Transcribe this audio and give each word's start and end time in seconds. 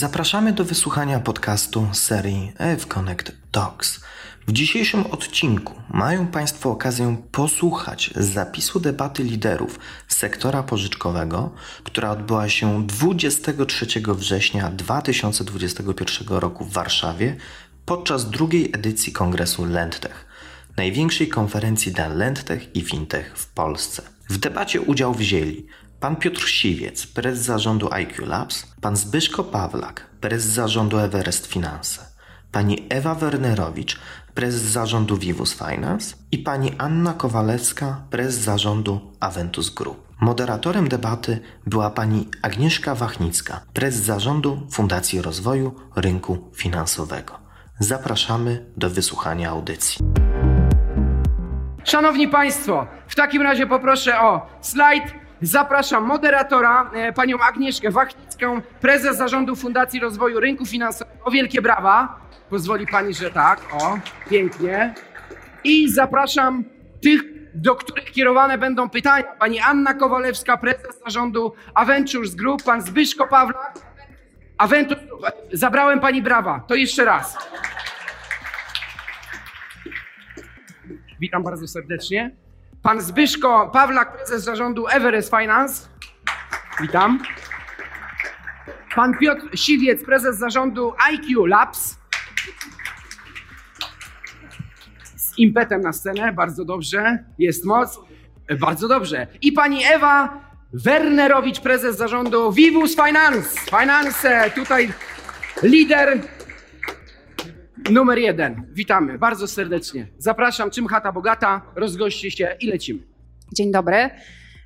Zapraszamy 0.00 0.52
do 0.52 0.64
wysłuchania 0.64 1.20
podcastu 1.20 1.88
serii 1.92 2.52
EF 2.58 2.86
Connect 2.86 3.32
Talks. 3.50 4.00
W 4.46 4.52
dzisiejszym 4.52 5.06
odcinku 5.06 5.74
mają 5.90 6.26
Państwo 6.26 6.70
okazję 6.70 7.16
posłuchać 7.32 8.10
zapisu 8.16 8.80
debaty 8.80 9.22
liderów 9.24 9.78
sektora 10.08 10.62
pożyczkowego, 10.62 11.50
która 11.84 12.10
odbyła 12.10 12.48
się 12.48 12.86
23 12.86 13.86
września 14.06 14.70
2021 14.70 16.38
roku 16.38 16.64
w 16.64 16.72
Warszawie 16.72 17.36
podczas 17.86 18.30
drugiej 18.30 18.70
edycji 18.74 19.12
kongresu 19.12 19.64
LendTech, 19.64 20.26
największej 20.76 21.28
konferencji 21.28 21.92
dla 21.92 22.08
LendTech 22.08 22.76
i 22.76 22.80
FinTech 22.82 23.38
w 23.38 23.46
Polsce. 23.46 24.02
W 24.28 24.38
debacie 24.38 24.80
udział 24.80 25.14
wzięli 25.14 25.66
pan 26.00 26.16
Piotr 26.16 26.48
Siwiec, 26.48 27.06
prezes 27.06 27.44
zarządu 27.44 27.88
IQ 27.92 28.26
Labs, 28.26 28.66
pan 28.80 28.96
Zbyszko 28.96 29.44
Pawlak, 29.44 30.06
prezes 30.20 30.52
zarządu 30.52 30.98
Everest 30.98 31.46
Finance, 31.46 32.00
pani 32.52 32.86
Ewa 32.88 33.14
Wernerowicz, 33.14 33.98
prezes 34.34 34.62
zarządu 34.62 35.16
Vivus 35.16 35.54
Finance 35.54 36.16
i 36.32 36.38
pani 36.38 36.72
Anna 36.78 37.12
Kowalewska, 37.12 38.00
prezes 38.10 38.40
zarządu 38.40 39.00
Aventus 39.20 39.74
Group. 39.74 40.08
Moderatorem 40.20 40.88
debaty 40.88 41.40
była 41.66 41.90
pani 41.90 42.28
Agnieszka 42.42 42.94
Wachnicka, 42.94 43.60
prezes 43.74 44.02
zarządu 44.02 44.66
Fundacji 44.70 45.22
Rozwoju 45.22 45.74
Rynku 45.96 46.50
Finansowego. 46.54 47.38
Zapraszamy 47.78 48.66
do 48.76 48.90
wysłuchania 48.90 49.50
audycji. 49.50 50.04
Szanowni 51.84 52.28
Państwo, 52.28 52.86
w 53.08 53.14
takim 53.14 53.42
razie 53.42 53.66
poproszę 53.66 54.20
o 54.20 54.46
slajd. 54.60 55.04
Zapraszam 55.42 56.04
moderatora, 56.04 56.90
e, 56.94 57.12
panią 57.12 57.38
Agnieszkę 57.38 57.90
Wachnicką, 57.90 58.62
prezes 58.80 59.16
zarządu 59.16 59.56
Fundacji 59.56 60.00
Rozwoju 60.00 60.40
Rynku 60.40 60.66
Finansowego. 60.66 61.30
Wielkie 61.30 61.62
brawa. 61.62 62.20
Pozwoli 62.50 62.86
pani, 62.86 63.14
że 63.14 63.30
tak. 63.30 63.60
O, 63.72 63.98
pięknie. 64.30 64.94
I 65.64 65.92
zapraszam 65.92 66.64
tych, 67.02 67.20
do 67.54 67.74
których 67.74 68.10
kierowane 68.10 68.58
będą 68.58 68.90
pytania. 68.90 69.24
Pani 69.38 69.60
Anna 69.60 69.94
Kowalewska, 69.94 70.56
prezes 70.56 71.00
zarządu 71.04 71.52
Aventures 71.74 72.34
Group, 72.34 72.62
pan 72.62 72.82
Zbyszko 72.82 73.26
Pawlak. 73.26 73.78
Aventures 74.58 75.06
Group. 75.06 75.22
Zabrałem 75.52 76.00
pani 76.00 76.22
brawa. 76.22 76.64
To 76.68 76.74
jeszcze 76.74 77.04
raz. 77.04 77.38
Witam 81.20 81.42
bardzo 81.42 81.68
serdecznie. 81.68 82.30
Pan 82.82 83.00
Zbyszko 83.00 83.70
Pawlak, 83.72 84.16
prezes 84.16 84.44
zarządu 84.44 84.86
Everest 84.88 85.30
Finance. 85.30 85.88
Witam. 86.80 87.22
Pan 88.94 89.18
Piotr 89.18 89.58
Siwiec, 89.58 90.04
prezes 90.04 90.38
zarządu 90.38 90.94
IQ 91.10 91.46
Labs. 91.46 91.98
Z 95.16 95.38
impetem 95.38 95.80
na 95.80 95.92
scenę, 95.92 96.32
bardzo 96.32 96.64
dobrze. 96.64 97.24
Jest 97.38 97.64
moc. 97.64 98.00
Bardzo 98.60 98.88
dobrze. 98.88 99.26
I 99.42 99.52
pani 99.52 99.84
Ewa 99.84 100.40
Wernerowicz, 100.72 101.60
prezes 101.60 101.96
zarządu 101.96 102.52
Vivus 102.52 102.94
Finance. 102.94 103.60
Finance, 103.80 104.50
tutaj 104.54 104.92
lider 105.62 106.20
Numer 107.90 108.18
jeden. 108.18 108.66
Witamy 108.72 109.18
bardzo 109.18 109.46
serdecznie. 109.46 110.06
Zapraszam, 110.18 110.70
czym 110.70 110.86
chata 110.86 111.12
bogata, 111.12 111.62
rozgoście 111.74 112.30
się 112.30 112.56
i 112.60 112.66
lecimy. 112.66 113.00
Dzień 113.52 113.72
dobry. 113.72 114.10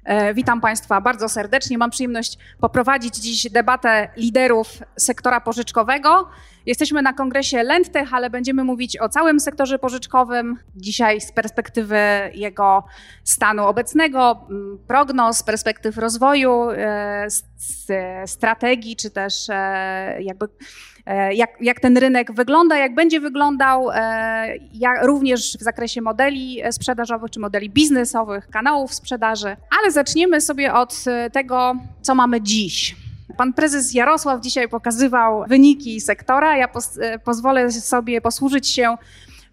E, 0.05 0.35
witam 0.35 0.61
Państwa 0.61 1.01
bardzo 1.01 1.29
serdecznie. 1.29 1.79
Mam 1.79 1.91
przyjemność 1.91 2.39
poprowadzić 2.61 3.17
dziś 3.17 3.51
debatę 3.51 4.09
liderów 4.17 4.69
sektora 4.97 5.41
pożyczkowego. 5.41 6.29
Jesteśmy 6.67 7.03
na 7.03 7.13
kongresie 7.13 7.63
Lendtech, 7.63 8.15
ale 8.15 8.31
będziemy 8.31 8.65
mówić 8.65 9.01
o 9.01 9.09
całym 9.09 9.41
sektorze 9.41 9.79
pożyczkowym. 9.79 10.59
Dzisiaj 10.77 11.21
z 11.21 11.33
perspektywy 11.33 11.99
jego 12.35 12.85
stanu 13.25 13.67
obecnego, 13.67 14.49
prognoz, 14.87 15.43
perspektyw 15.43 15.99
rozwoju, 15.99 16.71
e, 16.71 17.27
strategii, 18.27 18.97
czy 18.97 19.11
też 19.11 19.47
e, 19.49 20.23
jakby 20.23 20.49
jak, 21.33 21.51
jak 21.61 21.81
ten 21.81 21.97
rynek 21.97 22.33
wygląda, 22.33 22.77
jak 22.77 22.95
będzie 22.95 23.21
wyglądał, 23.21 23.91
e, 23.91 24.57
jak, 24.75 25.05
również 25.05 25.57
w 25.57 25.63
zakresie 25.63 26.01
modeli 26.01 26.63
sprzedażowych 26.71 27.31
czy 27.31 27.41
modeli 27.41 27.71
biznesowych, 27.71 28.49
kanałów 28.51 28.95
sprzedaży. 28.95 29.57
Ale 29.81 29.91
zaczniemy 29.91 30.41
sobie 30.41 30.75
od 30.75 31.05
tego, 31.33 31.77
co 32.03 32.15
mamy 32.15 32.41
dziś. 32.41 32.97
Pan 33.37 33.53
prezes 33.53 33.95
Jarosław 33.95 34.41
dzisiaj 34.41 34.69
pokazywał 34.69 35.45
wyniki 35.49 36.01
sektora. 36.01 36.57
Ja 36.57 36.69
e, 37.01 37.19
pozwolę 37.19 37.71
sobie 37.71 38.21
posłużyć 38.21 38.69
się 38.69 38.97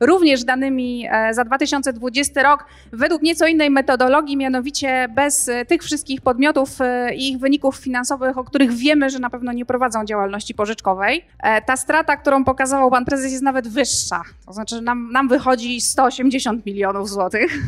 również 0.02 0.44
danymi 0.44 1.08
e, 1.12 1.34
za 1.34 1.44
2020 1.44 2.44
rok 2.44 2.66
według 2.92 3.22
nieco 3.22 3.48
innej 3.48 3.70
metodologii, 3.70 4.38
mianowicie 4.38 5.08
bez 5.16 5.50
e, 5.50 5.66
tych 5.66 5.84
wszystkich 5.84 6.22
podmiotów 6.22 6.82
e, 6.82 7.16
i 7.16 7.30
ich 7.32 7.40
wyników 7.40 7.76
finansowych, 7.76 8.38
o 8.38 8.44
których 8.44 8.72
wiemy, 8.72 9.10
że 9.10 9.20
na 9.20 9.30
pewno 9.30 9.54
nie 9.54 9.66
prowadzą 9.66 10.06
działalności 10.06 10.54
pożyczkowej. 10.54 11.26
Ta 11.66 11.78
strata, 11.78 12.18
którą 12.18 12.44
pokazywał 12.44 12.92
pan 12.92 13.06
prezes, 13.06 13.32
jest 13.32 13.44
nawet 13.44 13.68
wyższa. 13.68 14.22
To 14.46 14.54
znaczy 14.54 14.82
nam, 14.82 15.12
nam 15.12 15.28
wychodzi 15.28 15.82
180 15.82 16.66
milionów 16.66 17.10
złotych 17.10 17.60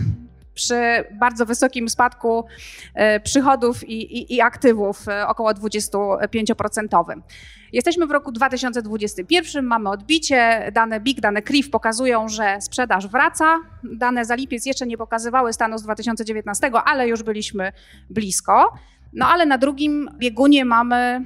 przy 0.53 1.03
bardzo 1.11 1.45
wysokim 1.45 1.89
spadku 1.89 2.45
przychodów 3.23 3.89
i, 3.89 4.17
i, 4.17 4.35
i 4.35 4.41
aktywów, 4.41 5.05
około 5.27 5.51
25%. 5.51 7.21
Jesteśmy 7.73 8.07
w 8.07 8.11
roku 8.11 8.31
2021, 8.31 9.65
mamy 9.65 9.89
odbicie, 9.89 10.71
dane 10.73 10.99
BIG, 10.99 11.21
dane 11.21 11.41
CRIF 11.41 11.69
pokazują, 11.69 12.29
że 12.29 12.57
sprzedaż 12.61 13.07
wraca. 13.07 13.59
Dane 13.83 14.25
za 14.25 14.35
lipiec 14.35 14.65
jeszcze 14.65 14.85
nie 14.87 14.97
pokazywały 14.97 15.53
stanu 15.53 15.77
z 15.77 15.83
2019, 15.83 16.71
ale 16.85 17.07
już 17.07 17.23
byliśmy 17.23 17.71
blisko. 18.09 18.73
No 19.13 19.27
ale 19.27 19.45
na 19.45 19.57
drugim 19.57 20.09
biegunie 20.17 20.65
mamy 20.65 21.21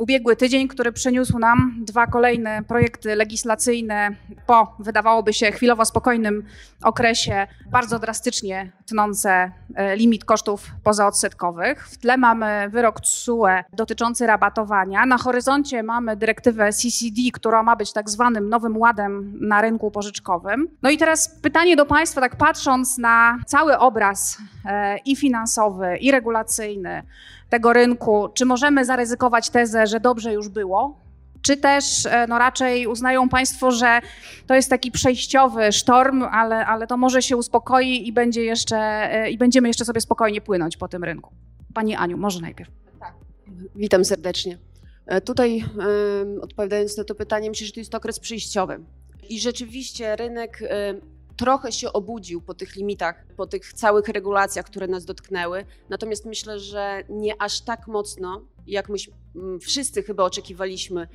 ubiegły 0.00 0.36
tydzień, 0.36 0.68
który 0.68 0.92
przyniósł 0.92 1.38
nam 1.38 1.74
dwa 1.80 2.06
kolejne 2.06 2.62
projekty 2.62 3.14
legislacyjne 3.14 4.10
po, 4.46 4.76
wydawałoby 4.78 5.32
się, 5.32 5.52
chwilowo 5.52 5.84
spokojnym 5.84 6.44
okresie, 6.82 7.46
bardzo 7.70 7.98
drastycznie 7.98 8.72
tnące 8.86 9.50
e, 9.74 9.96
limit 9.96 10.24
kosztów 10.24 10.66
pozaodsetkowych. 10.84 11.88
W 11.88 11.98
tle 11.98 12.16
mamy 12.16 12.68
wyrok 12.70 13.00
TSUE 13.00 13.64
dotyczący 13.72 14.26
rabatowania. 14.26 15.06
Na 15.06 15.18
horyzoncie 15.18 15.82
mamy 15.82 16.16
dyrektywę 16.16 16.72
CCD, 16.72 17.20
która 17.32 17.62
ma 17.62 17.76
być 17.76 17.92
tak 17.92 18.10
zwanym 18.10 18.48
nowym 18.48 18.76
ładem 18.76 19.38
na 19.40 19.62
rynku 19.62 19.90
pożyczkowym. 19.90 20.68
No 20.82 20.90
i 20.90 20.98
teraz 20.98 21.40
pytanie 21.42 21.76
do 21.76 21.86
Państwa, 21.86 22.20
tak 22.20 22.36
patrząc 22.36 22.98
na 22.98 23.38
cały 23.46 23.78
obraz 23.78 24.38
e, 24.64 24.98
i 24.98 25.16
finansowy, 25.16 25.96
i 25.96 26.10
regulacyjny, 26.10 27.02
tego 27.50 27.72
rynku, 27.72 28.28
czy 28.34 28.44
możemy 28.44 28.84
zaryzykować 28.84 29.50
tezę, 29.50 29.86
że 29.86 30.00
dobrze 30.00 30.32
już 30.32 30.48
było? 30.48 31.00
Czy 31.42 31.56
też 31.56 32.06
e, 32.06 32.26
no 32.26 32.38
raczej 32.38 32.86
uznają 32.86 33.28
Państwo, 33.28 33.70
że 33.70 34.00
to 34.46 34.54
jest 34.54 34.70
taki 34.70 34.90
przejściowy 34.90 35.72
sztorm, 35.72 36.22
ale, 36.22 36.66
ale 36.66 36.86
to 36.86 36.96
może 36.96 37.22
się 37.22 37.36
uspokoi 37.36 38.08
i, 38.08 38.12
będzie 38.12 38.44
jeszcze, 38.44 38.76
e, 38.76 39.30
i 39.30 39.38
będziemy 39.38 39.68
jeszcze 39.68 39.84
sobie 39.84 40.00
spokojnie 40.00 40.40
płynąć 40.40 40.76
po 40.76 40.88
tym 40.88 41.04
rynku? 41.04 41.30
Pani 41.74 41.94
Aniu, 41.94 42.18
może 42.18 42.40
najpierw. 42.40 42.70
Tak. 43.00 43.14
Witam 43.76 44.04
serdecznie. 44.04 44.58
E, 45.06 45.20
tutaj 45.20 45.64
odpowiadając 46.42 46.96
na 46.96 47.04
to 47.04 47.14
pytanie, 47.14 47.48
myślę, 47.48 47.66
że 47.66 47.72
to 47.72 47.80
jest 47.80 47.94
okres 47.94 48.20
przejściowy. 48.20 48.80
I 49.28 49.40
rzeczywiście 49.40 50.16
rynek 50.16 50.62
trochę 51.40 51.72
się 51.72 51.92
obudził 51.92 52.40
po 52.40 52.54
tych 52.54 52.76
limitach, 52.76 53.26
po 53.36 53.46
tych 53.46 53.72
całych 53.72 54.08
regulacjach, 54.08 54.66
które 54.66 54.86
nas 54.86 55.04
dotknęły. 55.04 55.64
Natomiast 55.88 56.24
myślę, 56.24 56.58
że 56.58 57.04
nie 57.08 57.42
aż 57.42 57.60
tak 57.60 57.86
mocno, 57.88 58.44
jak 58.66 58.88
my 58.88 58.96
mm, 59.36 59.60
wszyscy 59.60 60.02
chyba 60.02 60.24
oczekiwaliśmy 60.24 61.08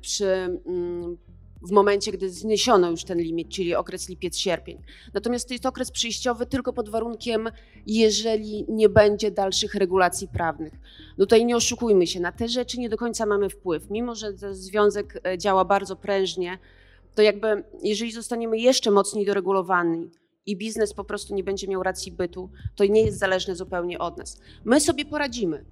przy 0.00 0.26
mm, 0.26 1.16
w 1.62 1.70
momencie, 1.70 2.12
gdy 2.12 2.30
zniesiono 2.30 2.90
już 2.90 3.04
ten 3.04 3.18
limit, 3.18 3.48
czyli 3.48 3.74
okres 3.74 4.08
lipiec-sierpień. 4.08 4.82
Natomiast 5.14 5.48
to 5.48 5.54
jest 5.54 5.66
okres 5.66 5.90
przejściowy 5.90 6.46
tylko 6.46 6.72
pod 6.72 6.88
warunkiem, 6.88 7.48
jeżeli 7.86 8.64
nie 8.68 8.88
będzie 8.88 9.30
dalszych 9.30 9.74
regulacji 9.74 10.28
prawnych. 10.28 10.72
No 11.18 11.26
tutaj 11.26 11.44
nie 11.44 11.56
oszukujmy 11.56 12.06
się, 12.06 12.20
na 12.20 12.32
te 12.32 12.48
rzeczy 12.48 12.80
nie 12.80 12.88
do 12.88 12.96
końca 12.96 13.26
mamy 13.26 13.48
wpływ. 13.50 13.90
Mimo, 13.90 14.14
że 14.14 14.32
związek 14.52 15.20
e, 15.26 15.38
działa 15.38 15.64
bardzo 15.64 15.96
prężnie, 15.96 16.58
to 17.14 17.22
jakby 17.22 17.64
jeżeli 17.82 18.12
zostaniemy 18.12 18.58
jeszcze 18.58 18.90
mocniej 18.90 19.26
doregulowani 19.26 20.10
i 20.46 20.56
biznes 20.56 20.94
po 20.94 21.04
prostu 21.04 21.34
nie 21.34 21.44
będzie 21.44 21.68
miał 21.68 21.82
racji 21.82 22.12
bytu, 22.12 22.50
to 22.76 22.84
nie 22.84 23.02
jest 23.02 23.18
zależne 23.18 23.54
zupełnie 23.54 23.98
od 23.98 24.18
nas. 24.18 24.40
My 24.64 24.80
sobie 24.80 25.04
poradzimy 25.04 25.64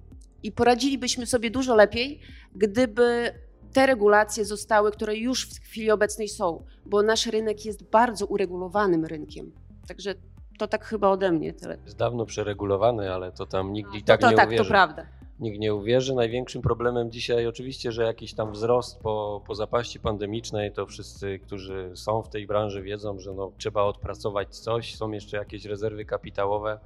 i 0.43 0.51
poradzilibyśmy 0.51 1.25
sobie 1.25 1.51
dużo 1.51 1.75
lepiej, 1.75 2.19
gdyby 2.55 3.33
te 3.73 3.85
regulacje 3.85 4.45
zostały, 4.45 4.91
które 4.91 5.15
już 5.15 5.49
w 5.49 5.59
chwili 5.59 5.91
obecnej 5.91 6.27
są, 6.27 6.63
bo 6.85 7.03
nasz 7.03 7.25
rynek 7.25 7.65
jest 7.65 7.83
bardzo 7.83 8.25
uregulowanym 8.25 9.05
rynkiem. 9.05 9.51
Także 9.87 10.15
to 10.59 10.67
tak 10.67 10.85
chyba 10.85 11.09
ode 11.09 11.31
mnie 11.31 11.53
tyle. 11.53 11.77
Jest 11.85 11.97
dawno 11.97 12.25
przeregulowany, 12.25 13.13
ale 13.13 13.31
to 13.31 13.45
tam 13.45 13.73
nikt 13.73 13.95
i 13.95 14.03
tak 14.03 14.21
to, 14.21 14.29
nie 14.29 14.35
tak, 14.35 14.47
uwierzy. 14.47 14.63
to 14.63 14.69
prawda. 14.69 15.16
Nikt 15.39 15.59
nie 15.59 15.75
uwierzy. 15.75 16.15
Największym 16.15 16.61
problemem 16.61 17.11
dzisiaj 17.11 17.47
oczywiście, 17.47 17.91
że 17.91 18.03
jakiś 18.03 18.33
tam 18.33 18.51
wzrost 18.51 18.99
po, 18.99 19.43
po 19.47 19.55
zapaści 19.55 19.99
pandemicznej, 19.99 20.71
to 20.71 20.85
wszyscy, 20.85 21.39
którzy 21.39 21.91
są 21.95 22.21
w 22.21 22.29
tej 22.29 22.47
branży 22.47 22.81
wiedzą, 22.81 23.19
że 23.19 23.33
no, 23.33 23.51
trzeba 23.57 23.83
odpracować 23.83 24.57
coś, 24.57 24.95
są 24.95 25.11
jeszcze 25.11 25.37
jakieś 25.37 25.65
rezerwy 25.65 26.05
kapitałowe, 26.05 26.79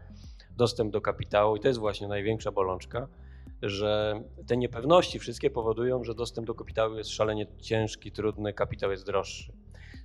dostęp 0.57 0.93
do 0.93 1.01
kapitału 1.01 1.55
i 1.55 1.59
to 1.59 1.67
jest 1.67 1.79
właśnie 1.79 2.07
największa 2.07 2.51
bolączka, 2.51 3.07
że 3.61 4.21
te 4.47 4.57
niepewności 4.57 5.19
wszystkie 5.19 5.49
powodują, 5.49 6.03
że 6.03 6.15
dostęp 6.15 6.47
do 6.47 6.55
kapitału 6.55 6.95
jest 6.95 7.09
szalenie 7.09 7.47
ciężki, 7.61 8.11
trudny, 8.11 8.53
kapitał 8.53 8.91
jest 8.91 9.05
droższy. 9.05 9.53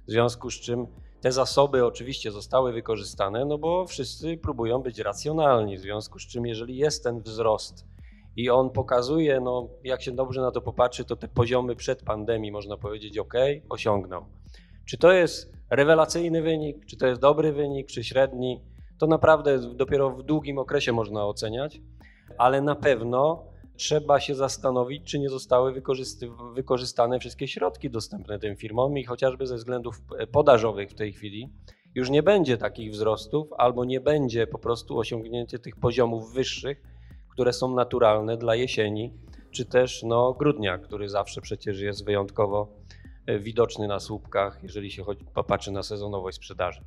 W 0.06 0.10
związku 0.10 0.50
z 0.50 0.54
czym 0.54 0.86
te 1.20 1.32
zasoby 1.32 1.84
oczywiście 1.84 2.32
zostały 2.32 2.72
wykorzystane, 2.72 3.44
no 3.44 3.58
bo 3.58 3.86
wszyscy 3.86 4.36
próbują 4.36 4.78
być 4.78 4.98
racjonalni, 4.98 5.76
w 5.76 5.80
związku 5.80 6.18
z 6.18 6.26
czym 6.26 6.46
jeżeli 6.46 6.76
jest 6.76 7.04
ten 7.04 7.20
wzrost 7.20 7.95
i 8.36 8.50
on 8.50 8.70
pokazuje, 8.70 9.40
no 9.40 9.68
jak 9.84 10.02
się 10.02 10.12
dobrze 10.12 10.40
na 10.40 10.50
to 10.50 10.60
popatrzy, 10.60 11.04
to 11.04 11.16
te 11.16 11.28
poziomy 11.28 11.76
przed 11.76 12.02
pandemii 12.02 12.52
można 12.52 12.76
powiedzieć 12.76 13.18
ok, 13.18 13.34
osiągnął. 13.68 14.24
Czy 14.84 14.98
to 14.98 15.12
jest 15.12 15.52
rewelacyjny 15.70 16.42
wynik, 16.42 16.86
czy 16.86 16.96
to 16.96 17.06
jest 17.06 17.20
dobry 17.20 17.52
wynik, 17.52 17.86
czy 17.86 18.04
średni, 18.04 18.60
to 18.98 19.06
naprawdę 19.06 19.58
dopiero 19.58 20.10
w 20.10 20.22
długim 20.22 20.58
okresie 20.58 20.92
można 20.92 21.26
oceniać, 21.26 21.80
ale 22.38 22.62
na 22.62 22.74
pewno 22.74 23.44
trzeba 23.76 24.20
się 24.20 24.34
zastanowić, 24.34 25.04
czy 25.04 25.18
nie 25.18 25.28
zostały 25.28 25.82
wykorzystane 26.54 27.18
wszystkie 27.18 27.48
środki 27.48 27.90
dostępne 27.90 28.38
tym 28.38 28.56
firmom 28.56 28.98
i 28.98 29.04
chociażby 29.04 29.46
ze 29.46 29.56
względów 29.56 30.02
podażowych 30.32 30.90
w 30.90 30.94
tej 30.94 31.12
chwili 31.12 31.52
już 31.94 32.10
nie 32.10 32.22
będzie 32.22 32.58
takich 32.58 32.92
wzrostów 32.92 33.48
albo 33.58 33.84
nie 33.84 34.00
będzie 34.00 34.46
po 34.46 34.58
prostu 34.58 34.98
osiągnięcie 34.98 35.58
tych 35.58 35.76
poziomów 35.76 36.32
wyższych, 36.32 36.82
które 37.36 37.52
są 37.52 37.74
naturalne 37.74 38.36
dla 38.36 38.54
jesieni, 38.54 39.12
czy 39.50 39.64
też 39.64 40.02
no, 40.02 40.32
grudnia, 40.32 40.78
który 40.78 41.08
zawsze 41.08 41.40
przecież 41.40 41.80
jest 41.80 42.04
wyjątkowo 42.04 42.68
e, 43.26 43.38
widoczny 43.38 43.88
na 43.88 44.00
słupkach, 44.00 44.58
jeżeli 44.62 44.90
się 44.90 45.04
popatrzy 45.34 45.72
na 45.72 45.82
sezonowość 45.82 46.36
sprzedaży. 46.36 46.80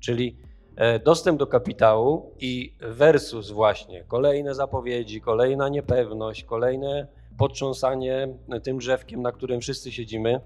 Czyli 0.00 0.36
e, 0.76 0.98
dostęp 0.98 1.38
do 1.38 1.46
kapitału 1.46 2.34
i 2.40 2.76
versus 2.80 3.50
właśnie 3.50 4.04
kolejne 4.04 4.54
zapowiedzi, 4.54 5.20
kolejna 5.20 5.68
niepewność, 5.68 6.44
kolejne 6.44 7.06
potrząsanie 7.38 8.28
tym 8.62 8.78
drzewkiem, 8.78 9.22
na 9.22 9.32
którym 9.32 9.60
wszyscy 9.60 9.92
siedzimy, 9.92 10.40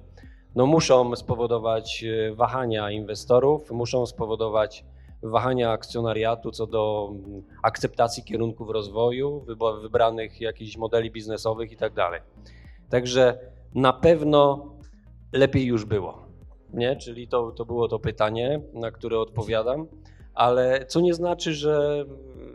no 0.55 0.67
muszą 0.67 1.17
spowodować 1.17 2.05
e, 2.05 2.35
wahania 2.35 2.91
inwestorów, 2.91 3.71
muszą 3.71 4.07
spowodować 4.07 4.85
wahania 5.25 5.71
akcjonariatu 5.71 6.51
co 6.51 6.67
do 6.67 7.13
akceptacji 7.63 8.25
kierunków 8.25 8.71
rozwoju, 8.71 9.47
wybranych 9.83 10.41
jakichś 10.41 10.77
modeli 10.77 11.11
biznesowych 11.11 11.73
i 11.73 11.77
tak 11.77 11.95
dalej. 11.95 12.21
Także 12.91 13.39
na 13.75 13.93
pewno 13.93 14.71
lepiej 15.33 15.67
już 15.67 15.85
było. 15.85 16.27
Nie? 16.73 16.97
Czyli 16.97 17.29
to, 17.29 17.51
to 17.51 17.65
było 17.65 17.89
to 17.89 17.99
pytanie, 17.99 18.61
na 18.73 18.91
które 18.91 19.19
odpowiadam, 19.19 19.87
ale 20.35 20.87
co 20.87 21.01
nie 21.01 21.15
znaczy, 21.15 21.55
że 21.55 22.05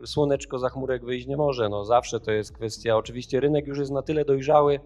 słoneczko 0.05 0.59
za 0.59 0.69
chmurek 0.69 1.05
wyjść 1.05 1.27
nie 1.27 1.37
może. 1.37 1.69
No 1.69 1.85
zawsze 1.85 2.19
to 2.19 2.31
jest 2.31 2.51
kwestia, 2.51 2.97
oczywiście 2.97 3.39
rynek 3.39 3.67
już 3.67 3.79
jest 3.79 3.91
na 3.91 4.01
tyle 4.01 4.25
dojrzały, 4.25 4.79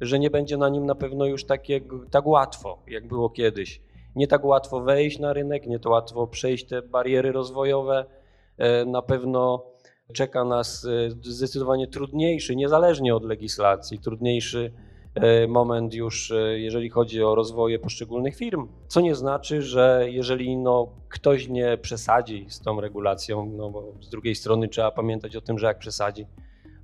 że 0.00 0.18
nie 0.18 0.30
będzie 0.30 0.56
na 0.56 0.68
nim 0.68 0.86
na 0.86 0.94
pewno 0.94 1.26
już 1.26 1.44
tak, 1.44 1.68
jak, 1.68 1.82
tak 2.10 2.26
łatwo, 2.26 2.78
jak 2.86 3.08
było 3.08 3.30
kiedyś 3.30 3.80
nie 4.16 4.26
tak 4.26 4.44
łatwo 4.44 4.80
wejść 4.80 5.18
na 5.18 5.32
rynek, 5.32 5.66
nie 5.66 5.78
to 5.78 5.90
łatwo 5.90 6.26
przejść 6.26 6.66
te 6.66 6.82
bariery 6.82 7.32
rozwojowe. 7.32 8.04
E, 8.58 8.84
na 8.84 9.02
pewno 9.02 9.64
czeka 10.12 10.44
nas 10.44 10.84
e, 10.84 11.10
zdecydowanie 11.22 11.86
trudniejszy, 11.86 12.56
niezależnie 12.56 13.14
od 13.14 13.24
legislacji, 13.24 13.98
trudniejszy 13.98 14.72
e, 15.14 15.46
moment 15.46 15.94
już, 15.94 16.32
jeżeli 16.54 16.90
chodzi 16.90 17.22
o 17.22 17.34
rozwoje 17.34 17.78
poszczególnych 17.78 18.36
firm. 18.36 18.68
Co 18.88 19.00
nie 19.00 19.14
znaczy, 19.14 19.62
że 19.62 20.06
jeżeli 20.08 20.56
no, 20.56 20.88
ktoś 21.08 21.48
nie 21.48 21.78
przesadzi 21.78 22.46
z 22.48 22.60
tą 22.60 22.80
regulacją, 22.80 23.52
no 23.56 23.70
bo 23.70 23.92
z 24.00 24.08
drugiej 24.08 24.34
strony 24.34 24.68
trzeba 24.68 24.90
pamiętać 24.90 25.36
o 25.36 25.40
tym, 25.40 25.58
że 25.58 25.66
jak 25.66 25.78
przesadzi, 25.78 26.26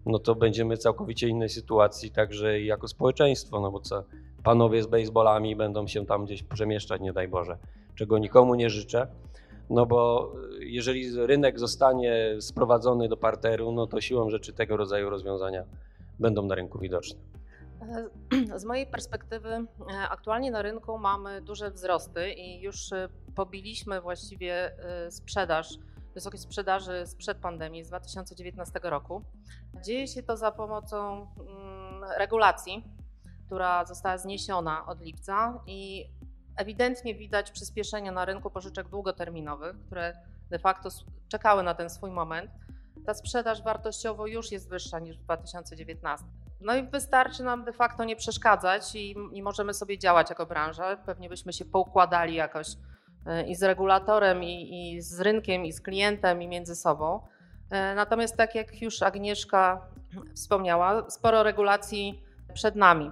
no 0.07 0.19
to 0.19 0.35
będziemy 0.35 0.77
w 0.77 0.79
całkowicie 0.79 1.29
innej 1.29 1.49
sytuacji, 1.49 2.11
także 2.11 2.61
jako 2.61 2.89
społeczeństwo, 2.89 3.61
no 3.61 3.71
bo 3.71 3.81
co, 3.81 4.05
panowie 4.45 4.83
z 4.83 4.87
baseballami 4.87 5.57
będą 5.57 5.87
się 5.87 6.07
tam 6.07 6.25
gdzieś 6.25 6.43
przemieszczać, 6.43 7.01
nie 7.01 7.13
daj 7.13 7.29
Boże, 7.29 7.59
czego 7.95 8.19
nikomu 8.19 8.55
nie 8.55 8.71
życzę. 8.71 9.07
No 9.71 9.87
bo 9.87 10.33
jeżeli 10.61 11.27
rynek 11.27 11.59
zostanie 11.59 12.37
sprowadzony 12.41 13.09
do 13.09 13.17
parteru, 13.17 13.73
no 13.73 13.87
to 13.87 14.01
siłą 14.01 14.31
rzeczy 14.31 14.53
tego 14.53 14.77
rodzaju 14.77 15.11
rozwiązania 15.11 15.65
będą 16.19 16.43
na 16.43 16.55
rynku 16.55 16.79
widoczne. 16.79 17.21
Z 18.57 18.65
mojej 18.65 18.87
perspektywy 18.87 19.49
e, 19.49 19.67
aktualnie 20.11 20.51
na 20.51 20.63
rynku 20.63 20.99
mamy 20.99 21.41
duże 21.41 21.71
wzrosty 21.71 22.33
i 22.33 22.61
już 22.61 22.93
e, 22.93 23.09
pobiliśmy 23.35 24.01
właściwie 24.01 24.79
e, 24.79 25.11
sprzedaż, 25.11 25.79
wysokość 26.17 26.43
sprzedaży 26.43 27.07
sprzed 27.07 27.39
pandemii 27.39 27.85
z 27.85 27.89
2019 27.89 28.81
roku. 28.83 29.23
Dzieje 29.85 30.07
się 30.07 30.23
to 30.23 30.37
za 30.37 30.53
pomocą 30.53 31.27
mm, 31.39 32.05
regulacji, 32.19 32.85
która 33.47 33.85
została 33.85 34.19
zniesiona 34.19 34.87
od 34.87 35.01
lipca 35.01 35.61
i 35.67 36.07
ewidentnie 36.57 37.15
widać 37.15 37.51
przyspieszenie 37.51 38.13
na 38.13 38.25
rynku 38.25 38.51
pożyczek 38.51 38.89
długoterminowych, 38.89 39.77
które 39.87 40.13
de 40.51 40.59
facto 40.59 40.89
czekały 41.29 41.63
na 41.63 41.75
ten 41.75 41.91
swój 41.91 42.11
moment. 42.11 42.51
Ta 43.07 43.15
sprzedaż 43.15 43.63
wartościowo 43.63 44.27
już 44.27 44.53
jest 44.53 44.69
wyższa 44.69 44.99
niż 44.99 45.19
w 45.19 45.23
2019. 45.23 46.27
No 46.61 46.77
i 46.77 46.89
wystarczy 46.89 47.43
nam 47.43 47.65
de 47.65 47.73
facto 47.73 48.05
nie 48.05 48.17
przeszkadzać 48.17 48.95
i, 48.95 49.15
i 49.33 49.43
możemy 49.43 49.75
sobie 49.75 49.99
działać 49.99 50.31
jako 50.31 50.47
branża. 50.47 50.97
Pewnie 50.97 51.29
byśmy 51.29 51.53
się 51.53 51.65
poukładali 51.65 52.35
jakoś 52.35 52.67
i 53.47 53.55
z 53.55 53.63
regulatorem, 53.63 54.45
i, 54.45 54.93
i 54.95 55.01
z 55.03 55.21
rynkiem, 55.21 55.65
i 55.65 55.73
z 55.73 55.81
klientem, 55.81 56.43
i 56.43 56.49
między 56.49 56.77
sobą. 56.77 57.21
E, 57.71 57.95
natomiast 57.95 58.37
tak 58.37 58.55
jak 58.55 58.83
już 58.83 59.03
Agnieszka 59.03 59.81
wspomniała, 60.35 61.11
sporo 61.11 61.43
regulacji 61.43 62.23
przed 62.55 62.77
nami. 62.77 63.11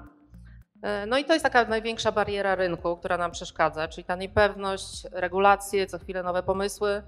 E, 0.82 1.06
no 1.06 1.18
i 1.18 1.24
to 1.24 1.32
jest 1.32 1.42
taka 1.42 1.64
największa 1.64 2.12
bariera 2.12 2.54
rynku, 2.54 2.96
która 2.96 3.16
nam 3.16 3.30
przeszkadza, 3.30 3.88
czyli 3.88 4.04
ta 4.04 4.16
niepewność, 4.16 5.06
regulacje, 5.12 5.86
co 5.86 5.98
chwilę 5.98 6.22
nowe 6.22 6.42
pomysły. 6.42 7.02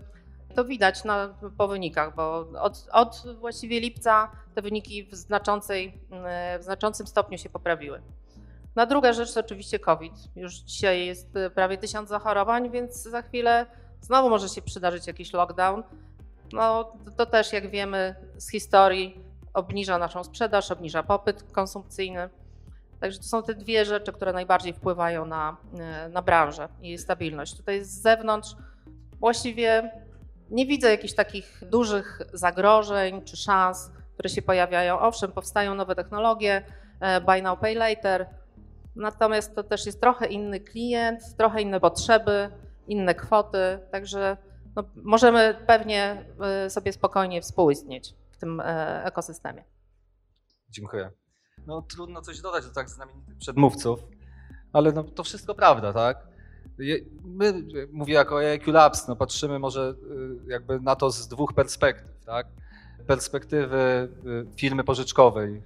To 0.55 0.65
widać 0.65 1.05
na, 1.05 1.35
po 1.59 1.69
wynikach, 1.69 2.15
bo 2.15 2.47
od, 2.61 2.89
od 2.93 3.23
właściwie 3.39 3.81
lipca 3.81 4.31
te 4.55 4.63
wyniki 4.63 5.05
w, 5.05 5.15
znaczącej, 5.15 6.01
w 6.61 6.63
znaczącym 6.63 7.07
stopniu 7.07 7.39
się 7.39 7.49
poprawiły. 7.51 8.03
Na 8.77 8.87
druga 8.87 9.13
rzecz 9.13 9.35
to 9.35 9.41
oczywiście 9.41 9.79
COVID. 9.79 10.13
Już 10.37 10.55
dzisiaj 10.55 11.07
jest 11.07 11.29
prawie 11.55 11.79
tysiąc 11.79 12.09
zachorowań, 12.09 12.71
więc 12.71 13.03
za 13.03 13.23
chwilę 13.23 13.67
znowu 14.01 14.31
może 14.31 14.49
się 14.49 14.63
przydarzyć 14.63 15.07
jakiś 15.07 15.33
lockdown. 15.33 15.83
No, 16.53 16.93
to 17.17 17.27
też, 17.27 17.53
jak 17.53 17.71
wiemy 17.71 18.15
z 18.37 18.51
historii, 18.51 19.21
obniża 19.55 19.99
naszą 19.99 20.25
sprzedaż, 20.25 20.71
obniża 20.71 21.03
popyt 21.03 21.43
konsumpcyjny. 21.53 22.29
Także 23.01 23.19
to 23.19 23.25
są 23.25 23.43
te 23.43 23.55
dwie 23.55 23.85
rzeczy, 23.85 24.13
które 24.13 24.33
najbardziej 24.33 24.73
wpływają 24.73 25.27
na, 25.27 25.57
e, 25.79 26.09
na 26.09 26.23
branżę 26.23 26.69
i 26.83 26.89
jej 26.89 26.99
stabilność. 26.99 27.57
Tutaj 27.57 27.85
z 27.85 28.03
zewnątrz 28.03 28.57
właściwie 29.21 29.91
nie 30.51 30.67
widzę 30.67 30.91
jakichś 30.91 31.15
takich 31.15 31.63
dużych 31.71 32.21
zagrożeń 32.33 33.23
czy 33.23 33.37
szans, 33.37 33.91
które 34.15 34.29
się 34.29 34.43
pojawiają. 34.43 35.01
Owszem, 35.01 35.33
powstają 35.33 35.75
nowe 35.75 35.95
technologie, 35.95 36.63
e, 37.01 37.21
buy 37.21 37.43
now, 37.43 37.59
pay 37.61 37.75
later, 37.75 38.27
natomiast 38.97 39.55
to 39.55 39.63
też 39.63 39.87
jest 39.87 40.01
trochę 40.01 40.27
inny 40.27 40.61
klient, 40.61 41.37
trochę 41.37 41.63
inne 41.63 41.81
potrzeby, 41.81 42.51
inne 42.89 43.15
kwoty, 43.15 43.79
także 43.91 44.37
no, 44.77 44.85
możemy 44.95 45.59
pewnie 45.67 46.25
e, 46.41 46.71
sobie 46.71 46.93
spokojnie 46.93 47.43
współistnieć 47.43 48.15
w 48.31 48.37
tym 48.37 48.63
ekosystemie. 49.05 49.65
Dziękuję 50.71 51.11
no 51.67 51.83
trudno 51.83 52.23
coś 52.23 52.41
dodać 52.41 52.65
do 52.65 52.73
tak 52.73 52.91
znamienitych 52.91 53.37
przedmówców, 53.37 54.01
ale 54.73 54.93
no, 54.93 55.05
to 55.05 55.25
wszystko 55.25 55.55
prawda, 55.55 55.93
tak? 55.93 56.27
My, 57.25 57.63
mówię 57.93 58.15
jako 58.15 58.39
AIQ 58.39 58.73
Labs, 58.73 59.09
no 59.09 59.17
patrzymy 59.17 59.59
może 59.59 59.95
y, 60.47 60.51
jakby 60.51 60.81
na 60.81 60.97
to 60.97 61.11
z 61.11 61.29
dwóch 61.29 61.53
perspektyw, 61.53 62.25
tak? 62.25 62.47
Perspektywy 63.07 64.09
y, 64.27 64.57
firmy 64.57 64.85
pożyczkowej, 64.85 65.55
y, 65.55 65.63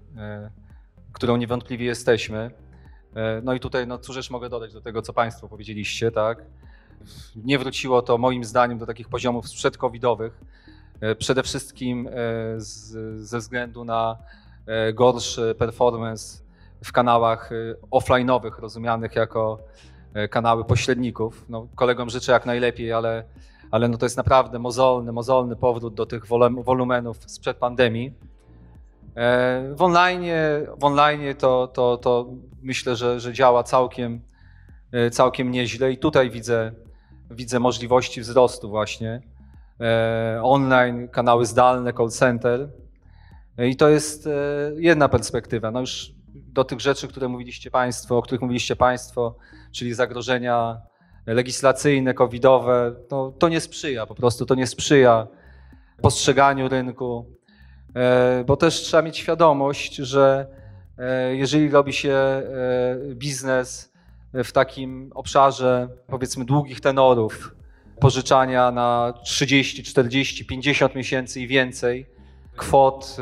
którą 1.12 1.36
niewątpliwie 1.36 1.86
jesteśmy. 1.86 2.50
No 3.42 3.54
i 3.54 3.60
tutaj, 3.60 3.86
no 3.86 3.98
cóż 3.98 4.30
mogę 4.30 4.48
dodać 4.48 4.72
do 4.72 4.80
tego, 4.80 5.02
co 5.02 5.12
Państwo 5.12 5.48
powiedzieliście, 5.48 6.10
tak? 6.10 6.44
Nie 7.36 7.58
wróciło 7.58 8.02
to 8.02 8.18
moim 8.18 8.44
zdaniem 8.44 8.78
do 8.78 8.86
takich 8.86 9.08
poziomów 9.08 9.48
sprzed 9.48 9.76
covidowych. 9.78 10.40
Przede 11.18 11.42
wszystkim 11.42 12.08
z, 12.56 12.92
ze 13.28 13.38
względu 13.38 13.84
na 13.84 14.16
E, 14.70 14.92
gorszy 14.92 15.54
performance 15.58 16.42
w 16.84 16.92
kanałach 16.92 17.52
e, 17.52 17.74
offline'owych, 17.90 18.58
rozumianych 18.58 19.16
jako 19.16 19.58
e, 20.14 20.28
kanały 20.28 20.64
pośredników. 20.64 21.44
No, 21.48 21.66
kolegom 21.74 22.10
życzę 22.10 22.32
jak 22.32 22.46
najlepiej, 22.46 22.92
ale, 22.92 23.24
ale 23.70 23.88
no 23.88 23.98
to 23.98 24.06
jest 24.06 24.16
naprawdę 24.16 24.58
mozolny, 24.58 25.12
mozolny 25.12 25.56
powrót 25.56 25.94
do 25.94 26.06
tych 26.06 26.26
wolumenów 26.64 27.18
sprzed 27.26 27.56
pandemii. 27.56 28.12
E, 29.16 29.74
w 29.74 29.82
online, 29.82 30.24
w 30.78 30.84
online 30.84 31.34
to, 31.38 31.66
to, 31.66 31.96
to 31.96 32.26
myślę, 32.62 32.96
że, 32.96 33.20
że 33.20 33.32
działa 33.32 33.62
całkiem, 33.62 34.20
e, 34.92 35.10
całkiem 35.10 35.50
nieźle 35.50 35.92
i 35.92 35.98
tutaj 35.98 36.30
widzę, 36.30 36.72
widzę 37.30 37.60
możliwości 37.60 38.20
wzrostu 38.20 38.68
właśnie. 38.68 39.20
E, 39.80 40.40
online, 40.42 41.08
kanały 41.08 41.46
zdalne, 41.46 41.92
call 41.92 42.08
center. 42.08 42.68
I 43.58 43.76
to 43.76 43.88
jest 43.88 44.28
jedna 44.76 45.08
perspektywa. 45.08 45.70
No 45.70 45.80
już 45.80 46.12
do 46.34 46.64
tych 46.64 46.80
rzeczy, 46.80 47.08
które 47.08 47.28
mówiliście 47.28 47.70
Państwo, 47.70 48.18
o 48.18 48.22
których 48.22 48.40
mówiliście 48.40 48.76
Państwo, 48.76 49.36
czyli 49.72 49.94
zagrożenia 49.94 50.80
legislacyjne, 51.26 52.14
covidowe, 52.14 52.94
to, 53.08 53.32
to 53.38 53.48
nie 53.48 53.60
sprzyja, 53.60 54.06
po 54.06 54.14
prostu 54.14 54.46
to 54.46 54.54
nie 54.54 54.66
sprzyja 54.66 55.26
postrzeganiu 56.02 56.68
rynku, 56.68 57.26
bo 58.46 58.56
też 58.56 58.74
trzeba 58.74 59.02
mieć 59.02 59.18
świadomość, 59.18 59.94
że 59.94 60.46
e, 60.98 61.36
jeżeli 61.36 61.70
robi 61.70 61.92
się 61.92 62.12
e, 62.12 62.44
biznes 63.14 63.92
w 64.34 64.52
takim 64.52 65.12
obszarze, 65.14 65.88
powiedzmy, 66.06 66.44
długich 66.44 66.80
tenorów, 66.80 67.54
pożyczania 68.00 68.70
na 68.70 69.14
30, 69.24 69.82
40, 69.82 70.46
50 70.46 70.94
miesięcy 70.94 71.40
i 71.40 71.46
więcej, 71.46 72.06
kwot 72.56 73.16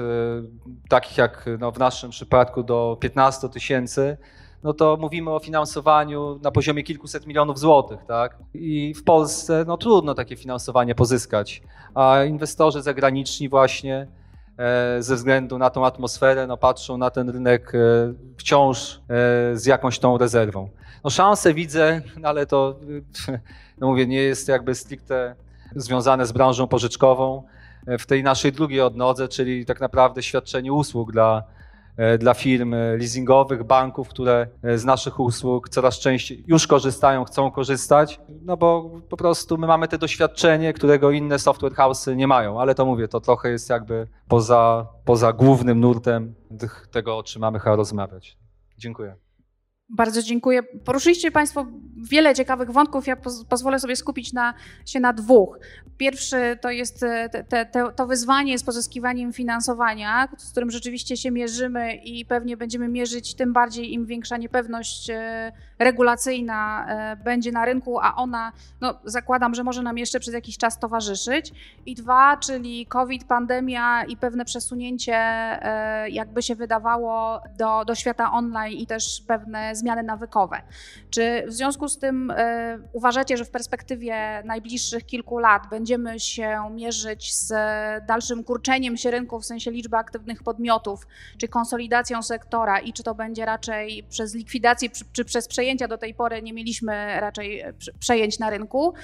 takich 0.88 1.18
jak 1.18 1.48
no, 1.58 1.72
w 1.72 1.78
naszym 1.78 2.10
przypadku 2.10 2.62
do 2.62 2.98
15 3.00 3.48
tysięcy, 3.48 4.16
no 4.62 4.72
to 4.72 4.96
mówimy 5.00 5.30
o 5.30 5.38
finansowaniu 5.38 6.38
na 6.42 6.50
poziomie 6.50 6.82
kilkuset 6.82 7.26
milionów 7.26 7.58
złotych, 7.58 8.00
tak? 8.08 8.38
I 8.54 8.94
w 8.94 9.04
Polsce 9.04 9.64
no 9.66 9.76
trudno 9.76 10.14
takie 10.14 10.37
finansowanie 10.37 10.94
pozyskać, 10.94 11.62
a 11.94 12.25
inwestorzy 12.25 12.82
zagraniczni 12.82 13.48
właśnie 13.48 13.96
e, 13.96 14.08
ze 14.98 15.16
względu 15.16 15.58
na 15.58 15.70
tą 15.70 15.86
atmosferę 15.86 16.46
no 16.46 16.56
patrzą 16.56 16.96
na 16.98 17.10
ten 17.10 17.30
rynek 17.30 17.74
e, 17.74 17.78
wciąż 18.36 18.94
e, 18.94 19.00
z 19.56 19.66
jakąś 19.66 19.98
tą 19.98 20.18
rezerwą. 20.18 20.68
No 21.04 21.10
szanse 21.10 21.54
widzę, 21.54 22.02
ale 22.22 22.46
to 22.46 22.76
no 23.78 23.86
mówię, 23.86 24.06
nie 24.06 24.22
jest 24.22 24.48
jakby 24.48 24.74
stricte 24.74 25.34
związane 25.76 26.26
z 26.26 26.32
branżą 26.32 26.66
pożyczkową. 26.66 27.42
W 27.98 28.06
tej 28.06 28.22
naszej 28.22 28.52
drugiej 28.52 28.80
odnodze, 28.80 29.28
czyli 29.28 29.66
tak 29.66 29.80
naprawdę 29.80 30.22
świadczeniu 30.22 30.76
usług 30.76 31.12
dla 31.12 31.42
E, 31.42 31.57
dla 32.19 32.35
firm 32.35 32.75
leasingowych, 32.99 33.64
banków, 33.64 34.09
które 34.09 34.47
e, 34.62 34.78
z 34.78 34.85
naszych 34.85 35.21
usług 35.21 35.69
coraz 35.69 35.99
częściej 35.99 36.45
już 36.47 36.67
korzystają, 36.67 37.25
chcą 37.25 37.50
korzystać, 37.50 38.21
no 38.43 38.57
bo 38.57 38.90
po 39.09 39.17
prostu 39.17 39.59
my 39.59 39.67
mamy 39.67 39.88
te 39.88 39.99
doświadczenie, 39.99 40.73
którego 40.73 41.11
inne 41.11 41.38
software 41.38 41.73
house'y 41.73 42.17
nie 42.17 42.26
mają, 42.26 42.61
ale 42.61 42.75
to 42.75 42.87
mówię, 42.87 43.09
to 43.09 43.21
trochę 43.21 43.50
jest 43.50 43.71
jakby 43.71 44.09
poza, 44.28 44.87
poza 45.05 45.33
głównym 45.33 45.81
nurtem 45.81 46.35
tego, 46.90 47.19
o 47.19 47.23
czym 47.23 47.40
mamy 47.40 47.59
chyba 47.59 47.76
rozmawiać. 47.76 48.38
Dziękuję. 48.78 49.27
Bardzo 49.88 50.23
dziękuję. 50.23 50.62
Poruszyliście 50.62 51.30
Państwo 51.30 51.66
wiele 51.97 52.35
ciekawych 52.35 52.71
wątków. 52.71 53.07
Ja 53.07 53.16
poz 53.16 53.45
pozwolę 53.45 53.80
sobie 53.80 53.97
skupić 53.97 54.33
na, 54.33 54.54
się 54.87 55.00
na 55.00 55.12
dwóch. 55.12 55.59
Pierwszy 55.97 56.59
to 56.61 56.71
jest 56.71 57.02
e, 57.02 57.28
te, 57.28 57.66
te, 57.66 57.92
to 57.97 58.07
wyzwanie 58.07 58.59
z 58.59 58.64
pozyskiwaniem 58.64 59.33
finansowania, 59.33 60.28
z 60.38 60.50
którym 60.50 60.71
rzeczywiście 60.71 61.16
się 61.16 61.30
mierzymy 61.30 61.95
i 61.95 62.25
pewnie 62.25 62.57
będziemy 62.57 62.88
mierzyć 62.88 63.35
tym 63.35 63.52
bardziej, 63.52 63.92
im 63.92 64.07
większa 64.07 64.37
niepewność 64.37 65.11
e, 65.11 65.52
regulacyjna 65.78 66.87
e, 66.88 67.16
będzie 67.16 67.52
na 67.52 67.64
rynku, 67.64 68.00
a 68.00 68.14
ona, 68.14 68.52
no, 68.80 68.94
zakładam, 69.04 69.54
że 69.54 69.64
może 69.64 69.82
nam 69.82 69.99
jeszcze 69.99 70.20
przez 70.20 70.35
jakiś 70.35 70.58
czas 70.58 70.78
towarzyszyć. 70.78 71.52
I 71.87 71.94
dwa, 71.94 72.37
czyli 72.37 72.87
COVID, 72.87 73.25
pandemia 73.25 74.04
i 74.04 74.16
pewne 74.16 74.44
przesunięcie, 74.44 75.18
jakby 76.11 76.42
się 76.42 76.54
wydawało, 76.54 77.40
do, 77.58 77.85
do 77.85 77.94
świata 77.94 78.32
online 78.32 78.78
i 78.78 78.87
też 78.87 79.23
pewne 79.26 79.76
zmiany 79.76 80.02
nawykowe. 80.02 80.62
Czy 81.11 81.44
w 81.47 81.52
związku 81.52 81.88
z 81.88 81.99
tym 81.99 82.30
e, 82.30 82.78
uważacie, 82.92 83.37
że 83.37 83.44
w 83.44 83.50
perspektywie 83.50 84.42
najbliższych 84.44 85.06
kilku 85.06 85.38
lat 85.38 85.62
będziemy 85.70 86.20
się 86.20 86.70
mierzyć 86.75 87.35
z 87.35 87.52
dalszym 88.06 88.44
kurczeniem 88.44 88.97
się 88.97 89.11
rynku 89.11 89.40
w 89.40 89.47
sensie 89.47 89.70
liczby 89.70 89.97
aktywnych 89.97 90.42
podmiotów, 90.42 91.06
czy 91.38 91.49
konsolidacją 91.49 92.23
sektora 92.23 92.78
i 92.78 92.92
czy 92.92 93.02
to 93.02 93.14
będzie 93.14 93.44
raczej 93.44 94.04
przez 94.08 94.35
likwidację, 94.35 94.88
czy 95.12 95.25
przez 95.25 95.49
przejęcia 95.68 95.88
do 95.88 95.98
tej 95.98 96.14
pory 96.14 96.42
nie 96.42 96.52
mieliśmy 96.52 97.20
raczej 97.20 97.64
przejęć 97.98 98.38
na 98.38 98.50
rynku? 98.50 98.94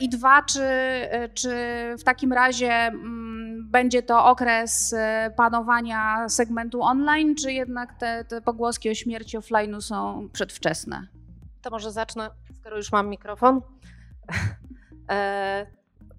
I 0.00 0.08
dwa, 0.08 0.42
czy, 0.42 0.62
e, 0.62 1.28
czy 1.28 1.50
w 1.98 2.04
takim 2.04 2.32
razie 2.32 2.72
mm, 2.72 3.70
będzie 3.70 4.02
to 4.02 4.24
okres 4.24 4.92
e, 4.92 5.30
panowania 5.36 6.28
segmentu 6.28 6.82
online, 6.82 7.34
czy 7.34 7.52
jednak 7.52 7.94
te, 7.98 8.24
te 8.24 8.40
pogłoski 8.40 8.90
o 8.90 8.94
śmierci 8.94 9.38
offline'u 9.38 9.80
są 9.80 10.28
przedwczesne. 10.32 11.06
To 11.62 11.70
może 11.70 11.92
zacznę, 11.92 12.30
skoro 12.60 12.76
już 12.76 12.92
mam 12.92 13.08
mikrofon. 13.08 13.60
E, 15.10 15.66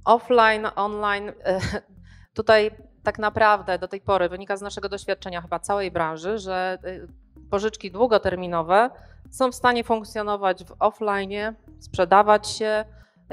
offline, 0.05 0.67
online. 0.75 1.29
E, 1.29 1.59
tutaj 2.39 2.71
tak 3.03 3.19
naprawdę 3.19 3.79
do 3.79 3.87
tej 3.87 4.01
pory 4.01 4.29
wynika 4.29 4.57
z 4.57 4.61
naszego 4.61 4.89
doświadczenia 4.89 5.41
chyba 5.41 5.59
całej 5.59 5.91
branży, 5.91 6.37
że 6.37 6.77
e, 6.83 7.07
pożyczki 7.51 7.91
długoterminowe 7.91 8.89
są 9.31 9.51
w 9.51 9.55
stanie 9.55 9.83
funkcjonować 9.83 10.63
w 10.63 10.75
offline, 10.79 11.55
sprzedawać 11.79 12.47
się 12.47 12.85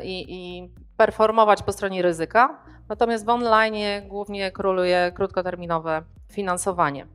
i, 0.02 0.24
i 0.28 0.70
performować 0.96 1.62
po 1.62 1.72
stronie 1.72 2.02
ryzyka. 2.02 2.58
Natomiast 2.88 3.24
w 3.24 3.28
online 3.28 4.08
głównie 4.08 4.52
króluje 4.52 5.12
krótkoterminowe 5.14 6.02
finansowanie. 6.28 7.06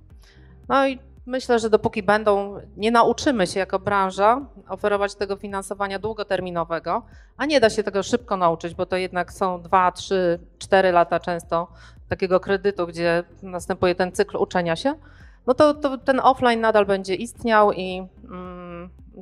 No 0.69 0.87
i 0.87 0.99
Myślę, 1.25 1.59
że 1.59 1.69
dopóki 1.69 2.03
będą, 2.03 2.59
nie 2.77 2.91
nauczymy 2.91 3.47
się 3.47 3.59
jako 3.59 3.79
branża 3.79 4.41
oferować 4.69 5.15
tego 5.15 5.35
finansowania 5.35 5.99
długoterminowego, 5.99 7.01
a 7.37 7.45
nie 7.45 7.59
da 7.59 7.69
się 7.69 7.83
tego 7.83 8.03
szybko 8.03 8.37
nauczyć, 8.37 8.75
bo 8.75 8.85
to 8.85 8.97
jednak 8.97 9.33
są 9.33 9.61
2, 9.61 9.91
3, 9.91 10.39
4 10.59 10.91
lata 10.91 11.19
często 11.19 11.67
takiego 12.09 12.39
kredytu, 12.39 12.87
gdzie 12.87 13.23
następuje 13.41 13.95
ten 13.95 14.11
cykl 14.11 14.37
uczenia 14.37 14.75
się, 14.75 14.95
no 15.47 15.53
to, 15.53 15.73
to 15.73 15.97
ten 15.97 16.19
offline 16.19 16.61
nadal 16.61 16.85
będzie 16.85 17.15
istniał 17.15 17.73
i 17.73 18.07
mm, 18.23 18.62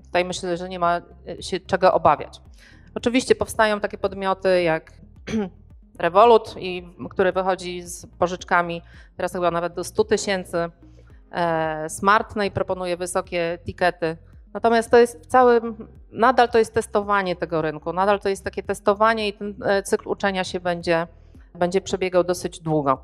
tutaj 0.03 0.25
myślę, 0.25 0.57
że 0.57 0.69
nie 0.69 0.79
ma 0.79 1.01
się 1.39 1.59
czego 1.59 1.93
obawiać. 1.93 2.41
Oczywiście 2.95 3.35
powstają 3.35 3.79
takie 3.79 3.97
podmioty 3.97 4.61
jak 4.63 4.91
Revolut, 5.99 6.55
który 7.09 7.31
wychodzi 7.31 7.81
z 7.81 8.05
pożyczkami 8.05 8.81
teraz 9.17 9.31
chyba 9.33 9.51
nawet 9.51 9.73
do 9.73 9.83
100 9.83 10.03
tysięcy 10.03 10.69
E, 11.31 11.89
Smartnej 11.89 12.51
proponuje 12.51 12.97
wysokie 12.97 13.59
tikety. 13.65 14.17
Natomiast 14.53 14.91
to 14.91 14.97
jest 14.97 15.25
cały, 15.25 15.61
nadal 16.11 16.49
to 16.49 16.57
jest 16.57 16.73
testowanie 16.73 17.35
tego 17.35 17.61
rynku, 17.61 17.93
nadal 17.93 18.19
to 18.19 18.29
jest 18.29 18.43
takie 18.43 18.63
testowanie 18.63 19.27
i 19.27 19.33
ten 19.33 19.55
e, 19.65 19.83
cykl 19.83 20.09
uczenia 20.09 20.43
się 20.43 20.59
będzie, 20.59 21.07
będzie 21.55 21.81
przebiegał 21.81 22.23
dosyć 22.23 22.59
długo. 22.59 23.03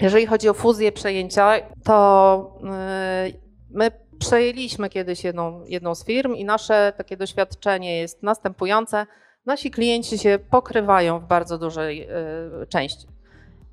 Jeżeli 0.00 0.26
chodzi 0.26 0.48
o 0.48 0.54
fuzję 0.54 0.92
przejęcia, 0.92 1.52
to 1.84 2.58
e, 2.64 3.30
my 3.70 3.90
przejęliśmy 4.18 4.88
kiedyś 4.88 5.24
jedną, 5.24 5.64
jedną 5.64 5.94
z 5.94 6.04
firm 6.04 6.34
i 6.34 6.44
nasze 6.44 6.92
takie 6.96 7.16
doświadczenie 7.16 7.98
jest 7.98 8.22
następujące. 8.22 9.06
Nasi 9.46 9.70
klienci 9.70 10.18
się 10.18 10.38
pokrywają 10.50 11.20
w 11.20 11.26
bardzo 11.26 11.58
dużej 11.58 12.08
części. 12.68 13.06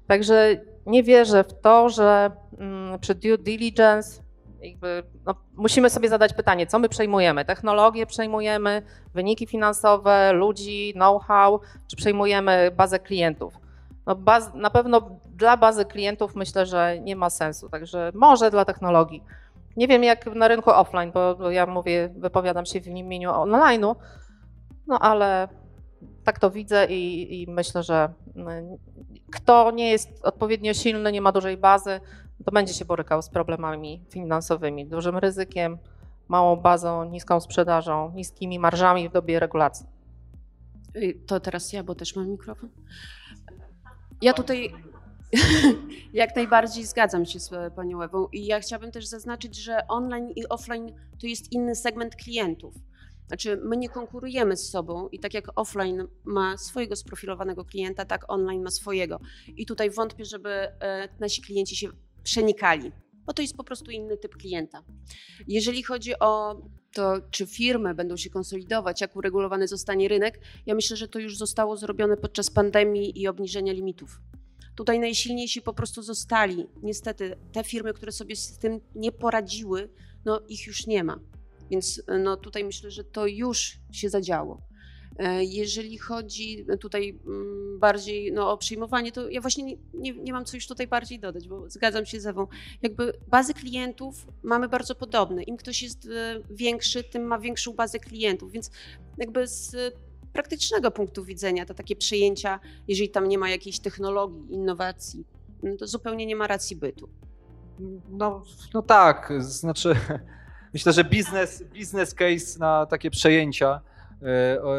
Także 0.07 0.61
nie 0.85 1.03
wierzę 1.03 1.43
w 1.43 1.61
to, 1.61 1.89
że 1.89 2.31
mm, 2.59 2.99
przy 2.99 3.15
due 3.15 3.37
diligence 3.37 4.23
jakby, 4.63 5.03
no, 5.25 5.35
musimy 5.53 5.89
sobie 5.89 6.09
zadać 6.09 6.33
pytanie, 6.33 6.67
co 6.67 6.79
my 6.79 6.89
przejmujemy? 6.89 7.45
Technologię 7.45 8.05
przejmujemy, 8.05 8.81
wyniki 9.13 9.47
finansowe, 9.47 10.33
ludzi, 10.33 10.93
know-how, 10.93 11.59
czy 11.87 11.95
przejmujemy 11.95 12.71
bazę 12.77 12.99
klientów? 12.99 13.53
No, 14.05 14.15
baz, 14.15 14.51
na 14.53 14.69
pewno 14.69 15.19
dla 15.25 15.57
bazy 15.57 15.85
klientów 15.85 16.35
myślę, 16.35 16.65
że 16.65 16.99
nie 16.99 17.15
ma 17.15 17.29
sensu, 17.29 17.69
także 17.69 18.11
może 18.15 18.51
dla 18.51 18.65
technologii. 18.65 19.23
Nie 19.77 19.87
wiem 19.87 20.03
jak 20.03 20.35
na 20.35 20.47
rynku 20.47 20.69
offline, 20.69 21.11
bo 21.11 21.51
ja 21.51 21.65
mówię, 21.65 22.09
wypowiadam 22.17 22.65
się 22.65 22.81
w 22.81 22.87
imieniu 22.87 23.29
online'u, 23.29 23.95
no 24.87 24.99
ale 24.99 25.47
tak 26.23 26.39
to 26.39 26.51
widzę 26.51 26.85
i, 26.85 27.41
i, 27.41 27.51
myślę, 27.51 27.83
że 27.83 28.13
mm, 28.35 28.77
kto 29.31 29.71
nie 29.71 29.91
jest 29.91 30.25
odpowiednio 30.25 30.73
silny, 30.73 31.11
nie 31.11 31.21
ma 31.21 31.31
dużej 31.31 31.57
bazy, 31.57 31.99
to 32.45 32.51
będzie 32.51 32.73
się 32.73 32.85
borykał 32.85 33.21
z 33.21 33.29
problemami 33.29 34.05
finansowymi, 34.09 34.85
dużym 34.85 35.17
ryzykiem, 35.17 35.77
małą 36.27 36.55
bazą, 36.55 37.03
niską 37.03 37.39
sprzedażą, 37.39 38.11
niskimi 38.15 38.59
marżami 38.59 39.09
w 39.09 39.11
dobie 39.11 39.39
regulacji. 39.39 39.85
To 41.27 41.39
teraz 41.39 41.73
ja, 41.73 41.83
bo 41.83 41.95
też 41.95 42.15
mam 42.15 42.29
mikrofon. 42.29 42.69
Ja 44.21 44.33
tutaj 44.33 44.73
jak 46.13 46.35
najbardziej 46.35 46.85
zgadzam 46.85 47.25
się 47.25 47.39
z 47.39 47.49
Panią 47.75 48.01
Ewą 48.01 48.27
i 48.27 48.45
ja 48.45 48.59
chciałabym 48.59 48.91
też 48.91 49.05
zaznaczyć, 49.05 49.55
że 49.55 49.87
online 49.87 50.29
i 50.35 50.49
offline 50.49 50.93
to 51.21 51.27
jest 51.27 51.51
inny 51.51 51.75
segment 51.75 52.15
klientów. 52.15 52.75
Znaczy, 53.27 53.59
my 53.63 53.77
nie 53.77 53.89
konkurujemy 53.89 54.57
z 54.57 54.69
sobą 54.69 55.09
i 55.09 55.19
tak 55.19 55.33
jak 55.33 55.59
offline 55.59 56.07
ma 56.23 56.57
swojego 56.57 56.95
sprofilowanego 56.95 57.65
klienta, 57.65 58.05
tak 58.05 58.31
online 58.31 58.63
ma 58.63 58.71
swojego. 58.71 59.19
I 59.47 59.65
tutaj 59.65 59.89
wątpię, 59.89 60.25
żeby 60.25 60.49
e, 60.49 61.09
nasi 61.19 61.41
klienci 61.41 61.75
się 61.75 61.87
przenikali, 62.23 62.91
bo 63.25 63.33
to 63.33 63.41
jest 63.41 63.57
po 63.57 63.63
prostu 63.63 63.91
inny 63.91 64.17
typ 64.17 64.35
klienta. 64.37 64.83
Jeżeli 65.47 65.83
chodzi 65.83 66.19
o 66.19 66.61
to, 66.93 67.15
czy 67.31 67.45
firmy 67.45 67.95
będą 67.95 68.17
się 68.17 68.29
konsolidować, 68.29 69.01
jak 69.01 69.15
uregulowany 69.15 69.67
zostanie 69.67 70.07
rynek, 70.07 70.39
ja 70.65 70.75
myślę, 70.75 70.97
że 70.97 71.07
to 71.07 71.19
już 71.19 71.37
zostało 71.37 71.77
zrobione 71.77 72.17
podczas 72.17 72.49
pandemii 72.49 73.21
i 73.21 73.27
obniżenia 73.27 73.73
limitów. 73.73 74.21
Tutaj 74.75 74.99
najsilniejsi 74.99 75.61
po 75.61 75.73
prostu 75.73 76.01
zostali. 76.01 76.65
Niestety 76.83 77.35
te 77.51 77.63
firmy, 77.63 77.93
które 77.93 78.11
sobie 78.11 78.35
z 78.35 78.57
tym 78.57 78.79
nie 78.95 79.11
poradziły, 79.11 79.89
no 80.25 80.41
ich 80.49 80.67
już 80.67 80.87
nie 80.87 81.03
ma. 81.03 81.19
Więc 81.71 82.03
no 82.23 82.37
tutaj 82.37 82.63
myślę, 82.63 82.91
że 82.91 83.03
to 83.03 83.27
już 83.27 83.77
się 83.91 84.09
zadziało. 84.09 84.61
E, 85.17 85.43
jeżeli 85.43 85.97
chodzi 85.97 86.65
tutaj 86.79 87.19
mm, 87.25 87.79
bardziej 87.79 88.31
no, 88.31 88.51
o 88.51 88.57
przyjmowanie, 88.57 89.11
to 89.11 89.29
ja 89.29 89.41
właśnie 89.41 89.63
nie, 89.63 89.77
nie, 89.93 90.13
nie, 90.13 90.33
mam 90.33 90.45
co 90.45 90.57
już 90.57 90.67
tutaj 90.67 90.87
bardziej 90.87 91.19
dodać, 91.19 91.47
bo 91.47 91.69
zgadzam 91.69 92.05
się 92.05 92.19
z 92.19 92.25
Ewą. 92.25 92.47
Jakby 92.81 93.13
bazy 93.27 93.53
klientów 93.53 94.27
mamy 94.43 94.69
bardzo 94.69 94.95
podobne. 94.95 95.43
Im 95.43 95.57
ktoś 95.57 95.83
jest 95.83 96.05
e, 96.05 96.41
większy, 96.49 97.03
tym 97.03 97.23
ma 97.23 97.39
większą 97.39 97.73
bazę 97.73 97.99
klientów, 97.99 98.51
więc 98.51 98.71
jakby 99.17 99.47
z 99.47 99.75
praktycznego 100.33 100.91
punktu 100.91 101.25
widzenia 101.25 101.65
to 101.65 101.73
takie 101.73 101.95
przejęcia, 101.95 102.59
jeżeli 102.87 103.09
tam 103.09 103.27
nie 103.27 103.37
ma 103.37 103.49
jakiejś 103.49 103.79
technologii, 103.79 104.53
innowacji, 104.53 105.25
no 105.63 105.77
to 105.77 105.87
zupełnie 105.87 106.25
nie 106.25 106.35
ma 106.35 106.47
racji 106.47 106.75
bytu. 106.75 107.09
No, 108.09 108.43
no 108.73 108.81
tak, 108.81 109.33
znaczy 109.39 109.95
myślę, 110.73 110.93
że 110.93 111.03
biznes, 111.03 111.63
biznes 111.63 112.13
case 112.13 112.59
na 112.59 112.85
takie 112.85 113.11
przejęcia 113.11 113.81
E, 114.23 114.61
o, 114.61 114.75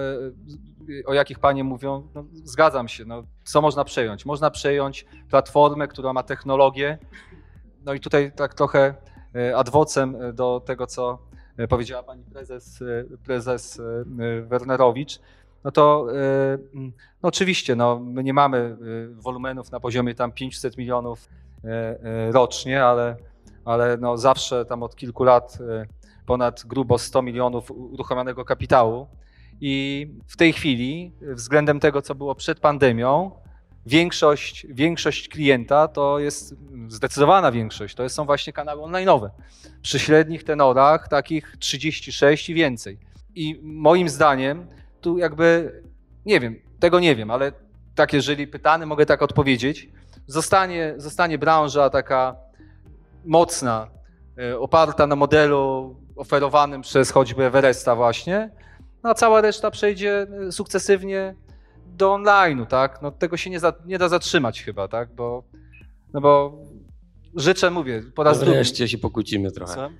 o 1.06 1.14
jakich 1.14 1.38
panie 1.38 1.64
mówią, 1.64 2.08
no, 2.14 2.24
zgadzam 2.32 2.88
się. 2.88 3.04
No, 3.04 3.22
co 3.44 3.62
można 3.62 3.84
przejąć? 3.84 4.26
Można 4.26 4.50
przejąć 4.50 5.06
platformę, 5.30 5.88
która 5.88 6.12
ma 6.12 6.22
technologię. 6.22 6.98
No 7.84 7.94
i 7.94 8.00
tutaj 8.00 8.32
tak 8.36 8.54
trochę 8.54 8.94
e, 9.34 9.56
adwocem 9.56 10.16
do 10.34 10.62
tego, 10.66 10.86
co 10.86 11.18
powiedziała 11.68 12.02
pani 12.02 12.24
prezes, 12.24 12.82
prezes 13.24 13.80
Wernerowicz. 14.42 15.20
No 15.64 15.70
to 15.70 16.06
no 17.22 17.28
oczywiście, 17.28 17.76
no, 17.76 18.00
my 18.00 18.24
nie 18.24 18.34
mamy 18.34 18.76
wolumenów 19.12 19.70
na 19.70 19.80
poziomie 19.80 20.14
tam 20.14 20.32
500 20.32 20.78
milionów 20.78 21.28
rocznie, 22.30 22.84
ale, 22.84 23.16
ale 23.64 23.96
no 23.96 24.18
zawsze 24.18 24.64
tam 24.64 24.82
od 24.82 24.96
kilku 24.96 25.24
lat 25.24 25.58
ponad 26.26 26.62
grubo 26.66 26.98
100 26.98 27.22
milionów 27.22 27.70
uruchomionego 27.70 28.44
kapitału. 28.44 29.06
I 29.60 30.06
w 30.26 30.36
tej 30.36 30.52
chwili, 30.52 31.12
względem 31.20 31.80
tego, 31.80 32.02
co 32.02 32.14
było 32.14 32.34
przed 32.34 32.60
pandemią, 32.60 33.30
większość, 33.86 34.66
większość 34.70 35.28
klienta 35.28 35.88
to 35.88 36.18
jest 36.18 36.54
zdecydowana 36.88 37.52
większość, 37.52 37.94
to 37.94 38.08
są 38.08 38.24
właśnie 38.24 38.52
kanały 38.52 38.82
online'owe. 38.82 39.30
Przy 39.82 39.98
średnich 39.98 40.44
tenorach 40.44 41.08
takich 41.08 41.56
36 41.58 42.50
i 42.50 42.54
więcej. 42.54 42.98
I 43.34 43.60
moim 43.62 44.08
zdaniem 44.08 44.66
tu 45.04 45.18
jakby, 45.18 45.72
nie 46.26 46.40
wiem, 46.40 46.56
tego 46.80 47.00
nie 47.00 47.16
wiem, 47.16 47.30
ale 47.30 47.52
tak 47.94 48.12
jeżeli 48.12 48.46
pytany, 48.46 48.86
mogę 48.86 49.06
tak 49.06 49.22
odpowiedzieć, 49.22 49.88
zostanie, 50.26 50.94
zostanie 50.96 51.38
branża 51.38 51.90
taka 51.90 52.36
mocna, 53.24 53.88
e, 54.38 54.58
oparta 54.58 55.06
na 55.06 55.16
modelu 55.16 55.96
oferowanym 56.16 56.82
przez 56.82 57.10
choćby 57.10 57.44
Everesta 57.44 57.96
właśnie, 57.96 58.50
no 59.02 59.10
a 59.10 59.14
cała 59.14 59.40
reszta 59.40 59.70
przejdzie 59.70 60.26
y, 60.48 60.52
sukcesywnie 60.52 61.34
do 61.86 62.14
online'u, 62.14 62.66
tak? 62.66 63.02
No 63.02 63.10
tego 63.10 63.36
się 63.36 63.50
nie, 63.50 63.60
za, 63.60 63.72
nie 63.86 63.98
da 63.98 64.08
zatrzymać 64.08 64.62
chyba, 64.62 64.88
tak? 64.88 65.14
Bo, 65.14 65.44
no 66.12 66.20
bo 66.20 66.58
życzę, 67.36 67.70
mówię, 67.70 68.02
po 68.14 68.22
raz 68.22 68.38
drugi. 68.38 68.52
Wreszcie 68.52 68.88
się 68.88 68.98
pokłócimy 68.98 69.50
trochę. 69.50 69.90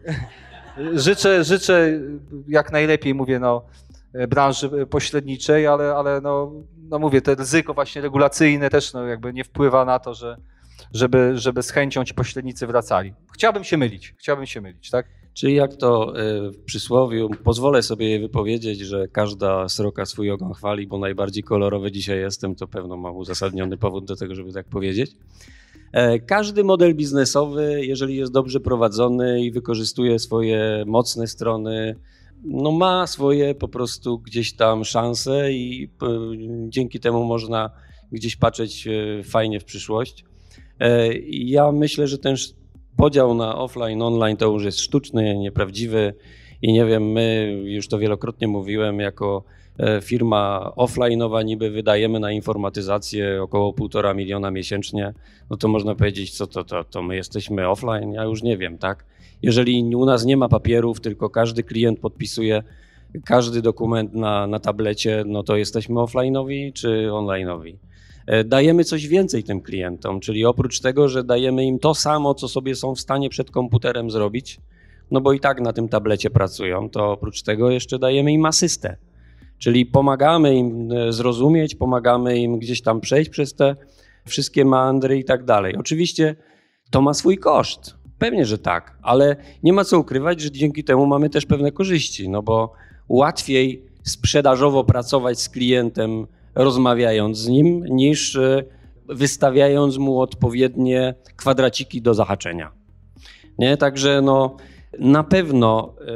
Życzę, 0.95 1.45
życzę 1.45 2.01
jak 2.49 2.73
najlepiej, 2.73 3.15
mówię, 3.15 3.39
no, 3.39 3.63
branży 4.29 4.87
pośredniczej, 4.91 5.67
ale, 5.67 5.95
ale 5.95 6.21
no, 6.21 6.53
no 6.89 6.99
mówię, 6.99 7.23
te 7.23 7.35
ryzyko 7.35 7.75
właśnie 7.75 8.03
regulacyjne 8.03 8.71
też 8.71 8.93
no, 8.93 9.07
jakby 9.07 9.33
nie 9.33 9.45
wpływa 9.45 9.85
na 9.85 9.99
to, 9.99 10.15
że, 10.15 10.37
żeby, 10.93 11.33
żeby 11.39 11.63
z 11.63 11.71
chęcią 11.71 12.05
ci 12.05 12.15
pośrednicy 12.15 12.67
wracali. 12.67 13.15
Chciałbym 13.35 13.65
się 13.65 13.77
mylić, 13.77 14.15
chciałbym 14.19 14.47
się 14.47 14.61
mylić, 14.61 14.91
tak? 14.91 15.07
Czyli 15.35 15.55
jak 15.55 15.77
to 15.77 16.19
e, 16.19 16.51
w 16.51 16.65
przysłowiu, 16.65 17.31
pozwolę 17.45 17.83
sobie 17.83 18.21
wypowiedzieć, 18.21 18.79
że 18.79 19.09
każda 19.09 19.69
sroka 19.69 20.07
swój 20.07 20.31
ogon 20.31 20.53
chwali, 20.53 20.87
bo 20.87 20.99
najbardziej 20.99 21.43
kolorowy 21.43 21.93
dzisiaj 21.93 22.19
jestem, 22.19 22.55
to 22.55 22.67
pewno 22.69 22.97
mam 22.97 23.17
uzasadniony 23.17 23.77
powód 23.77 24.05
do 24.05 24.17
tego, 24.17 24.35
żeby 24.35 24.53
tak 24.53 24.67
powiedzieć. 24.69 25.17
E, 25.93 26.19
każdy 26.19 26.65
model 26.65 26.95
biznesowy, 26.95 27.87
jeżeli 27.87 28.17
jest 28.17 28.33
dobrze 28.33 28.61
prowadzony 28.61 29.45
i 29.45 29.51
wykorzystuje 29.51 30.19
swoje 30.19 30.85
mocne 30.87 31.27
strony, 31.27 31.97
no 32.45 32.73
ma 32.73 33.07
swoje 33.07 33.55
po 33.55 33.69
prostu 33.69 34.19
gdzieś 34.19 34.57
tam 34.57 34.85
szanse 34.85 35.53
i 35.53 35.91
e, 36.03 36.07
dzięki 36.69 37.01
temu 37.01 37.25
można 37.25 37.71
gdzieś 38.13 38.37
patrzeć 38.37 38.89
fajnie 39.25 39.61
w 39.61 39.65
przyszłość. 39.65 40.25
Ja 41.31 41.73
myślę, 41.73 42.07
że 42.07 42.19
ten 42.19 42.37
podział 42.97 43.35
na 43.35 43.59
offline, 43.59 44.03
online 44.03 44.37
to 44.37 44.47
już 44.47 44.65
jest 44.65 44.81
sztuczny, 44.81 45.39
nieprawdziwy 45.39 46.15
i 46.63 46.73
nie 46.73 46.85
wiem, 46.85 47.13
my 47.13 47.59
już 47.65 47.89
to 47.89 47.99
wielokrotnie 47.99 48.49
mówiłem, 48.49 49.01
jako 49.01 49.45
e, 49.79 50.01
firma 50.01 50.73
offline'owa 50.77 51.45
niby 51.45 51.71
wydajemy 51.71 52.21
na 52.21 52.33
informatyzację 52.33 53.43
około 53.43 53.73
półtora 53.73 54.15
miliona 54.15 54.51
miesięcznie, 54.51 55.15
no 55.51 55.57
to 55.57 55.69
można 55.69 55.95
powiedzieć, 55.95 56.37
co 56.37 56.47
to, 56.47 56.65
to, 56.65 56.85
to 56.85 57.03
my 57.03 57.17
jesteśmy 57.17 57.69
offline? 57.69 58.13
Ja 58.13 58.25
już 58.25 58.43
nie 58.43 58.59
wiem, 58.59 58.79
tak? 58.79 59.05
Jeżeli 59.45 59.97
u 59.97 60.05
nas 60.05 60.25
nie 60.25 60.37
ma 60.37 60.49
papierów, 60.49 61.01
tylko 61.01 61.31
każdy 61.31 61.63
klient 61.63 62.01
podpisuje 62.01 62.63
każdy 63.25 63.63
dokument 63.63 64.15
na, 64.15 64.47
na 64.47 64.59
tablecie, 64.59 65.25
no 65.27 65.43
to 65.43 65.57
jesteśmy 65.57 65.95
offline'owi 65.95 66.73
czy 66.73 67.09
online'owi? 67.11 67.77
E, 68.27 68.45
dajemy 68.45 68.85
coś 68.85 69.07
więcej 69.07 69.45
tym 69.45 69.61
klientom, 69.61 70.21
czyli 70.21 70.45
oprócz 70.45 70.81
tego, 70.81 71.09
że 71.09 71.25
dajemy 71.25 71.65
im 71.65 71.79
to 71.79 71.95
samo, 71.95 72.35
co 72.35 72.49
sobie 72.49 72.75
są 72.75 72.95
w 72.95 73.01
stanie 73.01 73.31
przed 73.31 73.51
komputerem 73.51 74.11
zrobić, 74.11 74.61
no 75.11 75.21
bo 75.21 75.33
i 75.33 75.41
tak 75.41 75.61
na 75.61 75.73
tym 75.73 75.89
tablecie 75.89 76.31
pracują, 76.31 76.91
to 76.91 77.13
oprócz 77.13 77.43
tego 77.43 77.71
jeszcze 77.71 77.99
dajemy 77.99 78.33
im 78.33 78.47
asystę. 78.47 78.97
Czyli 79.59 79.87
pomagamy 79.87 80.57
im 80.57 80.93
e, 80.93 81.13
zrozumieć, 81.13 81.75
pomagamy 81.75 82.39
im 82.39 82.59
gdzieś 82.59 82.83
tam 82.83 83.01
przejść 83.01 83.31
przez 83.31 83.55
te 83.55 83.77
wszystkie 84.27 84.65
mandry 84.65 85.19
i 85.19 85.25
tak 85.25 85.45
dalej. 85.45 85.77
Oczywiście 85.77 86.37
to 86.91 87.03
ma 87.03 87.15
swój 87.15 87.39
koszt. 87.39 88.04
Pewnie, 88.25 88.47
że 88.47 88.59
tak, 88.59 88.97
ale 89.03 89.37
nie 89.63 89.73
ma 89.73 89.85
co 89.85 89.99
ukrywać, 89.99 90.41
że 90.41 90.51
dzięki 90.51 90.85
temu 90.85 91.07
mamy 91.07 91.31
też 91.31 91.47
pewne 91.47 91.73
korzyści, 91.73 92.29
no 92.29 92.43
bo 92.43 92.73
łatwiej 93.09 93.85
sprzedażowo 94.03 94.85
pracować 94.85 95.41
z 95.41 95.49
klientem 95.49 96.27
rozmawiając 96.55 97.39
z 97.39 97.49
nim, 97.49 97.85
niż 97.87 98.37
e, 98.37 98.65
wystawiając 99.09 99.99
mu 99.99 100.21
odpowiednie 100.21 101.15
kwadraciki 101.37 102.03
do 102.03 102.15
zahaczenia. 102.15 102.73
Nie? 103.59 103.77
Także 103.77 104.23
no, 104.23 104.57
na 104.99 105.25
pewno 105.25 105.95
e, 106.01 106.13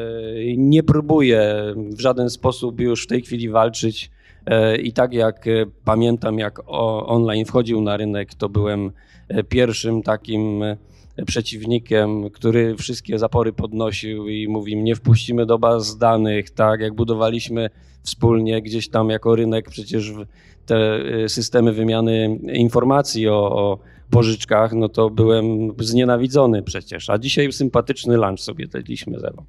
nie 0.56 0.82
próbuję 0.82 1.54
w 1.76 2.00
żaden 2.00 2.30
sposób 2.30 2.80
już 2.80 3.04
w 3.04 3.06
tej 3.06 3.22
chwili 3.22 3.48
walczyć. 3.48 4.10
E, 4.46 4.76
I 4.76 4.92
tak 4.92 5.12
jak 5.12 5.44
pamiętam, 5.84 6.38
jak 6.38 6.60
online 7.06 7.44
wchodził 7.44 7.80
na 7.80 7.96
rynek, 7.96 8.34
to 8.34 8.48
byłem 8.48 8.92
pierwszym 9.48 10.02
takim 10.02 10.64
przeciwnikiem, 11.26 12.30
który 12.30 12.76
wszystkie 12.76 13.18
zapory 13.18 13.52
podnosił 13.52 14.28
i 14.28 14.48
mówi, 14.48 14.76
nie 14.76 14.94
wpuścimy 14.94 15.46
do 15.46 15.58
baz 15.58 15.98
danych, 15.98 16.50
tak, 16.50 16.80
jak 16.80 16.94
budowaliśmy 16.94 17.70
wspólnie 18.02 18.62
gdzieś 18.62 18.88
tam 18.88 19.10
jako 19.10 19.36
rynek 19.36 19.70
przecież 19.70 20.12
te 20.66 21.00
y, 21.24 21.28
systemy 21.28 21.72
wymiany 21.72 22.38
informacji 22.52 23.28
o, 23.28 23.34
o 23.34 23.78
pożyczkach, 24.10 24.72
no 24.72 24.88
to 24.88 25.10
byłem 25.10 25.74
znienawidzony 25.78 26.62
przecież, 26.62 27.10
a 27.10 27.18
dzisiaj 27.18 27.52
sympatyczny 27.52 28.16
lunch 28.16 28.40
sobie 28.40 28.66
jedliśmy 28.74 29.20
ze 29.20 29.30
mną. 29.30 29.44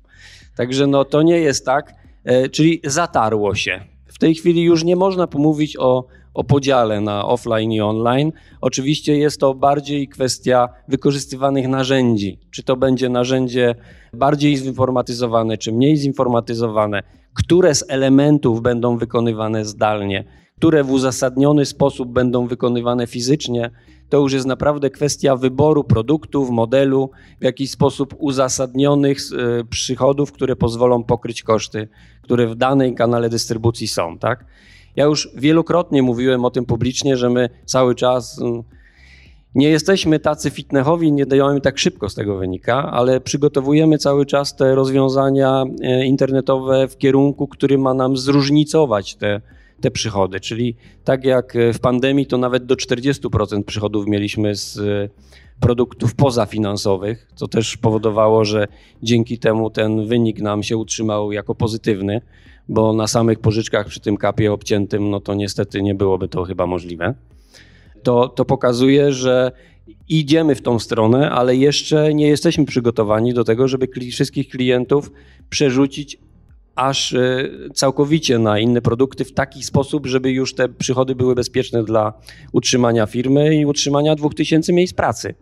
Także 0.56 0.88
no 0.88 1.06
to 1.06 1.22
nie 1.22 1.40
jest 1.40 1.66
tak, 1.66 1.94
e, 2.24 2.50
czyli 2.50 2.82
zatarło 2.84 3.56
się. 3.56 3.82
W 4.06 4.18
tej 4.18 4.36
chwili 4.36 4.64
już 4.64 4.84
nie 4.84 4.96
można 4.96 5.28
pomówić 5.28 5.78
o 5.78 6.06
o 6.40 6.44
podziale 6.44 7.02
na 7.02 7.26
offline 7.26 7.72
i 7.72 7.82
online. 7.82 8.32
Oczywiście 8.62 9.18
jest 9.18 9.40
to 9.40 9.54
bardziej 9.54 10.08
kwestia 10.08 10.70
wykorzystywanych 10.88 11.68
narzędzi. 11.68 12.40
Czy 12.52 12.64
to 12.64 12.76
będzie 12.78 13.10
narzędzie 13.10 13.76
bardziej 14.14 14.58
zinformatyzowane, 14.58 15.58
czy 15.58 15.72
mniej 15.72 15.98
zinformatyzowane, 15.98 17.04
które 17.34 17.76
z 17.76 17.86
elementów 17.90 18.62
będą 18.62 18.98
wykonywane 18.98 19.66
zdalnie, 19.66 20.24
które 20.58 20.84
w 20.84 20.92
uzasadniony 20.92 21.66
sposób 21.66 22.12
będą 22.12 22.48
wykonywane 22.48 23.08
fizycznie, 23.08 23.72
to 24.10 24.18
już 24.18 24.34
jest 24.34 24.46
naprawdę 24.46 24.90
kwestia 24.90 25.36
wyboru 25.36 25.84
produktów, 25.84 26.50
modelu, 26.50 27.10
w 27.42 27.44
jakiś 27.44 27.72
sposób 27.72 28.16
uzasadnionych 28.18 29.18
e, 29.20 29.64
przychodów, 29.64 30.32
które 30.32 30.56
pozwolą 30.56 31.04
pokryć 31.04 31.44
koszty, 31.44 31.88
które 32.22 32.48
w 32.48 32.56
danej 32.56 32.96
kanale 32.96 33.30
dystrybucji 33.30 33.88
są. 33.88 34.18
Tak? 34.18 34.46
Ja 35.00 35.06
już 35.06 35.30
wielokrotnie 35.36 36.02
mówiłem 36.02 36.46
o 36.46 36.52
tym 36.52 36.66
publicznie, 36.66 37.18
że 37.18 37.30
my 37.30 37.50
cały 37.66 37.96
czas 37.96 38.42
mm, 38.42 38.64
Nie 39.56 39.70
jesteśmy 39.70 40.20
tacy 40.20 40.50
fitnechowi, 40.50 41.12
nie 41.12 41.28
działamy 41.28 41.62
tak 41.62 41.78
szybko 41.78 42.10
z 42.10 42.16
tego 42.16 42.38
wynika, 42.38 42.92
ale 42.92 43.22
przygotowujemy 43.22 43.98
cały 43.98 44.26
czas 44.26 44.56
te 44.56 44.76
rozwiązania 44.76 45.64
e, 45.82 46.06
internetowe 46.06 46.88
w 46.88 46.98
kierunku, 46.98 47.48
który 47.48 47.78
ma 47.78 47.94
nam 47.94 48.18
zróżnicować 48.18 49.16
te, 49.16 49.42
te 49.82 49.92
przychody. 49.92 50.40
Czyli 50.40 50.76
tak 51.04 51.26
jak 51.26 51.54
w 51.74 51.80
pandemii, 51.80 52.26
to 52.26 52.38
nawet 52.38 52.66
do 52.66 52.76
40% 52.76 53.64
przychodów 53.64 54.08
mieliśmy 54.08 54.56
z 54.56 54.80
produktów 55.60 56.16
pozafinansowych, 56.16 57.28
co 57.36 57.48
też 57.48 57.78
powodowało, 57.78 58.46
że 58.46 58.68
dzięki 59.04 59.38
temu 59.38 59.70
ten 59.70 60.08
wynik 60.08 60.42
nam 60.42 60.64
się 60.64 60.78
utrzymał 60.78 61.32
jako 61.32 61.56
pozytywny, 61.56 62.22
bo 62.70 62.94
na 62.94 63.08
samych 63.08 63.40
pożyczkach 63.40 63.88
przy 63.88 64.00
tym 64.00 64.18
kapie 64.18 64.54
obciętym, 64.54 65.10
no 65.10 65.20
to 65.20 65.34
niestety 65.34 65.82
nie 65.82 65.96
byłoby 65.96 66.28
to 66.28 66.44
chyba 66.44 66.68
możliwe. 66.68 67.14
To, 68.04 68.28
to 68.28 68.46
pokazuje, 68.46 69.14
że 69.14 69.52
idziemy 70.10 70.56
w 70.56 70.62
tą 70.62 70.80
stronę, 70.80 71.32
ale 71.32 71.56
jeszcze 71.56 72.14
nie 72.14 72.28
jesteśmy 72.28 72.66
przygotowani 72.66 73.34
do 73.34 73.44
tego, 73.44 73.68
żeby 73.68 73.88
wszystkich 74.12 74.50
klientów 74.50 75.12
przerzucić 75.50 76.18
aż 76.76 77.14
e, 77.14 77.50
całkowicie 77.74 78.40
na 78.40 78.60
inne 78.60 78.82
produkty 78.82 79.26
w 79.26 79.34
taki 79.34 79.64
sposób, 79.64 80.08
żeby 80.08 80.32
już 80.32 80.56
te 80.56 80.70
przychody 80.70 81.16
były 81.16 81.36
bezpieczne 81.36 81.84
dla 81.84 82.14
utrzymania 82.52 83.06
firmy 83.06 83.56
i 83.56 83.66
utrzymania 83.66 84.16
2000 84.16 84.74
miejsc 84.74 84.94
pracy. 84.94 85.36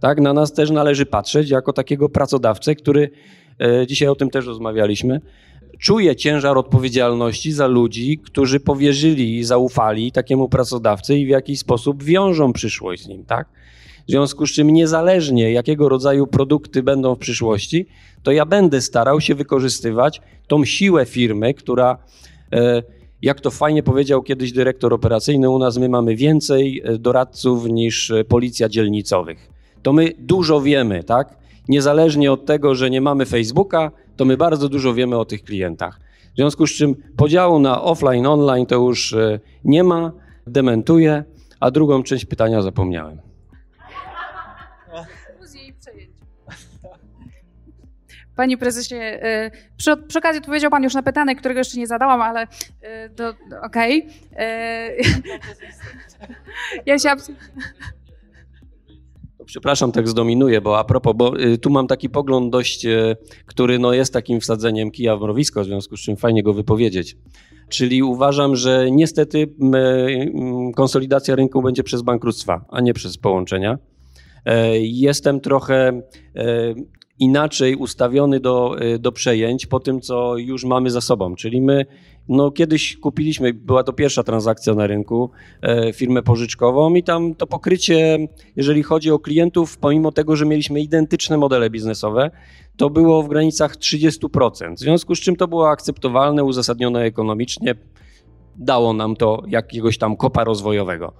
Tak? 0.00 0.20
Na 0.20 0.32
nas 0.32 0.52
też 0.52 0.70
należy 0.70 1.06
patrzeć 1.06 1.50
jako 1.50 1.72
takiego 1.72 2.08
pracodawcę, 2.08 2.74
który, 2.74 3.10
e, 3.60 3.86
dzisiaj 3.86 4.08
o 4.08 4.14
tym 4.14 4.30
też 4.30 4.46
rozmawialiśmy, 4.46 5.20
czuje 5.78 6.16
ciężar 6.16 6.58
odpowiedzialności 6.58 7.52
za 7.52 7.66
ludzi, 7.66 8.18
którzy 8.18 8.60
powierzyli 8.60 9.38
i 9.38 9.44
zaufali 9.44 10.12
takiemu 10.12 10.48
pracodawcy 10.48 11.18
i 11.18 11.26
w 11.26 11.28
jakiś 11.28 11.58
sposób 11.58 12.02
wiążą 12.02 12.52
przyszłość 12.52 13.02
z 13.02 13.08
nim. 13.08 13.24
Tak? 13.24 13.48
W 14.08 14.10
związku 14.10 14.46
z 14.46 14.52
czym 14.52 14.70
niezależnie 14.70 15.52
jakiego 15.52 15.88
rodzaju 15.88 16.26
produkty 16.26 16.82
będą 16.82 17.14
w 17.14 17.18
przyszłości, 17.18 17.86
to 18.22 18.32
ja 18.32 18.46
będę 18.46 18.80
starał 18.80 19.20
się 19.20 19.34
wykorzystywać 19.34 20.20
tą 20.46 20.64
siłę 20.64 21.06
firmy, 21.06 21.54
która 21.54 21.98
e, 22.52 22.82
jak 23.22 23.40
to 23.40 23.50
fajnie 23.50 23.82
powiedział 23.82 24.22
kiedyś 24.22 24.52
dyrektor 24.52 24.94
operacyjny, 24.94 25.50
u 25.50 25.58
nas 25.58 25.78
my 25.78 25.88
mamy 25.88 26.16
więcej 26.16 26.82
e, 26.84 26.98
doradców 26.98 27.66
niż 27.66 28.12
policja 28.28 28.68
dzielnicowych 28.68 29.52
to 29.82 29.92
my 29.92 30.12
dużo 30.18 30.60
wiemy, 30.60 31.04
tak? 31.04 31.36
Niezależnie 31.68 32.32
od 32.32 32.46
tego, 32.46 32.74
że 32.74 32.90
nie 32.90 33.00
mamy 33.00 33.26
Facebooka, 33.26 33.90
to 34.16 34.24
my 34.24 34.36
bardzo 34.36 34.68
dużo 34.68 34.94
wiemy 34.94 35.18
o 35.18 35.24
tych 35.24 35.44
klientach. 35.44 36.00
W 36.32 36.36
związku 36.36 36.66
z 36.66 36.70
czym 36.70 36.94
podziału 37.16 37.58
na 37.58 37.82
offline, 37.82 38.26
online 38.26 38.66
to 38.66 38.74
już 38.74 39.12
e, 39.12 39.40
nie 39.64 39.84
ma, 39.84 40.12
dementuję, 40.46 41.24
a 41.60 41.70
drugą 41.70 42.02
część 42.02 42.24
pytania 42.24 42.62
zapomniałem. 42.62 43.20
Panie 48.36 48.58
prezesie, 48.58 48.94
e, 48.96 49.50
przy, 49.76 49.96
przy, 49.96 50.18
okazji 50.18 50.40
odpowiedział 50.40 50.70
pan 50.70 50.82
już 50.82 50.94
na 50.94 51.02
pytanie, 51.02 51.36
którego 51.36 51.60
jeszcze 51.60 51.78
nie 51.78 51.86
zadałam, 51.86 52.22
ale 52.22 52.42
e, 52.42 52.46
okej. 53.62 54.08
Okay. 54.32 54.96
Ja 56.86 56.98
się 56.98 57.10
Przepraszam, 59.46 59.92
tak 59.92 60.08
zdominuję, 60.08 60.60
bo 60.60 60.78
a 60.78 60.84
propos, 60.84 61.14
bo 61.16 61.40
y, 61.40 61.58
tu 61.58 61.70
mam 61.70 61.86
taki 61.86 62.10
pogląd 62.10 62.52
dość, 62.52 62.86
y, 62.86 63.16
który 63.46 63.78
no 63.78 63.92
jest 63.92 64.12
takim 64.12 64.40
wsadzeniem 64.40 64.90
kija 64.90 65.16
w 65.16 65.20
mrowisko, 65.20 65.62
w 65.62 65.64
związku 65.64 65.96
z 65.96 66.00
czym 66.00 66.16
fajnie 66.16 66.42
go 66.42 66.52
wypowiedzieć. 66.52 67.16
Czyli 67.68 68.02
uważam, 68.02 68.56
że 68.56 68.90
niestety 68.90 69.54
konsolidacja 70.76 71.36
rynku 71.36 71.62
będzie 71.62 71.82
przez 71.82 72.02
bankructwa, 72.02 72.64
a 72.68 72.80
nie 72.80 72.94
przez 72.94 73.18
połączenia. 73.18 73.78
E, 74.44 74.78
jestem 74.78 75.40
trochę 75.40 76.02
e, 76.36 76.74
inaczej 77.18 77.76
ustawiony 77.76 78.40
do, 78.40 78.82
y, 78.82 78.98
do 78.98 79.12
przejęć 79.12 79.66
po 79.66 79.80
tym, 79.80 80.00
co 80.00 80.36
już 80.36 80.64
mamy 80.64 80.90
za 80.90 81.00
sobą. 81.00 81.34
Czyli 81.34 81.60
my 81.60 81.86
no, 82.28 82.50
kiedyś 82.50 82.96
kupiliśmy, 82.96 83.54
była 83.54 83.84
to 83.84 83.92
pierwsza 83.92 84.22
transakcja 84.22 84.74
na 84.74 84.86
rynku, 84.86 85.30
e, 85.62 85.92
firmę 85.92 86.22
pożyczkową 86.22 86.94
i 86.94 87.02
tam 87.02 87.34
to 87.34 87.46
pokrycie, 87.46 88.18
jeżeli 88.56 88.82
chodzi 88.82 89.10
o 89.10 89.18
klientów, 89.18 89.78
pomimo 89.78 90.12
tego, 90.12 90.36
że 90.36 90.46
mieliśmy 90.46 90.80
identyczne 90.80 91.36
modele 91.36 91.70
biznesowe, 91.70 92.30
to 92.76 92.90
było 92.90 93.22
w 93.22 93.28
granicach 93.28 93.76
30%. 93.76 94.74
W 94.74 94.78
związku 94.78 95.14
z 95.14 95.20
czym 95.20 95.36
to 95.36 95.48
było 95.48 95.70
akceptowalne, 95.70 96.44
uzasadnione 96.44 97.00
ekonomicznie, 97.00 97.74
dało 98.56 98.92
nam 98.92 99.16
to 99.16 99.42
jakiegoś 99.48 99.98
tam 99.98 100.16
kopa 100.16 100.44
rozwojowego. 100.44 101.12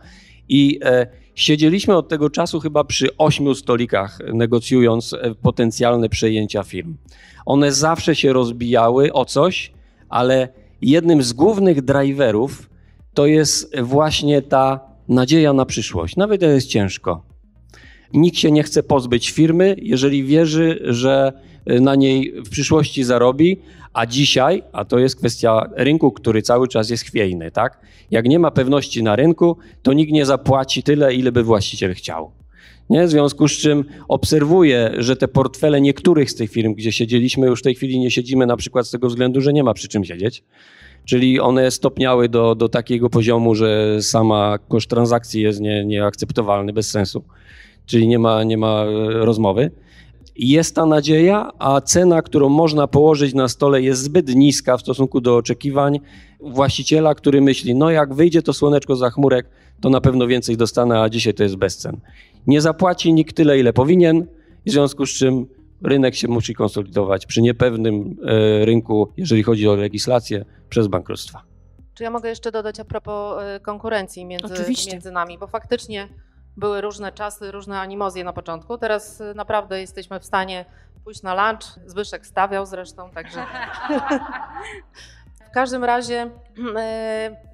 I 0.48 0.78
e, 0.84 1.06
siedzieliśmy 1.34 1.96
od 1.96 2.08
tego 2.08 2.30
czasu 2.30 2.60
chyba 2.60 2.84
przy 2.84 3.16
ośmiu 3.16 3.54
stolikach, 3.54 4.18
negocjując 4.34 5.12
e, 5.12 5.34
potencjalne 5.34 6.08
przejęcia 6.08 6.62
firm. 6.62 6.96
One 7.46 7.72
zawsze 7.72 8.14
się 8.14 8.32
rozbijały 8.32 9.12
o 9.12 9.24
coś, 9.24 9.72
ale 10.08 10.61
jednym 10.82 11.22
z 11.22 11.32
głównych 11.32 11.82
driverów 11.82 12.70
to 13.14 13.26
jest 13.26 13.80
właśnie 13.80 14.42
ta 14.42 14.80
nadzieja 15.08 15.52
na 15.52 15.66
przyszłość. 15.66 16.16
Nawet 16.16 16.42
jak 16.42 16.50
jest 16.50 16.68
ciężko. 16.68 17.22
Nikt 18.12 18.38
się 18.38 18.50
nie 18.50 18.62
chce 18.62 18.82
pozbyć 18.82 19.30
firmy, 19.30 19.76
jeżeli 19.78 20.24
wierzy, 20.24 20.80
że 20.84 21.32
na 21.66 21.94
niej 21.94 22.32
w 22.42 22.50
przyszłości 22.50 23.04
zarobi, 23.04 23.60
a 23.92 24.06
dzisiaj, 24.06 24.62
a 24.72 24.84
to 24.84 24.98
jest 24.98 25.16
kwestia 25.16 25.70
rynku, 25.76 26.12
który 26.12 26.42
cały 26.42 26.68
czas 26.68 26.90
jest 26.90 27.04
chwiejny, 27.04 27.50
tak? 27.50 27.80
Jak 28.10 28.26
nie 28.26 28.38
ma 28.38 28.50
pewności 28.50 29.02
na 29.02 29.16
rynku, 29.16 29.56
to 29.82 29.92
nikt 29.92 30.12
nie 30.12 30.26
zapłaci 30.26 30.82
tyle, 30.82 31.14
ile 31.14 31.32
by 31.32 31.42
właściciel 31.42 31.94
chciał. 31.94 32.30
Nie? 32.92 33.06
W 33.06 33.10
związku 33.10 33.48
z 33.48 33.52
czym 33.52 33.84
obserwuję, 34.08 34.90
że 34.98 35.16
te 35.16 35.28
portfele 35.28 35.80
niektórych 35.80 36.30
z 36.30 36.34
tych 36.34 36.50
firm, 36.50 36.74
gdzie 36.74 36.92
siedzieliśmy, 36.92 37.46
już 37.46 37.60
w 37.60 37.62
tej 37.62 37.74
chwili 37.74 37.98
nie 37.98 38.10
siedzimy 38.10 38.46
na 38.46 38.56
przykład 38.56 38.86
z 38.86 38.90
tego 38.90 39.08
względu, 39.08 39.40
że 39.40 39.52
nie 39.52 39.64
ma 39.64 39.74
przy 39.74 39.88
czym 39.88 40.04
siedzieć. 40.04 40.44
Czyli 41.04 41.40
one 41.40 41.70
stopniały 41.70 42.28
do, 42.28 42.54
do 42.54 42.68
takiego 42.68 43.10
poziomu, 43.10 43.54
że 43.54 44.02
sama 44.02 44.58
koszt 44.68 44.90
transakcji 44.90 45.42
jest 45.42 45.60
nie, 45.60 45.84
nieakceptowalny, 45.84 46.72
bez 46.72 46.90
sensu. 46.90 47.24
Czyli 47.86 48.08
nie 48.08 48.18
ma, 48.18 48.44
nie 48.44 48.56
ma 48.56 48.84
e, 48.84 49.10
rozmowy. 49.24 49.70
Jest 50.36 50.74
ta 50.74 50.86
nadzieja, 50.86 51.50
a 51.58 51.80
cena, 51.80 52.22
którą 52.22 52.48
można 52.48 52.86
położyć 52.86 53.34
na 53.34 53.48
stole, 53.48 53.82
jest 53.82 54.02
zbyt 54.02 54.34
niska 54.34 54.76
w 54.76 54.80
stosunku 54.80 55.20
do 55.20 55.36
oczekiwań 55.36 56.00
właściciela, 56.40 57.14
który 57.14 57.40
myśli: 57.40 57.74
No, 57.74 57.90
jak 57.90 58.14
wyjdzie 58.14 58.42
to 58.42 58.52
słoneczko 58.52 58.96
za 58.96 59.10
chmurek, 59.10 59.48
to 59.80 59.90
na 59.90 60.00
pewno 60.00 60.26
więcej 60.26 60.56
dostanę, 60.56 61.00
a 61.00 61.08
dzisiaj 61.08 61.34
to 61.34 61.42
jest 61.42 61.56
bezcen. 61.56 62.00
Nie 62.46 62.60
zapłaci 62.60 63.12
nikt 63.12 63.36
tyle, 63.36 63.58
ile 63.58 63.72
powinien, 63.72 64.26
w 64.66 64.70
związku 64.70 65.06
z 65.06 65.10
czym 65.10 65.46
rynek 65.82 66.14
się 66.14 66.28
musi 66.28 66.54
konsolidować 66.54 67.26
przy 67.26 67.42
niepewnym 67.42 68.16
e, 68.24 68.64
rynku, 68.64 69.12
jeżeli 69.16 69.42
chodzi 69.42 69.68
o 69.68 69.74
legislację, 69.74 70.44
przez 70.68 70.86
bankructwa. 70.86 71.42
Czy 71.94 72.02
ja 72.02 72.10
mogę 72.10 72.28
jeszcze 72.28 72.52
dodać 72.52 72.80
a 72.80 72.84
propos 72.84 73.42
e, 73.42 73.60
konkurencji 73.60 74.24
między, 74.24 74.64
między 74.92 75.10
nami, 75.10 75.38
bo 75.38 75.46
faktycznie 75.46 76.08
były 76.56 76.80
różne 76.80 77.12
czasy, 77.12 77.52
różne 77.52 77.80
animozje 77.80 78.24
na 78.24 78.32
początku. 78.32 78.78
Teraz 78.78 79.20
e, 79.20 79.34
naprawdę 79.34 79.80
jesteśmy 79.80 80.20
w 80.20 80.24
stanie 80.24 80.64
pójść 81.04 81.22
na 81.22 81.34
lunch. 81.34 81.64
Zbyszek 81.86 82.26
stawiał 82.26 82.66
zresztą, 82.66 83.10
także. 83.10 83.44
w 85.50 85.54
każdym 85.54 85.84
razie 85.84 86.30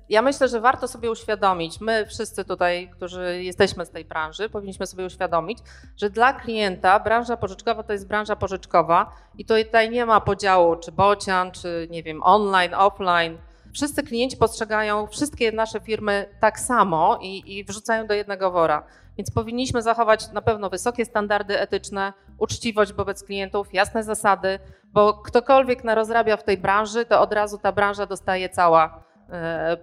ja 0.09 0.23
myślę, 0.23 0.49
że 0.49 0.61
warto 0.61 0.89
sobie 0.89 1.11
uświadomić, 1.11 1.81
my 1.81 2.07
wszyscy 2.07 2.45
tutaj, 2.45 2.91
którzy 2.97 3.43
jesteśmy 3.43 3.87
z 3.87 3.91
tej 3.91 4.05
branży, 4.05 4.49
powinniśmy 4.49 4.87
sobie 4.87 5.07
uświadomić, 5.07 5.59
że 5.97 6.11
dla 6.11 6.33
klienta 6.33 7.01
branża 7.01 7.37
pożyczkowa 7.37 7.83
to 7.83 7.93
jest 7.93 8.09
branża 8.09 8.37
pożyczkowa 8.37 9.13
i 9.39 9.45
tutaj 9.45 9.91
nie 9.91 10.07
ma 10.07 10.21
podziału 10.21 10.77
czy 10.77 10.93
bocian, 10.93 11.51
czy 11.51 11.89
nie 11.91 12.03
wiem, 12.03 12.23
online, 12.23 12.75
offline. 12.75 13.39
Wszyscy 13.75 14.03
klienci 14.03 14.37
postrzegają 14.37 15.07
wszystkie 15.07 15.53
nasze 15.53 15.81
firmy 15.81 16.27
tak 16.41 16.61
samo 16.61 17.19
i, 17.23 17.59
i 17.59 17.65
wrzucają 17.65 18.07
do 18.07 18.15
jednego 18.15 18.51
wora. 18.51 18.87
Więc 19.17 19.31
powinniśmy 19.31 19.83
zachować 19.83 20.33
na 20.33 20.43
pewno 20.43 20.71
wysokie 20.71 21.05
standardy 21.05 21.61
etyczne, 21.61 22.13
uczciwość 22.39 22.93
wobec 22.93 23.25
klientów, 23.25 23.75
jasne 23.75 24.03
zasady, 24.03 24.59
bo 24.85 25.15
ktokolwiek 25.15 25.85
narozrabia 25.85 26.37
w 26.37 26.45
tej 26.45 26.59
branży, 26.59 27.05
to 27.05 27.21
od 27.21 27.33
razu 27.33 27.59
ta 27.59 27.73
branża 27.73 28.07
dostaje 28.07 28.49
cała 28.49 29.08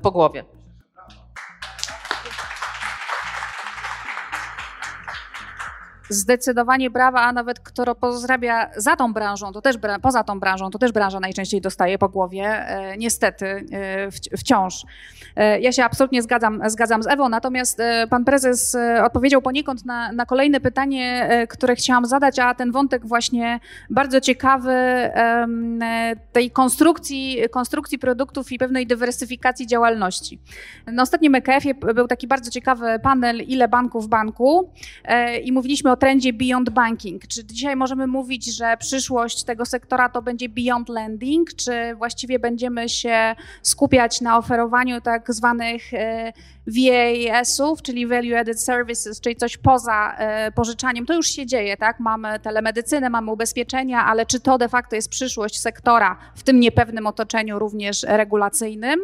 po 0.01 0.12
głowie. 0.12 0.43
Zdecydowanie 6.10 6.89
brawa, 6.89 7.22
a 7.22 7.32
nawet 7.32 7.60
kto 7.60 7.96
pozrabia 7.96 8.70
za 8.78 8.96
tą 8.96 9.13
branżą, 9.13 9.52
to 9.52 9.62
też 9.62 9.76
poza 10.02 10.24
tą 10.24 10.39
branżą, 10.39 10.70
to 10.70 10.80
też 10.80 10.91
branża 10.91 11.20
najczęściej 11.20 11.62
dostaje 11.62 11.98
po 11.98 12.10
głowie, 12.10 12.44
e, 12.46 12.98
niestety 12.98 13.46
e, 13.46 14.38
wciąż. 14.38 14.86
E, 15.36 15.60
ja 15.60 15.72
się 15.72 15.84
absolutnie 15.84 16.22
zgadzam, 16.22 16.62
zgadzam 16.68 17.04
z 17.04 17.08
Ewą, 17.08 17.30
natomiast 17.30 17.82
pan 18.10 18.26
prezes 18.26 18.78
odpowiedział 19.04 19.41
poniekąd 19.41 19.86
na, 19.86 20.12
na 20.12 20.26
kolejne 20.26 20.60
pytanie, 20.60 21.30
które 21.50 21.76
chciałam 21.76 22.06
zadać, 22.06 22.39
a 22.39 22.54
ten 22.54 22.72
wątek 22.72 23.08
właśnie 23.08 23.60
bardzo 23.89 24.22
ciekawy 24.22 24.74
tej 26.32 26.52
konstrukcji, 26.52 27.38
konstrukcji 27.52 28.00
produktów 28.00 28.52
i 28.52 28.58
pewnej 28.58 28.88
dywersyfikacji 28.88 29.68
działalności. 29.68 30.39
Na 30.86 31.04
ostatnim 31.04 31.36
EKF-ie 31.36 31.76
był 31.76 32.08
taki 32.08 32.28
bardzo 32.28 32.52
ciekawy 32.52 33.00
panel, 33.04 33.41
ile 33.41 33.68
banków 33.68 34.06
w 34.06 34.08
banku 34.08 34.70
i 35.44 35.52
mówiliśmy 35.52 35.91
o 35.91 35.94
trendzie 35.97 36.34
beyond 36.34 36.69
banking. 36.69 37.27
Czy 37.27 37.45
dzisiaj 37.45 37.75
możemy 37.75 38.08
mówić, 38.08 38.55
że 38.55 38.77
przyszłość 38.77 39.43
tego 39.43 39.65
sektora 39.65 40.10
to 40.10 40.21
będzie 40.21 40.49
beyond 40.49 40.89
lending, 40.89 41.53
czy 41.53 41.95
właściwie 41.95 42.39
będziemy 42.39 42.89
się 42.89 43.36
skupiać 43.62 44.21
na 44.21 44.38
oferowaniu 44.38 45.01
tak 45.01 45.34
zwanych 45.34 45.93
e, 45.93 46.34
VAS-ów, 46.67 47.82
czyli 47.82 48.08
Value 48.08 48.39
Added 48.39 48.62
Services, 48.62 49.21
czyli 49.21 49.36
coś 49.36 49.58
poza 49.58 50.15
e, 50.17 50.51
pożyczaniem. 50.51 51.06
To 51.06 51.13
już 51.13 51.28
się 51.28 51.45
dzieje, 51.45 51.78
tak? 51.78 51.99
Mamy 51.99 52.39
telemedycynę, 52.39 53.10
mamy 53.10 53.32
ubezpieczenia, 53.32 54.06
ale 54.06 54.25
czy 54.25 54.39
to 54.39 54.58
de 54.58 54.69
facto 54.69 54.95
jest 54.95 55.10
przyszłość 55.10 55.60
sektora 55.60 56.17
w 56.36 56.43
tym 56.43 56.60
niepewnym 56.60 57.08
otoczeniu 57.08 57.60
również 57.60 58.04
regulacyjnym 58.04 58.99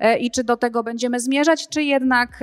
e, 0.00 0.18
i 0.18 0.30
czy 0.30 0.44
do 0.44 0.56
tego 0.56 0.82
będziemy 0.82 1.20
zmierzać, 1.20 1.68
czy 1.68 1.82
jednak 1.82 2.40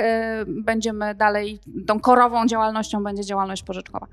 będziemy 0.47 1.15
dalej, 1.15 1.59
tą 1.87 1.99
korową 1.99 2.47
działalnością 2.47 3.03
będzie 3.03 3.25
działalność 3.25 3.63
pożyczkowa? 3.63 4.07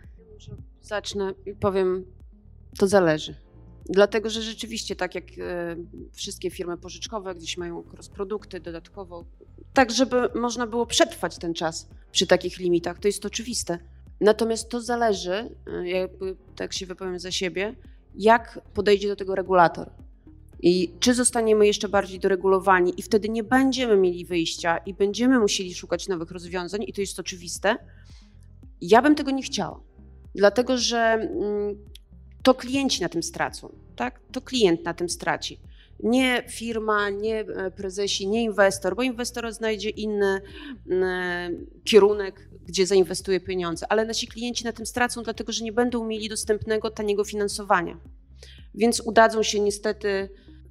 Zacznę 0.82 1.34
i 1.46 1.54
powiem, 1.54 2.04
to 2.78 2.86
zależy. 2.86 3.34
Dlatego, 3.90 4.30
że 4.30 4.42
rzeczywiście, 4.42 4.96
tak 4.96 5.14
jak 5.14 5.24
e, 5.24 5.76
wszystkie 6.12 6.50
firmy 6.50 6.76
pożyczkowe 6.76 7.34
gdzieś 7.34 7.56
mają 7.56 7.82
produkty 8.14 8.60
dodatkowo, 8.60 9.24
tak 9.72 9.90
żeby 9.90 10.28
można 10.34 10.66
było 10.66 10.86
przetrwać 10.86 11.38
ten 11.38 11.54
czas 11.54 11.88
przy 12.12 12.26
takich 12.26 12.58
limitach, 12.58 12.98
to 12.98 13.08
jest 13.08 13.26
oczywiste. 13.26 13.78
Natomiast 14.20 14.68
to 14.68 14.80
zależy, 14.80 15.54
e, 15.66 15.88
jakby 15.88 16.36
tak 16.56 16.72
się 16.72 16.86
wypowiem 16.86 17.18
za 17.18 17.30
siebie, 17.30 17.74
jak 18.14 18.60
podejdzie 18.74 19.08
do 19.08 19.16
tego 19.16 19.34
regulator. 19.34 19.90
I 20.62 20.92
czy 21.00 21.14
zostaniemy 21.14 21.66
jeszcze 21.66 21.88
bardziej 21.88 22.20
doregulowani, 22.20 23.00
i 23.00 23.02
wtedy 23.02 23.28
nie 23.28 23.44
będziemy 23.44 23.96
mieli 23.96 24.24
wyjścia 24.24 24.78
i 24.78 24.94
będziemy 24.94 25.38
musieli 25.38 25.74
szukać 25.74 26.08
nowych 26.08 26.30
rozwiązań, 26.30 26.82
i 26.86 26.92
to 26.92 27.00
jest 27.00 27.20
oczywiste. 27.20 27.76
Ja 28.80 29.02
bym 29.02 29.14
tego 29.14 29.30
nie 29.30 29.42
chciała, 29.42 29.80
dlatego 30.34 30.78
że 30.78 30.98
mm, 30.98 31.78
to 32.42 32.54
klienci 32.54 33.02
na 33.02 33.08
tym 33.08 33.22
stracą, 33.22 33.72
tak? 33.96 34.20
To 34.32 34.40
klient 34.40 34.84
na 34.84 34.94
tym 34.94 35.08
straci. 35.08 35.60
Nie 36.02 36.44
firma, 36.48 37.10
nie 37.10 37.40
e, 37.40 37.70
prezesi, 37.70 38.28
nie 38.28 38.42
inwestor, 38.42 38.96
bo 38.96 39.02
inwestor 39.02 39.52
znajdzie 39.52 39.90
inny 39.90 40.40
e, 40.90 41.50
kierunek, 41.84 42.48
gdzie 42.64 42.86
zainwestuje 42.86 43.40
pieniądze, 43.40 43.86
ale 43.88 44.04
nasi 44.04 44.26
klienci 44.26 44.64
na 44.64 44.72
tym 44.72 44.86
stracą, 44.86 45.22
dlatego 45.22 45.52
że 45.52 45.64
nie 45.64 45.72
będą 45.72 46.06
mieli 46.06 46.28
dostępnego, 46.28 46.90
taniego 46.90 47.24
finansowania. 47.24 48.00
Więc 48.74 49.00
udadzą 49.00 49.42
się 49.42 49.60
niestety 49.60 50.28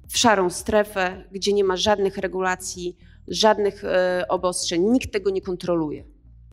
w 0.08 0.18
szarą 0.18 0.50
strefę, 0.50 1.24
gdzie 1.32 1.52
nie 1.52 1.64
ma 1.64 1.76
żadnych 1.76 2.16
regulacji, 2.18 2.96
żadnych 3.28 3.84
e, 3.84 4.24
obostrzeń, 4.28 4.82
nikt 4.82 5.12
tego 5.12 5.30
nie 5.30 5.42
kontroluje. 5.42 6.04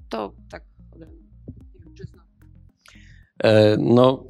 To 0.10 0.34
tak. 0.52 0.64
No, 3.78 4.28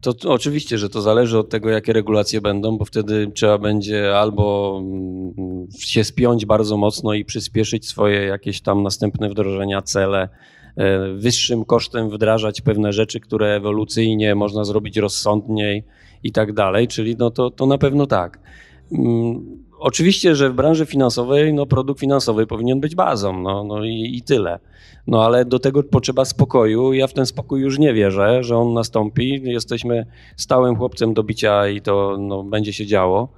to, 0.00 0.14
to, 0.14 0.32
oczywiście, 0.32 0.78
że 0.78 0.88
to 0.88 1.00
zależy 1.00 1.38
od 1.38 1.48
tego, 1.48 1.70
jakie 1.70 1.92
regulacje 1.92 2.40
będą, 2.40 2.78
bo 2.78 2.84
wtedy 2.84 3.30
trzeba 3.34 3.58
będzie 3.58 4.18
albo 4.18 4.76
mm, 4.82 5.66
się 5.78 6.04
spiąć 6.04 6.46
bardzo 6.46 6.76
mocno 6.76 7.14
i 7.14 7.24
przyspieszyć 7.24 7.88
swoje 7.88 8.20
jakieś 8.20 8.60
tam 8.60 8.82
następne 8.82 9.28
wdrożenia, 9.28 9.82
cele, 9.82 10.28
e, 10.76 11.14
wyższym 11.14 11.64
kosztem 11.64 12.10
wdrażać 12.10 12.60
pewne 12.60 12.92
rzeczy, 12.92 13.20
które 13.20 13.56
ewolucyjnie 13.56 14.34
można 14.34 14.64
zrobić 14.64 14.96
rozsądniej 14.96 15.84
i 16.22 16.32
tak 16.32 16.52
dalej, 16.52 16.88
czyli 16.88 17.16
no 17.18 17.30
to, 17.30 17.50
to 17.50 17.66
na 17.66 17.78
pewno 17.78 18.06
tak. 18.06 18.40
Oczywiście, 19.82 20.36
że 20.36 20.50
w 20.50 20.52
branży 20.52 20.86
finansowej 20.86 21.54
no, 21.54 21.66
produkt 21.66 22.00
finansowy 22.00 22.46
powinien 22.46 22.80
być 22.80 22.94
bazą, 22.94 23.40
no, 23.40 23.64
no 23.64 23.84
i, 23.84 24.12
i 24.16 24.22
tyle. 24.22 24.58
No 25.06 25.24
ale 25.24 25.44
do 25.44 25.58
tego 25.58 25.82
potrzeba 25.82 26.24
spokoju. 26.24 26.92
Ja 26.92 27.06
w 27.06 27.12
ten 27.12 27.26
spokój 27.26 27.60
już 27.60 27.78
nie 27.78 27.94
wierzę, 27.94 28.44
że 28.44 28.56
on 28.56 28.72
nastąpi. 28.72 29.42
Jesteśmy 29.44 30.06
stałym 30.36 30.76
chłopcem 30.76 31.14
do 31.14 31.22
bicia 31.22 31.68
i 31.68 31.80
to 31.80 32.16
no, 32.18 32.42
będzie 32.42 32.72
się 32.72 32.86
działo. 32.86 33.28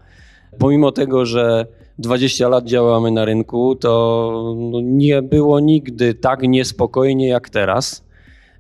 Pomimo 0.58 0.92
tego, 0.92 1.26
że 1.26 1.66
20 1.98 2.48
lat 2.48 2.64
działamy 2.64 3.10
na 3.10 3.24
rynku, 3.24 3.76
to 3.76 4.54
no, 4.58 4.80
nie 4.80 5.22
było 5.22 5.60
nigdy 5.60 6.14
tak 6.14 6.42
niespokojnie 6.42 7.28
jak 7.28 7.50
teraz. 7.50 8.04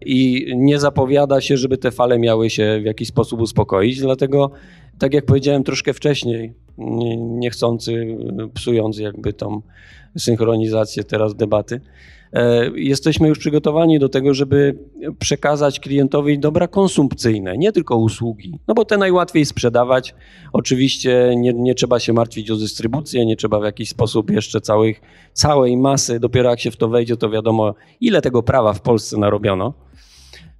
I 0.06 0.46
nie 0.56 0.78
zapowiada 0.78 1.40
się, 1.40 1.56
żeby 1.56 1.78
te 1.78 1.90
fale 1.90 2.18
miały 2.18 2.50
się 2.50 2.80
w 2.82 2.84
jakiś 2.84 3.08
sposób 3.08 3.40
uspokoić. 3.40 4.00
Dlatego, 4.00 4.50
tak 4.98 5.14
jak 5.14 5.24
powiedziałem 5.24 5.64
troszkę 5.64 5.92
wcześniej, 5.92 6.54
niechcący, 7.18 8.16
psując 8.54 8.98
jakby 8.98 9.32
tą 9.32 9.62
synchronizację 10.16 11.04
teraz 11.04 11.34
debaty, 11.34 11.80
E, 12.32 12.70
jesteśmy 12.74 13.28
już 13.28 13.38
przygotowani 13.38 13.98
do 13.98 14.08
tego, 14.08 14.34
żeby 14.34 14.78
przekazać 15.18 15.80
klientowi 15.80 16.38
dobra 16.38 16.68
konsumpcyjne, 16.68 17.58
nie 17.58 17.72
tylko 17.72 17.96
usługi, 17.96 18.58
no 18.68 18.74
bo 18.74 18.84
te 18.84 18.98
najłatwiej 18.98 19.44
sprzedawać. 19.44 20.14
Oczywiście 20.52 21.34
nie, 21.36 21.52
nie 21.52 21.74
trzeba 21.74 22.00
się 22.00 22.12
martwić 22.12 22.50
o 22.50 22.56
dystrybucję, 22.56 23.26
nie 23.26 23.36
trzeba 23.36 23.60
w 23.60 23.64
jakiś 23.64 23.88
sposób 23.88 24.30
jeszcze 24.30 24.60
całych, 24.60 25.00
całej 25.32 25.76
masy, 25.76 26.20
dopiero 26.20 26.50
jak 26.50 26.60
się 26.60 26.70
w 26.70 26.76
to 26.76 26.88
wejdzie, 26.88 27.16
to 27.16 27.30
wiadomo, 27.30 27.74
ile 28.00 28.22
tego 28.22 28.42
prawa 28.42 28.72
w 28.72 28.80
Polsce 28.80 29.16
narobiono 29.18 29.74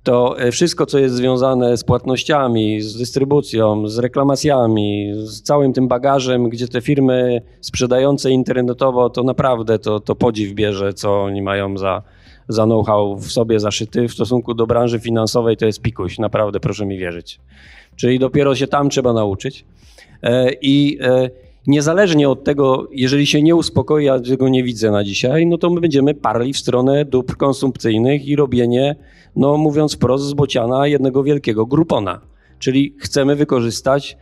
to 0.03 0.39
e, 0.39 0.51
wszystko, 0.51 0.87
co 0.87 0.99
jest 0.99 1.15
związane 1.15 1.77
z 1.77 1.85
płatnościami, 1.85 2.81
z 2.81 2.97
dystrybucją, 2.97 3.89
z 3.89 3.99
reklamacjami, 3.99 5.13
z 5.15 5.43
całym 5.43 5.73
tym 5.73 5.89
bagażem, 5.89 6.49
gdzie 6.49 6.69
te 6.69 6.81
firmy 6.81 7.43
sprzedające 7.61 8.31
internetowo, 8.31 9.11
to 9.11 9.23
naprawdę 9.23 9.79
to, 9.79 10.01
to 10.01 10.15
podziw 10.15 10.53
bierze, 10.53 10.95
co 10.95 11.23
oni 11.23 11.43
mają 11.43 11.79
za, 11.79 12.03
za 12.49 12.65
know-how 12.65 13.17
w 13.17 13.33
sobie 13.33 13.61
zaszyty. 13.61 14.09
W 14.09 14.13
stosunku 14.13 14.55
do 14.55 14.67
branży 14.67 15.01
finansowej 15.01 15.57
to 15.57 15.67
jest 15.67 15.83
pikuś, 15.83 16.19
naprawdę 16.19 16.61
proszę 16.61 16.87
mi 16.87 16.99
wierzyć. 16.99 17.41
Czyli 17.97 18.19
dopiero 18.19 18.55
się 18.55 18.67
tam 18.67 18.91
trzeba 18.91 19.13
nauczyć. 19.13 19.65
E, 20.23 20.53
I 20.63 20.99
e, 21.01 21.31
niezależnie 21.67 22.29
od 22.29 22.45
tego, 22.45 22.89
jeżeli 22.93 23.27
się 23.27 23.43
nie 23.43 23.57
uspokoi, 23.57 24.09
a 24.09 24.21
tego 24.21 24.49
nie 24.49 24.65
widzę 24.65 24.91
na 24.91 25.05
dzisiaj, 25.05 25.47
no 25.47 25.59
to 25.59 25.71
my 25.71 25.81
będziemy 25.81 26.15
parli 26.15 26.53
w 26.53 26.59
stronę 26.59 27.05
dóbr 27.05 27.37
konsumpcyjnych 27.37 28.27
i 28.27 28.37
robienie 28.37 28.97
no 29.37 29.57
mówiąc 29.57 29.95
wprost, 29.95 30.25
z 30.25 30.33
bociana 30.33 30.87
jednego 30.87 31.23
wielkiego 31.23 31.67
grupona. 31.67 32.21
Czyli 32.59 32.95
chcemy 32.99 33.37
wykorzystać 33.37 34.17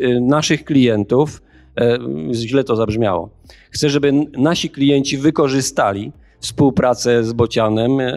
y, 0.00 0.20
naszych 0.20 0.64
klientów, 0.64 1.42
e, 1.80 1.98
źle 2.32 2.64
to 2.64 2.76
zabrzmiało. 2.76 3.30
Chcę, 3.70 3.90
żeby 3.90 4.12
nasi 4.38 4.70
klienci 4.70 5.18
wykorzystali 5.18 6.12
współpracę 6.40 7.24
z 7.24 7.32
bocianem 7.32 8.00
e, 8.00 8.16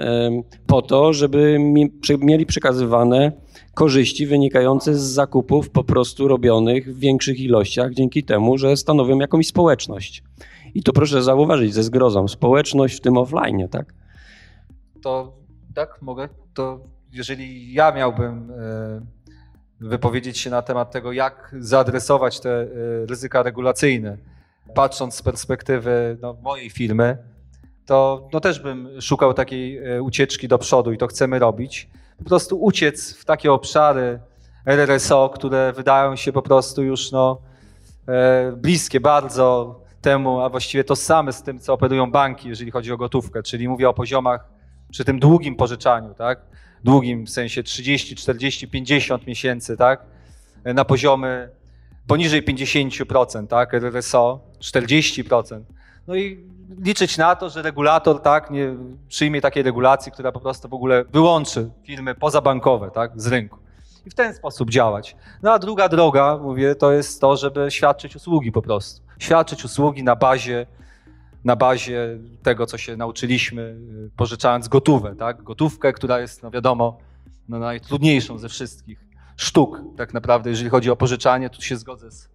po 0.67 0.81
to, 0.81 1.13
żeby 1.13 1.57
mieli 2.19 2.45
przekazywane 2.45 3.31
korzyści 3.73 4.27
wynikające 4.27 4.95
z 4.95 5.01
zakupów 5.01 5.69
po 5.69 5.83
prostu 5.83 6.27
robionych 6.27 6.95
w 6.95 6.99
większych 6.99 7.39
ilościach, 7.39 7.93
dzięki 7.93 8.23
temu, 8.23 8.57
że 8.57 8.77
stanowią 8.77 9.19
jakąś 9.19 9.47
społeczność. 9.47 10.23
I 10.73 10.83
to 10.83 10.93
proszę 10.93 11.23
zauważyć 11.23 11.73
ze 11.73 11.83
zgrozą, 11.83 12.27
społeczność 12.27 12.97
w 12.97 13.01
tym 13.01 13.17
offline, 13.17 13.67
tak? 13.69 13.93
To 15.01 15.33
tak, 15.73 16.01
mogę? 16.01 16.29
To 16.53 16.79
jeżeli 17.11 17.73
ja 17.73 17.91
miałbym 17.91 18.51
e, 18.51 19.01
wypowiedzieć 19.81 20.37
się 20.37 20.49
na 20.49 20.61
temat 20.61 20.91
tego, 20.91 21.11
jak 21.11 21.55
zaadresować 21.59 22.39
te 22.39 22.61
e, 22.61 22.65
ryzyka 23.05 23.43
regulacyjne, 23.43 24.17
patrząc 24.75 25.15
z 25.15 25.21
perspektywy 25.21 26.17
no, 26.21 26.37
mojej 26.41 26.69
firmy, 26.69 27.17
to 27.85 28.29
no, 28.33 28.39
też 28.39 28.59
bym 28.59 29.01
szukał 29.01 29.33
takiej 29.33 29.77
e, 29.77 30.01
ucieczki 30.01 30.47
do 30.47 30.57
przodu 30.57 30.91
i 30.91 30.97
to 30.97 31.07
chcemy 31.07 31.39
robić. 31.39 31.89
Po 32.23 32.29
prostu 32.29 32.61
uciec 32.61 33.13
w 33.15 33.25
takie 33.25 33.51
obszary 33.51 34.19
RRSO, 34.65 35.29
które 35.29 35.73
wydają 35.73 36.15
się 36.15 36.31
po 36.31 36.41
prostu 36.41 36.83
już 36.83 37.11
no, 37.11 37.41
bliskie 38.57 38.99
bardzo 38.99 39.79
temu, 40.01 40.41
a 40.41 40.49
właściwie 40.49 40.83
to 40.83 40.95
same 40.95 41.33
z 41.33 41.43
tym, 41.43 41.59
co 41.59 41.73
operują 41.73 42.11
banki, 42.11 42.49
jeżeli 42.49 42.71
chodzi 42.71 42.91
o 42.91 42.97
gotówkę, 42.97 43.43
czyli 43.43 43.67
mówię 43.67 43.89
o 43.89 43.93
poziomach 43.93 44.49
przy 44.91 45.05
tym 45.05 45.19
długim 45.19 45.55
pożyczaniu, 45.55 46.13
tak? 46.13 46.41
Długim 46.83 47.25
w 47.25 47.29
sensie 47.29 47.63
30, 47.63 48.15
40, 48.15 48.67
50 48.67 49.27
miesięcy, 49.27 49.77
tak? 49.77 50.05
Na 50.65 50.85
poziomy 50.85 51.49
poniżej 52.07 52.43
50%, 52.43 53.47
tak? 53.47 53.73
RRSO 53.73 54.39
40%. 54.59 55.61
No 56.07 56.15
i 56.15 56.52
liczyć 56.79 57.17
na 57.17 57.35
to, 57.35 57.49
że 57.49 57.61
regulator 57.61 58.21
tak, 58.21 58.51
nie 58.51 58.75
przyjmie 59.07 59.41
takiej 59.41 59.63
regulacji, 59.63 60.11
która 60.11 60.31
po 60.31 60.39
prostu 60.39 60.69
w 60.69 60.73
ogóle 60.73 61.05
wyłączy 61.13 61.69
firmy 61.83 62.15
pozabankowe 62.15 62.91
tak, 62.91 63.11
z 63.15 63.27
rynku. 63.27 63.59
I 64.05 64.09
w 64.09 64.13
ten 64.13 64.33
sposób 64.33 64.69
działać. 64.69 65.15
No 65.41 65.51
a 65.51 65.59
druga 65.59 65.89
droga, 65.89 66.37
mówię, 66.37 66.75
to 66.75 66.91
jest 66.91 67.21
to, 67.21 67.37
żeby 67.37 67.71
świadczyć 67.71 68.15
usługi 68.15 68.51
po 68.51 68.61
prostu. 68.61 69.01
Świadczyć 69.19 69.65
usługi 69.65 70.03
na 70.03 70.15
bazie, 70.15 70.65
na 71.43 71.55
bazie 71.55 72.19
tego, 72.43 72.65
co 72.65 72.77
się 72.77 72.97
nauczyliśmy, 72.97 73.75
pożyczając 74.17 74.67
gotówę, 74.67 75.15
tak? 75.15 75.43
Gotówkę, 75.43 75.93
która 75.93 76.19
jest, 76.19 76.43
no 76.43 76.51
wiadomo, 76.51 76.97
no 77.49 77.59
najtrudniejszą 77.59 78.37
ze 78.37 78.49
wszystkich 78.49 79.05
sztuk 79.37 79.81
tak 79.97 80.13
naprawdę, 80.13 80.49
jeżeli 80.49 80.69
chodzi 80.69 80.91
o 80.91 80.95
pożyczanie, 80.95 81.49
tu 81.49 81.61
się 81.61 81.77
zgodzę 81.77 82.11
z 82.11 82.29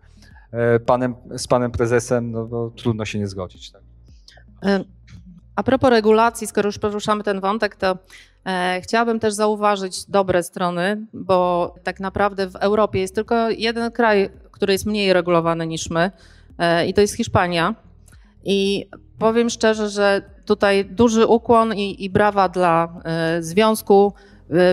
e, 0.52 0.80
panem, 0.80 1.14
z 1.36 1.46
panem 1.46 1.70
prezesem, 1.70 2.30
no 2.30 2.70
trudno 2.76 3.04
się 3.04 3.18
nie 3.18 3.26
zgodzić. 3.26 3.70
Tak. 3.70 3.87
E, 4.64 4.84
a 5.56 5.62
propos 5.62 5.90
regulacji, 5.90 6.46
skoro 6.46 6.68
już 6.68 6.78
poruszamy 6.78 7.22
ten 7.24 7.40
wątek, 7.40 7.76
to 7.76 7.98
e, 8.46 8.80
chciałabym 8.82 9.20
też 9.20 9.34
zauważyć 9.34 10.04
dobre 10.04 10.42
strony, 10.42 11.06
bo 11.12 11.74
tak 11.82 12.00
naprawdę 12.00 12.50
w 12.50 12.56
Europie 12.56 13.00
jest 13.00 13.14
tylko 13.14 13.50
jeden 13.50 13.92
kraj, 13.92 14.30
który 14.50 14.72
jest 14.72 14.86
mniej 14.86 15.12
regulowany 15.12 15.66
niż 15.66 15.90
my, 15.90 16.10
e, 16.58 16.86
i 16.86 16.94
to 16.94 17.00
jest 17.00 17.14
Hiszpania. 17.14 17.74
I 18.44 18.86
powiem 19.18 19.50
szczerze, 19.50 19.88
że 19.88 20.22
tutaj 20.44 20.84
duży 20.84 21.26
ukłon 21.26 21.74
i, 21.74 22.04
i 22.04 22.10
brawa 22.10 22.48
dla 22.48 22.88
Związku 23.40 24.12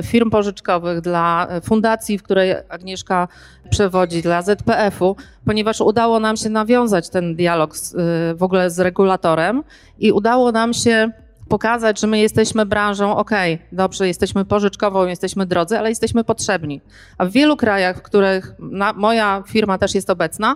Firm 0.03 0.29
Pożyczkowych, 0.29 1.01
dla 1.01 1.47
fundacji, 1.63 2.17
w 2.17 2.23
której 2.23 2.55
Agnieszka 2.69 3.27
przewodzi, 3.69 4.21
dla 4.21 4.41
ZPF-u, 4.41 5.15
ponieważ 5.45 5.81
udało 5.81 6.19
nam 6.19 6.38
się 6.38 6.49
nawiązać 6.49 7.09
ten 7.09 7.35
dialog 7.35 7.77
z, 7.77 7.95
w 8.38 8.43
ogóle 8.43 8.69
z 8.69 8.79
regulatorem 8.79 9.63
i 9.99 10.11
udało 10.11 10.51
nam 10.51 10.73
się 10.73 11.11
pokazać, 11.49 11.99
że 11.99 12.07
my 12.07 12.19
jesteśmy 12.19 12.65
branżą, 12.65 13.17
ok, 13.17 13.31
dobrze, 13.71 14.07
jesteśmy 14.07 14.45
pożyczkową, 14.45 15.07
jesteśmy 15.07 15.45
drodzy, 15.45 15.79
ale 15.79 15.89
jesteśmy 15.89 16.23
potrzebni. 16.23 16.81
A 17.17 17.25
w 17.25 17.31
wielu 17.31 17.57
krajach, 17.57 17.97
w 17.97 18.01
których 18.01 18.53
na, 18.59 18.93
moja 18.93 19.43
firma 19.47 19.77
też 19.77 19.95
jest 19.95 20.09
obecna, 20.09 20.55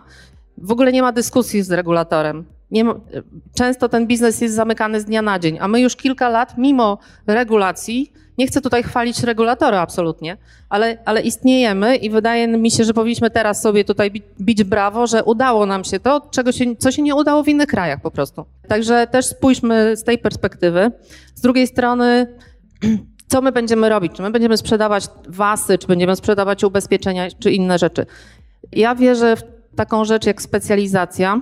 w 0.57 0.71
ogóle 0.71 0.91
nie 0.91 1.01
ma 1.01 1.11
dyskusji 1.11 1.63
z 1.63 1.71
regulatorem. 1.71 2.45
Często 3.55 3.89
ten 3.89 4.07
biznes 4.07 4.41
jest 4.41 4.55
zamykany 4.55 5.01
z 5.01 5.05
dnia 5.05 5.21
na 5.21 5.39
dzień, 5.39 5.57
a 5.61 5.67
my 5.67 5.81
już 5.81 5.95
kilka 5.95 6.29
lat, 6.29 6.57
mimo 6.57 6.97
regulacji, 7.27 8.13
nie 8.39 8.47
chcę 8.47 8.61
tutaj 8.61 8.83
chwalić 8.83 9.23
regulatora 9.23 9.81
absolutnie, 9.81 10.37
ale, 10.69 10.97
ale 11.05 11.21
istniejemy 11.21 11.95
i 11.95 12.09
wydaje 12.09 12.47
mi 12.47 12.71
się, 12.71 12.83
że 12.83 12.93
powinniśmy 12.93 13.29
teraz 13.29 13.61
sobie 13.61 13.85
tutaj 13.85 14.11
bić, 14.41 14.63
brawo, 14.63 15.07
że 15.07 15.23
udało 15.23 15.65
nam 15.65 15.83
się 15.83 15.99
to, 15.99 16.21
czego 16.31 16.51
się, 16.51 16.75
co 16.75 16.91
się 16.91 17.01
nie 17.01 17.15
udało 17.15 17.43
w 17.43 17.47
innych 17.47 17.67
krajach 17.67 18.01
po 18.01 18.11
prostu. 18.11 18.45
Także 18.67 19.07
też 19.07 19.25
spójrzmy 19.25 19.97
z 19.97 20.03
tej 20.03 20.17
perspektywy. 20.17 20.91
Z 21.35 21.41
drugiej 21.41 21.67
strony, 21.67 22.37
co 23.31 23.41
my 23.41 23.51
będziemy 23.51 23.89
robić? 23.89 24.13
Czy 24.13 24.21
my 24.21 24.31
będziemy 24.31 24.57
sprzedawać 24.57 25.07
wasy, 25.27 25.77
czy 25.77 25.87
będziemy 25.87 26.15
sprzedawać 26.15 26.63
ubezpieczenia, 26.63 27.27
czy 27.39 27.51
inne 27.51 27.79
rzeczy? 27.79 28.05
Ja 28.71 28.95
wierzę 28.95 29.35
w 29.35 29.43
taką 29.75 30.05
rzecz 30.05 30.25
jak 30.25 30.41
specjalizacja. 30.41 31.41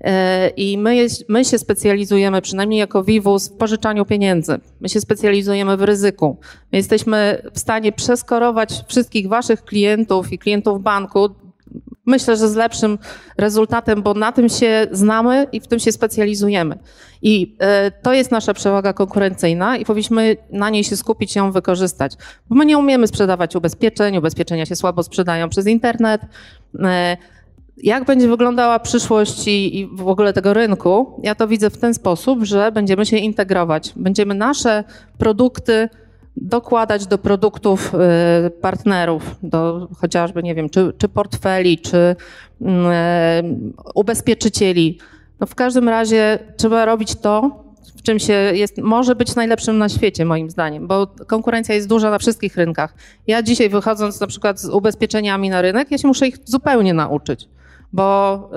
E, 0.00 0.48
I 0.48 0.78
my, 0.78 1.06
my 1.28 1.44
się 1.44 1.58
specjalizujemy, 1.58 2.42
przynajmniej 2.42 2.80
jako 2.80 3.04
Vivus, 3.04 3.48
w 3.48 3.56
pożyczaniu 3.56 4.04
pieniędzy. 4.04 4.60
My 4.80 4.88
się 4.88 5.00
specjalizujemy 5.00 5.76
w 5.76 5.82
ryzyku. 5.82 6.36
My 6.72 6.78
jesteśmy 6.78 7.42
w 7.52 7.58
stanie 7.58 7.92
przeskorować 7.92 8.84
wszystkich 8.88 9.28
waszych 9.28 9.64
klientów 9.64 10.32
i 10.32 10.38
klientów 10.38 10.82
banku. 10.82 11.28
Myślę, 12.06 12.36
że 12.36 12.48
z 12.48 12.54
lepszym 12.54 12.98
rezultatem, 13.38 14.02
bo 14.02 14.14
na 14.14 14.32
tym 14.32 14.48
się 14.48 14.86
znamy 14.90 15.46
i 15.52 15.60
w 15.60 15.66
tym 15.66 15.78
się 15.78 15.92
specjalizujemy. 15.92 16.78
I 17.22 17.56
e, 17.58 17.90
to 17.90 18.12
jest 18.12 18.30
nasza 18.30 18.54
przewaga 18.54 18.92
konkurencyjna 18.92 19.76
i 19.76 19.84
powinniśmy 19.84 20.36
na 20.50 20.70
niej 20.70 20.84
się 20.84 20.96
skupić 20.96 21.36
ją 21.36 21.52
wykorzystać. 21.52 22.12
Bo 22.48 22.56
my 22.56 22.66
nie 22.66 22.78
umiemy 22.78 23.06
sprzedawać 23.06 23.56
ubezpieczeń, 23.56 24.16
ubezpieczenia 24.16 24.66
się 24.66 24.76
słabo 24.76 25.02
sprzedają 25.02 25.48
przez 25.48 25.66
internet. 25.66 26.22
Jak 27.82 28.04
będzie 28.04 28.28
wyglądała 28.28 28.78
przyszłość 28.78 29.48
i, 29.48 29.88
w 29.92 30.08
ogóle 30.08 30.32
tego 30.32 30.54
rynku? 30.54 31.20
Ja 31.22 31.34
to 31.34 31.48
widzę 31.48 31.70
w 31.70 31.78
ten 31.78 31.94
sposób, 31.94 32.44
że 32.44 32.72
będziemy 32.72 33.06
się 33.06 33.16
integrować. 33.16 33.92
Będziemy 33.96 34.34
nasze 34.34 34.84
produkty 35.18 35.88
dokładać 36.36 37.06
do 37.06 37.18
produktów 37.18 37.92
y, 38.46 38.50
partnerów, 38.50 39.36
do 39.42 39.88
chociażby, 40.00 40.42
nie 40.42 40.54
wiem, 40.54 40.70
czy, 40.70 40.92
czy 40.98 41.08
portfeli, 41.08 41.78
czy 41.78 42.16
e, 42.66 43.42
ubezpieczycieli. 43.94 44.98
No 45.40 45.46
w 45.46 45.54
każdym 45.54 45.88
razie 45.88 46.38
trzeba 46.56 46.84
robić 46.84 47.14
to, 47.14 47.64
w 47.96 48.02
czym 48.02 48.18
się 48.18 48.32
jest, 48.32 48.78
może 48.78 49.14
być 49.14 49.34
najlepszym 49.34 49.78
na 49.78 49.88
świecie, 49.88 50.24
moim 50.24 50.50
zdaniem, 50.50 50.86
bo 50.86 51.06
konkurencja 51.26 51.74
jest 51.74 51.88
duża 51.88 52.10
na 52.10 52.18
wszystkich 52.18 52.56
rynkach. 52.56 52.94
Ja 53.26 53.42
dzisiaj 53.42 53.68
wychodząc 53.68 54.20
na 54.20 54.26
przykład 54.26 54.60
z 54.60 54.68
ubezpieczeniami 54.68 55.50
na 55.50 55.62
rynek, 55.62 55.90
ja 55.90 55.98
się 55.98 56.08
muszę 56.08 56.28
ich 56.28 56.36
zupełnie 56.44 56.94
nauczyć 56.94 57.48
bo, 57.92 58.50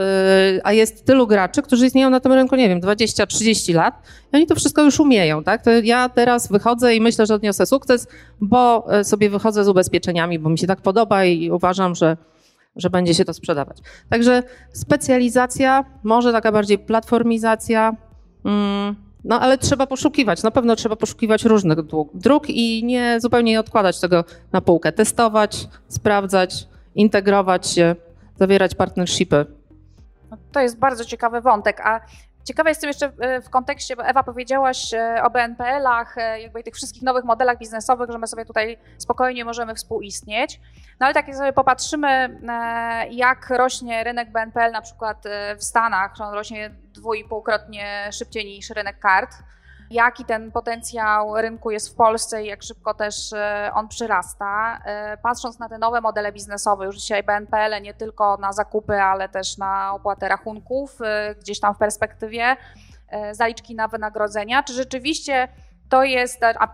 yy, 0.54 0.62
a 0.64 0.74
jest 0.74 1.06
tylu 1.06 1.28
graczy, 1.28 1.62
którzy 1.62 1.86
istnieją 1.86 2.10
na 2.10 2.20
tym 2.20 2.32
rynku, 2.32 2.56
nie 2.56 2.70
wiem, 2.70 2.82
20-30 2.82 3.76
lat 3.76 4.02
i 4.34 4.36
oni 4.36 4.48
to 4.48 4.56
wszystko 4.56 4.84
już 4.84 5.00
umieją, 5.00 5.44
tak? 5.44 5.64
To 5.64 5.72
ja 5.72 6.10
teraz 6.10 6.48
wychodzę 6.48 6.96
i 6.96 7.02
myślę, 7.02 7.26
że 7.26 7.36
odniosę 7.36 7.66
sukces, 7.66 8.08
bo 8.42 8.88
y, 9.00 9.04
sobie 9.04 9.30
wychodzę 9.30 9.64
z 9.64 9.68
ubezpieczeniami, 9.68 10.40
bo 10.40 10.50
mi 10.50 10.58
się 10.58 10.68
tak 10.68 10.82
podoba 10.82 11.26
i 11.26 11.52
uważam, 11.52 11.96
że, 11.96 12.18
że 12.76 12.90
będzie 12.90 13.14
się 13.14 13.26
to 13.26 13.34
sprzedawać. 13.34 13.78
Także 14.10 14.44
specjalizacja, 14.74 15.86
może 16.04 16.32
taka 16.32 16.52
bardziej 16.52 16.80
platformizacja, 16.80 17.96
mm, 18.46 18.96
no 19.24 19.40
ale 19.40 19.58
trzeba 19.58 19.88
poszukiwać, 19.88 20.44
na 20.44 20.52
pewno 20.52 20.76
trzeba 20.76 20.96
poszukiwać 20.96 21.46
różnych 21.46 21.78
dróg 22.14 22.50
i 22.50 22.84
nie 22.84 23.20
zupełnie 23.22 23.52
nie 23.52 23.60
odkładać 23.60 24.00
tego 24.00 24.24
na 24.52 24.62
półkę. 24.62 24.92
Testować, 24.92 25.68
sprawdzać, 25.88 26.68
integrować 26.96 27.68
się 27.68 27.96
zawierać 28.44 28.76
partnershipy. 28.76 29.46
No, 30.32 30.38
to 30.52 30.60
jest 30.60 30.80
bardzo 30.80 31.06
ciekawy 31.06 31.42
wątek, 31.42 31.82
a 31.82 32.02
Ciekawe 32.44 32.70
jestem 32.70 32.88
jeszcze 32.88 33.12
e, 33.20 33.42
w 33.42 33.50
kontekście, 33.50 33.96
bo 33.96 34.06
Ewa 34.06 34.24
powiedziałaś 34.24 34.94
e, 34.94 35.24
o 35.24 35.30
BNPL-ach, 35.30 36.18
e, 36.18 36.42
jakby 36.42 36.64
tych 36.64 36.76
wszystkich 36.76 37.04
nowych 37.04 37.24
modelach 37.24 37.58
biznesowych, 37.58 38.12
że 38.12 38.18
my 38.18 38.28
sobie 38.28 38.46
tutaj 38.46 38.78
spokojnie 38.98 39.46
możemy 39.46 39.76
współistnieć. 39.76 40.60
No 41.00 41.06
ale 41.06 41.14
tak 41.14 41.28
jak 41.28 41.38
sobie 41.38 41.54
popatrzymy, 41.54 42.40
jak 43.10 43.50
rośnie 43.50 44.04
rynek 44.04 44.32
BNPL 44.32 44.72
na 44.72 44.82
przykład 44.82 45.24
w 45.58 45.64
Stanach, 45.64 46.14
on 46.22 46.34
rośnie 46.34 46.72
dwójpółkrotnie 46.94 48.10
szybciej 48.12 48.46
niż 48.46 48.70
rynek 48.70 49.00
kart, 49.00 49.36
jaki 49.94 50.26
ten 50.26 50.52
potencjał 50.52 51.42
rynku 51.42 51.72
jest 51.72 51.90
w 51.90 51.96
Polsce 51.96 52.44
i 52.44 52.48
jak 52.48 52.64
szybko 52.64 52.94
też 52.94 53.34
e, 53.34 53.72
on 53.74 53.88
przyrasta. 53.88 54.80
E, 54.86 55.18
patrząc 55.18 55.60
na 55.60 55.70
te 55.70 55.78
nowe 55.78 56.02
modele 56.02 56.32
biznesowe, 56.32 56.86
już 56.86 56.96
dzisiaj 56.96 57.24
BNPL 57.24 57.82
nie 57.82 57.94
tylko 57.94 58.38
na 58.38 58.54
zakupy, 58.54 59.02
ale 59.02 59.30
też 59.30 59.58
na 59.58 59.94
opłatę 59.94 60.30
rachunków, 60.30 61.02
e, 61.02 61.36
gdzieś 61.36 61.60
tam 61.60 61.76
w 61.76 61.78
perspektywie 61.78 62.58
zaliczki 63.32 63.76
na 63.76 63.88
wynagrodzenia, 63.88 64.64
czy 64.64 64.74
rzeczywiście 64.74 65.48
to 65.94 66.04
jest, 66.04 66.44
a 66.44 66.68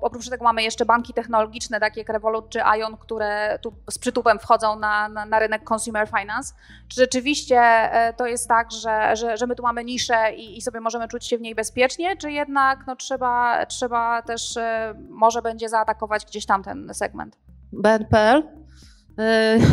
oprócz 0.00 0.28
tego 0.28 0.44
mamy 0.44 0.62
jeszcze 0.62 0.86
banki 0.86 1.14
technologiczne, 1.14 1.80
takie 1.80 2.00
jak 2.00 2.08
Revolut 2.08 2.48
czy 2.48 2.60
Ion, 2.78 2.96
które 2.96 3.58
tu 3.62 3.72
z 3.90 3.98
przytupem 3.98 4.38
wchodzą 4.38 4.78
na, 4.78 5.08
na, 5.08 5.26
na 5.26 5.38
rynek 5.38 5.72
consumer 5.72 6.08
finance. 6.08 6.54
Czy 6.88 7.00
rzeczywiście 7.00 7.60
e, 7.60 8.12
to 8.12 8.26
jest 8.26 8.48
tak, 8.48 8.72
że, 8.72 9.16
że, 9.16 9.36
że 9.36 9.46
my 9.46 9.56
tu 9.56 9.62
mamy 9.62 9.84
niszę 9.84 10.32
i, 10.36 10.58
i, 10.58 10.62
sobie 10.62 10.80
możemy 10.80 11.08
czuć 11.08 11.26
się 11.26 11.38
w 11.38 11.40
niej 11.40 11.54
bezpiecznie, 11.54 12.16
czy 12.16 12.32
jednak 12.32 12.78
no, 12.86 12.96
trzeba, 12.96 13.66
trzeba 13.66 14.22
też, 14.22 14.56
e, 14.56 14.94
może 15.08 15.42
będzie 15.42 15.68
zaatakować 15.68 16.24
gdzieś 16.26 16.46
tam 16.46 16.62
ten 16.62 16.94
segment? 16.94 17.36
BNPL 17.72 18.42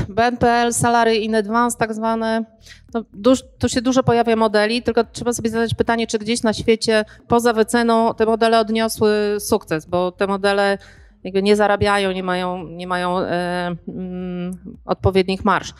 BNPL, 0.10 0.74
salary 0.74 1.16
in 1.16 1.36
advance 1.36 1.78
tak 1.78 1.94
zwane. 1.94 2.46
No, 2.94 3.04
duż, 3.14 3.44
tu 3.60 3.70
się 3.70 3.82
dużo 3.82 4.04
pojawia 4.04 4.36
modeli, 4.36 4.84
tylko 4.84 5.04
trzeba 5.04 5.34
sobie 5.34 5.50
zadać 5.50 5.74
pytanie, 5.74 6.08
czy 6.08 6.20
gdzieś 6.20 6.44
na 6.44 6.54
świecie 6.54 7.06
poza 7.28 7.54
wyceną 7.54 8.14
te 8.14 8.26
modele 8.26 8.60
odniosły 8.60 9.38
sukces, 9.40 9.86
bo 9.86 10.12
te 10.12 10.28
modele 10.28 10.78
jakby 11.24 11.44
nie 11.44 11.56
zarabiają, 11.56 12.12
nie 12.12 12.24
mają, 12.24 12.68
nie 12.68 12.88
mają 12.88 13.20
e, 13.20 13.76
mm, 13.88 14.58
odpowiednich 14.86 15.46
marsz. 15.46 15.74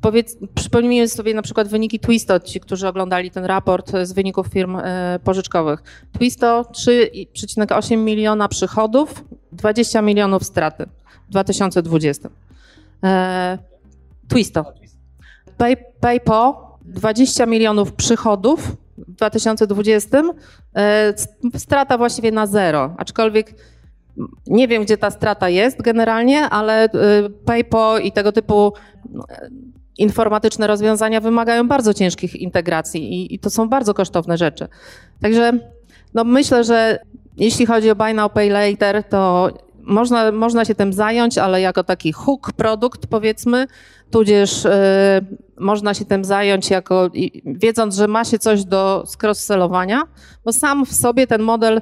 Powiedz, 0.00 0.36
przypomnijmy 0.54 1.08
sobie 1.08 1.34
na 1.34 1.42
przykład 1.42 1.68
wyniki 1.68 2.00
Twisto, 2.00 2.40
ci, 2.40 2.60
którzy 2.60 2.88
oglądali 2.88 3.30
ten 3.30 3.44
raport 3.44 3.92
z 4.02 4.12
wyników 4.12 4.46
firm 4.46 4.76
e, 4.76 5.18
pożyczkowych. 5.24 5.82
Twisto 6.12 6.62
3,8 6.62 7.96
miliona 7.96 8.48
przychodów, 8.48 9.24
20 9.52 10.02
milionów 10.02 10.44
straty 10.44 10.86
w 11.28 11.30
2020. 11.30 12.28
E, 13.04 13.58
Twisto. 14.28 14.64
Pay, 15.56 15.76
PayPal 16.00 16.54
20 16.84 17.46
milionów 17.46 17.92
przychodów 17.92 18.76
w 18.98 19.12
2020, 19.12 20.22
e, 20.76 21.14
strata 21.56 21.98
właściwie 21.98 22.32
na 22.32 22.46
zero, 22.46 22.94
aczkolwiek 22.98 23.54
nie 24.46 24.68
wiem, 24.68 24.84
gdzie 24.84 24.96
ta 24.96 25.10
strata 25.10 25.48
jest 25.48 25.82
generalnie, 25.82 26.40
ale 26.40 26.84
e, 26.84 26.88
PayPal 27.44 28.02
i 28.02 28.12
tego 28.12 28.32
typu 28.32 28.72
informatyczne 29.98 30.66
rozwiązania 30.66 31.20
wymagają 31.20 31.68
bardzo 31.68 31.94
ciężkich 31.94 32.36
integracji 32.36 33.12
i, 33.12 33.34
i 33.34 33.38
to 33.38 33.50
są 33.50 33.68
bardzo 33.68 33.94
kosztowne 33.94 34.36
rzeczy. 34.36 34.68
Także 35.20 35.52
no 36.14 36.24
myślę, 36.24 36.64
że 36.64 36.98
jeśli 37.36 37.66
chodzi 37.66 37.90
o 37.90 37.96
Buy 37.96 38.14
Now 38.14 38.32
Pay 38.32 38.50
Later, 38.50 39.04
to 39.04 39.50
można, 39.88 40.32
można 40.32 40.64
się 40.64 40.74
tym 40.74 40.92
zająć, 40.92 41.38
ale 41.38 41.60
jako 41.60 41.84
taki 41.84 42.12
hook 42.12 42.52
produkt 42.52 43.06
powiedzmy, 43.06 43.66
tudzież 44.10 44.64
y, 44.64 44.70
można 45.58 45.94
się 45.94 46.04
tym 46.04 46.24
zająć 46.24 46.70
jako, 46.70 47.10
wiedząc, 47.44 47.96
że 47.96 48.08
ma 48.08 48.24
się 48.24 48.38
coś 48.38 48.64
do 48.64 49.04
cross-sellowania, 49.22 50.02
bo 50.44 50.52
sam 50.52 50.86
w 50.86 50.92
sobie 50.92 51.26
ten 51.26 51.42
model 51.42 51.80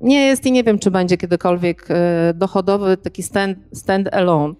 nie 0.00 0.26
jest 0.26 0.46
i 0.46 0.52
nie 0.52 0.64
wiem, 0.64 0.78
czy 0.78 0.90
będzie 0.90 1.16
kiedykolwiek 1.16 1.90
y, 1.90 1.94
dochodowy, 2.34 2.96
taki 2.96 3.22
stand, 3.22 3.58
stand 3.72 4.14
alone. 4.14 4.54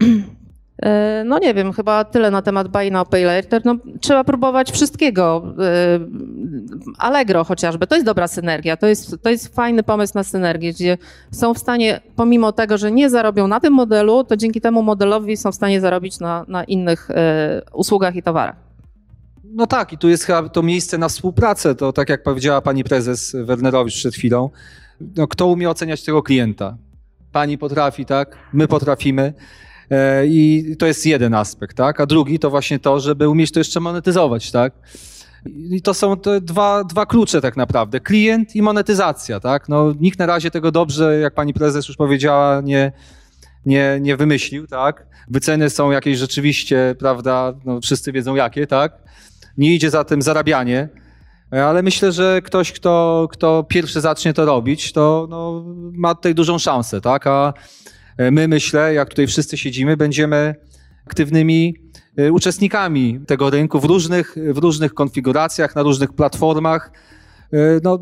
E, 0.82 1.22
no 1.26 1.38
nie 1.38 1.54
wiem, 1.54 1.72
chyba 1.72 2.04
tyle 2.04 2.30
na 2.30 2.42
temat 2.42 2.68
buy 2.68 2.90
now, 2.90 3.08
pay 3.08 3.24
later. 3.24 3.62
No, 3.64 3.76
trzeba 4.00 4.24
próbować 4.24 4.72
wszystkiego. 4.72 5.54
E, 5.58 5.98
Allegro 6.98 7.44
chociażby, 7.44 7.86
to 7.86 7.94
jest 7.94 8.06
dobra 8.06 8.28
synergia, 8.28 8.76
to 8.76 8.86
jest, 8.86 9.22
to 9.22 9.30
jest 9.30 9.54
fajny 9.54 9.82
pomysł 9.82 10.12
na 10.14 10.24
synergię, 10.24 10.72
gdzie 10.72 10.98
są 11.30 11.54
w 11.54 11.58
stanie, 11.58 12.00
pomimo 12.16 12.52
tego, 12.52 12.78
że 12.78 12.92
nie 12.92 13.10
zarobią 13.10 13.48
na 13.48 13.60
tym 13.60 13.72
modelu, 13.72 14.24
to 14.24 14.36
dzięki 14.36 14.60
temu 14.60 14.82
modelowi 14.82 15.36
są 15.36 15.52
w 15.52 15.54
stanie 15.54 15.80
zarobić 15.80 16.20
na, 16.20 16.44
na 16.48 16.64
innych 16.64 17.10
e, 17.10 17.62
usługach 17.72 18.16
i 18.16 18.22
towarach. 18.22 18.56
No 19.44 19.66
tak, 19.66 19.92
i 19.92 19.98
tu 19.98 20.08
jest 20.08 20.24
chyba 20.24 20.48
to 20.48 20.62
miejsce 20.62 20.98
na 20.98 21.08
współpracę, 21.08 21.74
to 21.74 21.92
tak 21.92 22.08
jak 22.08 22.22
powiedziała 22.22 22.60
pani 22.60 22.84
prezes 22.84 23.36
Wernerowicz 23.44 23.94
przed 23.94 24.14
chwilą, 24.14 24.50
no, 25.16 25.26
kto 25.26 25.46
umie 25.46 25.70
oceniać 25.70 26.04
tego 26.04 26.22
klienta? 26.22 26.76
Pani 27.32 27.58
potrafi, 27.58 28.04
tak? 28.04 28.36
My 28.52 28.68
potrafimy. 28.68 29.32
E, 29.90 30.26
I 30.26 30.76
to 30.78 30.86
jest 30.86 31.06
jeden 31.06 31.34
aspekt, 31.34 31.76
tak? 31.76 32.00
A 32.00 32.06
drugi 32.06 32.38
to 32.38 32.50
właśnie 32.50 32.78
to, 32.78 33.00
żeby 33.00 33.28
umieć 33.28 33.52
to 33.52 33.60
jeszcze 33.60 33.80
monetyzować, 33.80 34.50
tak? 34.50 34.72
I 35.70 35.82
to 35.82 35.94
są 35.94 36.16
te 36.16 36.40
dwa, 36.40 36.84
dwa 36.84 37.06
klucze 37.06 37.40
tak 37.40 37.56
naprawdę. 37.56 38.00
Klient 38.00 38.56
i 38.56 38.62
monetyzacja, 38.62 39.40
tak? 39.40 39.68
No, 39.68 39.92
nikt 40.00 40.18
na 40.18 40.26
razie 40.26 40.50
tego 40.50 40.70
dobrze, 40.70 41.18
jak 41.18 41.34
pani 41.34 41.54
prezes 41.54 41.88
już 41.88 41.96
powiedziała, 41.96 42.60
nie, 42.60 42.92
nie, 43.66 43.98
nie 44.00 44.16
wymyślił, 44.16 44.66
tak? 44.66 45.06
Wyceny 45.28 45.70
są 45.70 45.90
jakieś 45.90 46.18
rzeczywiście, 46.18 46.94
prawda, 46.98 47.54
no, 47.64 47.80
wszyscy 47.80 48.12
wiedzą 48.12 48.34
jakie, 48.34 48.66
tak? 48.66 48.92
Nie 49.58 49.74
idzie 49.74 49.90
za 49.90 50.04
tym 50.04 50.22
zarabianie, 50.22 50.88
ale 51.50 51.82
myślę, 51.82 52.12
że 52.12 52.42
ktoś, 52.42 52.72
kto, 52.72 53.26
kto 53.30 53.64
pierwszy 53.68 54.00
zacznie 54.00 54.34
to 54.34 54.44
robić, 54.44 54.92
to 54.92 55.26
no, 55.30 55.64
ma 55.92 56.14
tutaj 56.14 56.34
dużą 56.34 56.58
szansę, 56.58 57.00
tak? 57.00 57.26
A 57.26 57.52
E, 57.52 57.52
my, 58.18 58.48
myślę, 58.48 58.94
jak 58.94 59.08
tutaj 59.08 59.26
wszyscy 59.26 59.56
siedzimy, 59.56 59.96
będziemy 59.96 60.54
aktywnymi 61.06 61.74
e, 62.16 62.32
uczestnikami 62.32 63.20
tego 63.26 63.50
rynku 63.50 63.80
w 63.80 63.84
różnych, 63.84 64.36
w 64.52 64.58
różnych 64.58 64.94
konfiguracjach, 64.94 65.76
na 65.76 65.82
różnych 65.82 66.12
platformach. 66.12 66.92
E, 67.52 67.58
no, 67.82 67.98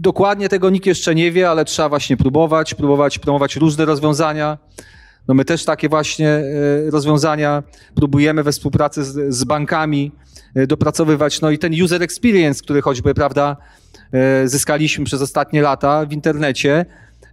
dokładnie 0.00 0.48
tego 0.48 0.70
nikt 0.70 0.86
jeszcze 0.86 1.14
nie 1.14 1.32
wie, 1.32 1.50
ale 1.50 1.64
trzeba 1.64 1.88
właśnie 1.88 2.16
próbować, 2.16 2.74
próbować 2.74 3.18
promować 3.18 3.56
różne 3.56 3.84
rozwiązania. 3.84 4.58
No 5.28 5.34
my 5.34 5.44
też 5.44 5.64
takie 5.64 5.88
właśnie 5.88 6.42
rozwiązania 6.90 7.62
próbujemy 7.94 8.42
we 8.42 8.52
współpracy 8.52 9.04
z, 9.04 9.34
z 9.34 9.44
bankami 9.44 10.12
dopracowywać. 10.68 11.40
No 11.40 11.50
i 11.50 11.58
ten 11.58 11.82
user 11.82 12.02
experience, 12.02 12.62
który 12.62 12.82
choćby, 12.82 13.14
prawda, 13.14 13.56
zyskaliśmy 14.44 15.04
przez 15.04 15.22
ostatnie 15.22 15.62
lata 15.62 16.06
w 16.06 16.12
internecie, 16.12 16.86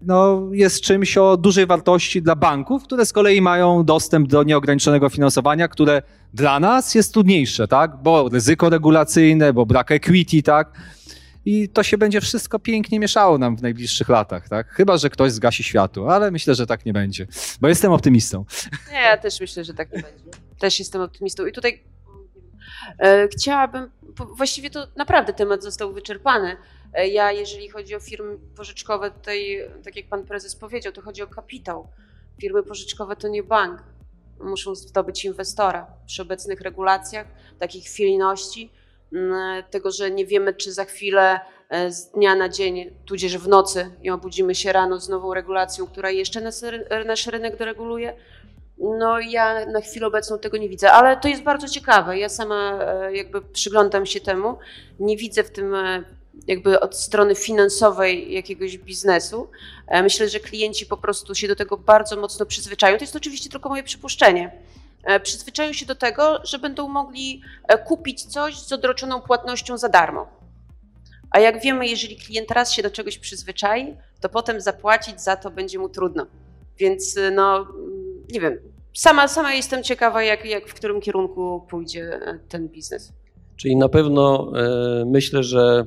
no, 0.06 0.42
jest 0.52 0.82
czymś 0.82 1.18
o 1.18 1.38
dużej 1.38 1.66
wartości 1.66 2.22
dla 2.22 2.36
banków, 2.36 2.84
które 2.84 3.06
z 3.06 3.14
kolei 3.14 3.42
mają 3.42 3.84
dostęp 3.84 4.28
do 4.28 4.44
nieograniczonego 4.44 5.10
finansowania, 5.10 5.68
które 5.68 6.02
dla 6.34 6.60
nas 6.60 6.96
jest 6.96 7.14
trudniejsze, 7.14 7.68
tak? 7.68 7.98
Bo 8.04 8.30
ryzyko 8.30 8.70
regulacyjne, 8.70 9.54
bo 9.54 9.66
brak 9.66 9.92
equity, 9.92 10.44
tak? 10.44 10.72
I 11.46 11.70
to 11.70 11.84
się 11.84 11.98
będzie 11.98 12.22
wszystko 12.22 12.60
pięknie 12.60 13.00
mieszało 13.00 13.38
nam 13.38 13.58
w 13.58 13.62
najbliższych 13.62 14.10
latach, 14.10 14.50
tak? 14.50 14.70
Chyba, 14.70 14.98
że 14.98 15.10
ktoś 15.10 15.32
zgasi 15.32 15.64
światło, 15.64 16.16
ale 16.16 16.32
myślę, 16.32 16.56
że 16.56 16.68
tak 16.68 16.86
nie 16.86 16.94
będzie, 16.94 17.28
bo 17.62 17.68
jestem 17.68 17.92
optymistą. 17.92 18.46
Nie, 18.92 19.02
ja 19.02 19.18
też 19.18 19.40
myślę, 19.40 19.64
że 19.64 19.74
tak 19.74 19.92
nie 19.94 20.02
będzie. 20.02 20.24
Też 20.60 20.80
jestem 20.80 21.02
optymistą. 21.02 21.46
I 21.46 21.52
tutaj 21.52 21.84
e, 23.00 23.28
chciałabym, 23.28 23.90
właściwie 24.38 24.70
to 24.70 24.88
naprawdę 24.96 25.34
temat 25.34 25.64
został 25.64 25.94
wyczerpany. 25.94 26.58
E, 26.94 27.08
ja, 27.08 27.32
jeżeli 27.32 27.70
chodzi 27.70 27.96
o 27.96 28.00
firmy 28.00 28.38
pożyczkowe, 28.56 29.12
tutaj, 29.12 29.70
tak 29.84 29.96
jak 29.96 30.08
pan 30.08 30.24
prezes 30.24 30.56
powiedział, 30.56 30.94
to 30.94 31.02
chodzi 31.02 31.22
o 31.22 31.28
kapitał. 31.28 31.88
Firmy 32.42 32.64
pożyczkowe 32.64 33.16
to 33.16 33.28
nie 33.28 33.44
bank. 33.44 33.84
Muszą 34.40 34.76
zdobyć 34.76 35.26
inwestora. 35.26 35.88
Przy 36.06 36.22
obecnych 36.22 36.62
regulacjach, 36.62 37.28
takich 37.60 37.86
chwiejności, 37.86 38.72
tego, 39.70 39.92
że 39.92 40.12
nie 40.12 40.26
wiemy, 40.26 40.54
czy 40.54 40.74
za 40.74 40.86
chwilę 40.86 41.40
e, 41.70 41.92
z 41.92 42.12
dnia 42.12 42.36
na 42.36 42.50
dzień, 42.50 42.96
tudzież 43.06 43.38
w 43.38 43.48
nocy 43.48 43.92
i 44.04 44.10
obudzimy 44.10 44.56
się 44.56 44.74
rano 44.74 45.00
z 45.00 45.10
nową 45.10 45.34
regulacją, 45.34 45.88
która 45.88 46.12
jeszcze 46.12 46.42
nas, 46.42 46.66
nasz 47.06 47.28
rynek 47.28 47.58
dereguluje, 47.58 48.14
no 48.78 49.20
ja 49.20 49.66
na 49.66 49.82
chwilę 49.82 50.08
obecną 50.08 50.40
tego 50.40 50.58
nie 50.58 50.70
widzę, 50.70 50.92
ale 50.92 51.18
to 51.18 51.28
jest 51.28 51.44
bardzo 51.44 51.68
ciekawe. 51.68 52.18
Ja 52.20 52.30
sama 52.30 52.80
e, 52.82 53.16
jakby 53.16 53.42
przyglądam 53.42 54.06
się 54.06 54.22
temu. 54.22 54.58
Nie 55.00 55.18
widzę 55.18 55.44
w 55.44 55.52
tym 55.52 55.76
jakby 56.48 56.80
od 56.80 56.98
strony 56.98 57.36
finansowej 57.36 58.34
jakiegoś 58.34 58.78
biznesu. 58.78 59.50
E, 59.88 60.04
myślę, 60.04 60.30
że 60.30 60.40
klienci 60.40 60.86
po 60.86 60.98
prostu 60.98 61.36
się 61.36 61.48
do 61.48 61.56
tego 61.56 61.78
bardzo 61.78 62.18
mocno 62.18 62.46
przyzwyczają. 62.46 62.98
To 62.98 63.04
jest 63.04 63.16
oczywiście 63.16 63.50
tylko 63.50 63.70
moje 63.70 63.84
przypuszczenie. 63.84 64.52
E, 65.04 65.20
przyzwyczają 65.20 65.74
się 65.74 65.86
do 65.86 65.96
tego, 65.96 66.40
że 66.44 66.60
będą 66.60 66.88
mogli 66.88 67.42
e, 67.68 67.78
kupić 67.78 68.24
coś 68.24 68.60
z 68.60 68.72
odroczoną 68.72 69.22
płatnością 69.22 69.78
za 69.78 69.90
darmo. 69.90 70.28
A 71.32 71.40
jak 71.40 71.62
wiemy, 71.62 71.88
jeżeli 71.88 72.16
klient 72.16 72.52
raz 72.52 72.72
się 72.72 72.84
do 72.84 72.92
czegoś 72.92 73.18
przyzwyczai, 73.18 73.98
to 74.22 74.30
potem 74.30 74.62
zapłacić 74.62 75.22
za 75.22 75.36
to 75.36 75.52
będzie 75.52 75.80
mu 75.80 75.90
trudno. 75.90 76.26
Więc 76.78 77.20
no, 77.32 77.68
nie 78.32 78.40
wiem, 78.40 78.58
sama, 78.94 79.28
sama 79.28 79.54
jestem 79.54 79.84
ciekawa, 79.84 80.24
jak, 80.24 80.46
jak 80.46 80.68
w 80.68 80.74
którym 80.74 81.02
kierunku 81.02 81.68
pójdzie 81.70 82.20
ten 82.50 82.70
biznes. 82.70 83.14
Czyli 83.56 83.76
na 83.76 83.90
pewno 83.90 84.52
e, 84.60 85.06
myślę, 85.06 85.44
że 85.44 85.86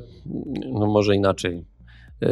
no 0.73 0.87
może 0.87 1.17
inaczej. 1.17 1.65
E, 2.23 2.29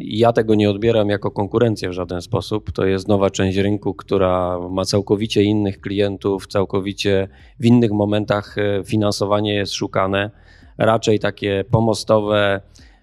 ja 0.00 0.32
tego 0.32 0.54
nie 0.54 0.70
odbieram 0.70 1.08
jako 1.08 1.30
konkurencję 1.30 1.88
w 1.88 1.92
żaden 1.92 2.22
sposób. 2.22 2.72
To 2.72 2.86
jest 2.86 3.08
nowa 3.08 3.30
część 3.30 3.58
rynku, 3.58 3.94
która 3.94 4.58
ma 4.70 4.84
całkowicie 4.84 5.42
innych 5.42 5.80
klientów, 5.80 6.46
całkowicie 6.46 7.28
w 7.60 7.66
innych 7.66 7.92
momentach 7.92 8.58
e, 8.58 8.84
finansowanie 8.84 9.54
jest 9.54 9.72
szukane. 9.72 10.30
Raczej 10.78 11.18
takie 11.18 11.64
pomostowe, 11.70 12.60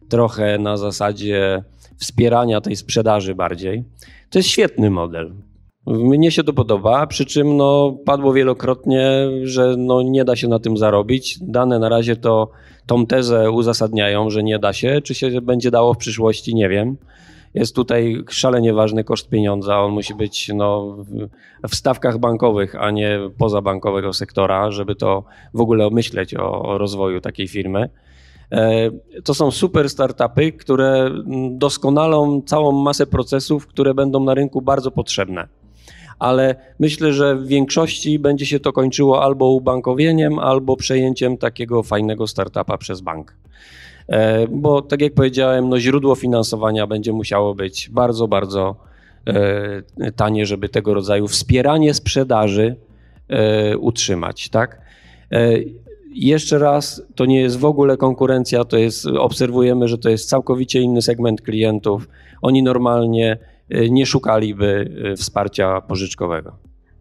trochę 0.10 0.58
na 0.58 0.78
zasadzie 0.78 1.64
wspierania 1.98 2.62
tej 2.62 2.76
sprzedaży 2.76 3.36
bardziej. 3.36 3.84
To 4.30 4.40
jest 4.40 4.50
świetny 4.50 4.90
model. 4.90 5.34
Mnie 5.88 6.32
się 6.32 6.44
to 6.44 6.54
podoba, 6.54 7.08
przy 7.08 7.26
czym 7.26 7.58
no, 7.58 7.98
padło 8.06 8.34
wielokrotnie, 8.34 9.10
że 9.44 9.76
no, 9.78 10.02
nie 10.02 10.26
da 10.26 10.36
się 10.36 10.48
na 10.48 10.60
tym 10.60 10.78
zarobić. 10.78 11.38
Dane 11.42 11.80
na 11.80 11.90
razie 11.90 12.16
to 12.16 12.50
tą 12.86 13.06
tezę 13.06 13.52
uzasadniają, 13.52 14.30
że 14.30 14.44
nie 14.44 14.60
da 14.60 14.74
się. 14.74 15.02
Czy 15.04 15.16
się 15.16 15.42
będzie 15.42 15.72
dało 15.72 15.94
w 15.94 15.98
przyszłości, 15.98 16.56
nie 16.56 16.70
wiem. 16.70 16.98
Jest 17.54 17.76
tutaj 17.76 18.24
szalenie 18.30 18.74
ważny 18.74 19.04
koszt 19.04 19.30
pieniądza. 19.30 19.82
On 19.82 19.92
musi 19.92 20.16
być 20.16 20.52
no, 20.56 20.98
w 21.70 21.76
stawkach 21.76 22.18
bankowych, 22.18 22.76
a 22.76 22.92
nie 22.92 23.20
pozabankowego 23.38 24.14
sektora, 24.14 24.72
żeby 24.72 24.96
to 24.96 25.24
w 25.54 25.62
ogóle 25.62 25.90
myśleć 25.90 26.36
o, 26.36 26.62
o 26.62 26.78
rozwoju 26.78 27.22
takiej 27.22 27.48
firmy. 27.48 27.90
E, 28.52 28.92
to 29.24 29.34
są 29.34 29.52
super 29.52 29.90
startupy, 29.90 30.52
które 30.52 31.12
doskonalą 31.52 32.42
całą 32.46 32.72
masę 32.72 33.08
procesów, 33.08 33.68
które 33.68 33.94
będą 33.94 34.24
na 34.24 34.34
rynku 34.34 34.62
bardzo 34.62 34.92
potrzebne 34.92 35.48
ale 36.20 36.56
myślę, 36.80 37.14
że 37.14 37.36
w 37.36 37.48
większości 37.48 38.20
będzie 38.20 38.46
się 38.46 38.60
to 38.60 38.74
kończyło 38.74 39.24
albo 39.24 39.52
ubankowieniem, 39.52 40.40
albo 40.40 40.78
przejęciem 40.78 41.38
takiego 41.38 41.84
fajnego 41.84 42.28
startupa 42.28 42.78
przez 42.78 43.02
bank. 43.02 43.36
E, 44.08 44.48
bo 44.48 44.82
tak 44.82 45.02
jak 45.02 45.14
powiedziałem, 45.14 45.70
no 45.70 45.80
źródło 45.80 46.16
finansowania 46.16 46.88
będzie 46.88 47.14
musiało 47.14 47.56
być 47.56 47.90
bardzo, 47.90 48.28
bardzo 48.28 48.76
e, 49.28 50.12
tanie, 50.12 50.46
żeby 50.46 50.70
tego 50.70 50.94
rodzaju 50.94 51.28
wspieranie 51.28 51.94
sprzedaży 51.94 52.76
e, 53.30 53.78
utrzymać, 53.78 54.50
tak? 54.50 54.86
Jeszcze 56.14 56.60
raz, 56.60 57.02
to 57.16 57.26
nie 57.26 57.40
jest 57.40 57.60
w 57.60 57.66
ogóle 57.66 57.98
konkurencja, 57.98 58.64
to 58.64 58.78
jest, 58.78 59.06
obserwujemy, 59.06 59.88
że 59.88 59.98
to 59.98 60.10
jest 60.10 60.30
całkowicie 60.30 60.82
inny 60.82 61.02
segment 61.02 61.42
klientów. 61.42 62.08
Oni 62.42 62.64
normalnie 62.64 63.38
nie 63.70 64.06
szukaliby 64.06 64.92
y, 65.14 65.16
wsparcia 65.16 65.82
pożyczkowego. 65.82 66.58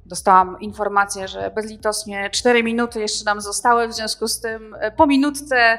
Dostałam 0.06 0.60
informację, 0.60 1.28
że 1.28 1.50
bezlitosnie 1.54 2.30
4 2.30 2.62
minuty 2.62 3.00
jeszcze 3.00 3.24
nam 3.24 3.40
zostały, 3.40 3.88
w 3.88 3.92
związku 3.92 4.28
z 4.28 4.40
tym 4.40 4.74
y, 4.74 4.78
po 4.96 5.06
minutce 5.06 5.78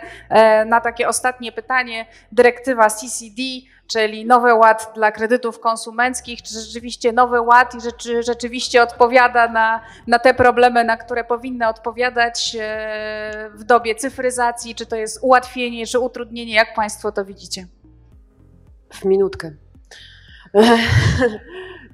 na 0.65 0.81
takie 0.81 1.07
ostatnie 1.07 1.51
pytanie 1.51 2.05
dyrektywa 2.31 2.89
CCD 2.89 3.41
czyli 3.87 4.25
Nowy 4.25 4.53
Ład 4.53 4.91
dla 4.95 5.11
kredytów 5.11 5.59
konsumenckich, 5.59 6.41
czy 6.41 6.59
rzeczywiście 6.59 7.13
Nowy 7.13 7.41
Ład 7.41 7.75
i 7.75 7.81
rzeczy, 7.81 8.23
rzeczywiście 8.23 8.83
odpowiada 8.83 9.47
na, 9.47 9.81
na 10.07 10.19
te 10.19 10.33
problemy, 10.33 10.83
na 10.83 10.97
które 10.97 11.23
powinny 11.23 11.67
odpowiadać 11.67 12.57
w 13.53 13.63
dobie 13.63 13.95
cyfryzacji, 13.95 14.75
czy 14.75 14.85
to 14.85 14.95
jest 14.95 15.19
ułatwienie, 15.21 15.87
czy 15.87 15.99
utrudnienie, 15.99 16.53
jak 16.53 16.75
Państwo 16.75 17.11
to 17.11 17.25
widzicie? 17.25 17.67
W 18.93 19.05
minutkę. 19.05 19.64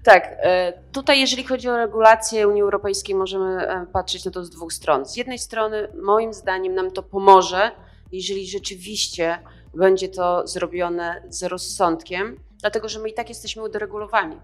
Tak, 0.03 0.35
e, 0.37 0.73
tutaj 0.91 1.19
jeżeli 1.19 1.43
chodzi 1.43 1.69
o 1.69 1.77
regulacje 1.77 2.47
Unii 2.47 2.61
Europejskiej, 2.61 3.15
możemy 3.15 3.67
e, 3.67 3.85
patrzeć 3.93 4.25
na 4.25 4.31
to 4.31 4.45
z 4.45 4.49
dwóch 4.49 4.73
stron. 4.73 5.05
Z 5.05 5.15
jednej 5.15 5.39
strony, 5.39 5.87
moim 6.03 6.33
zdaniem, 6.33 6.75
nam 6.75 6.91
to 6.91 7.03
pomoże, 7.03 7.71
jeżeli 8.11 8.47
rzeczywiście 8.47 9.39
będzie 9.73 10.09
to 10.09 10.47
zrobione 10.47 11.23
z 11.29 11.43
rozsądkiem, 11.43 12.39
dlatego 12.61 12.89
że 12.89 12.99
my 12.99 13.09
i 13.09 13.13
tak 13.13 13.29
jesteśmy 13.29 13.63
uderegulowani. 13.63 14.37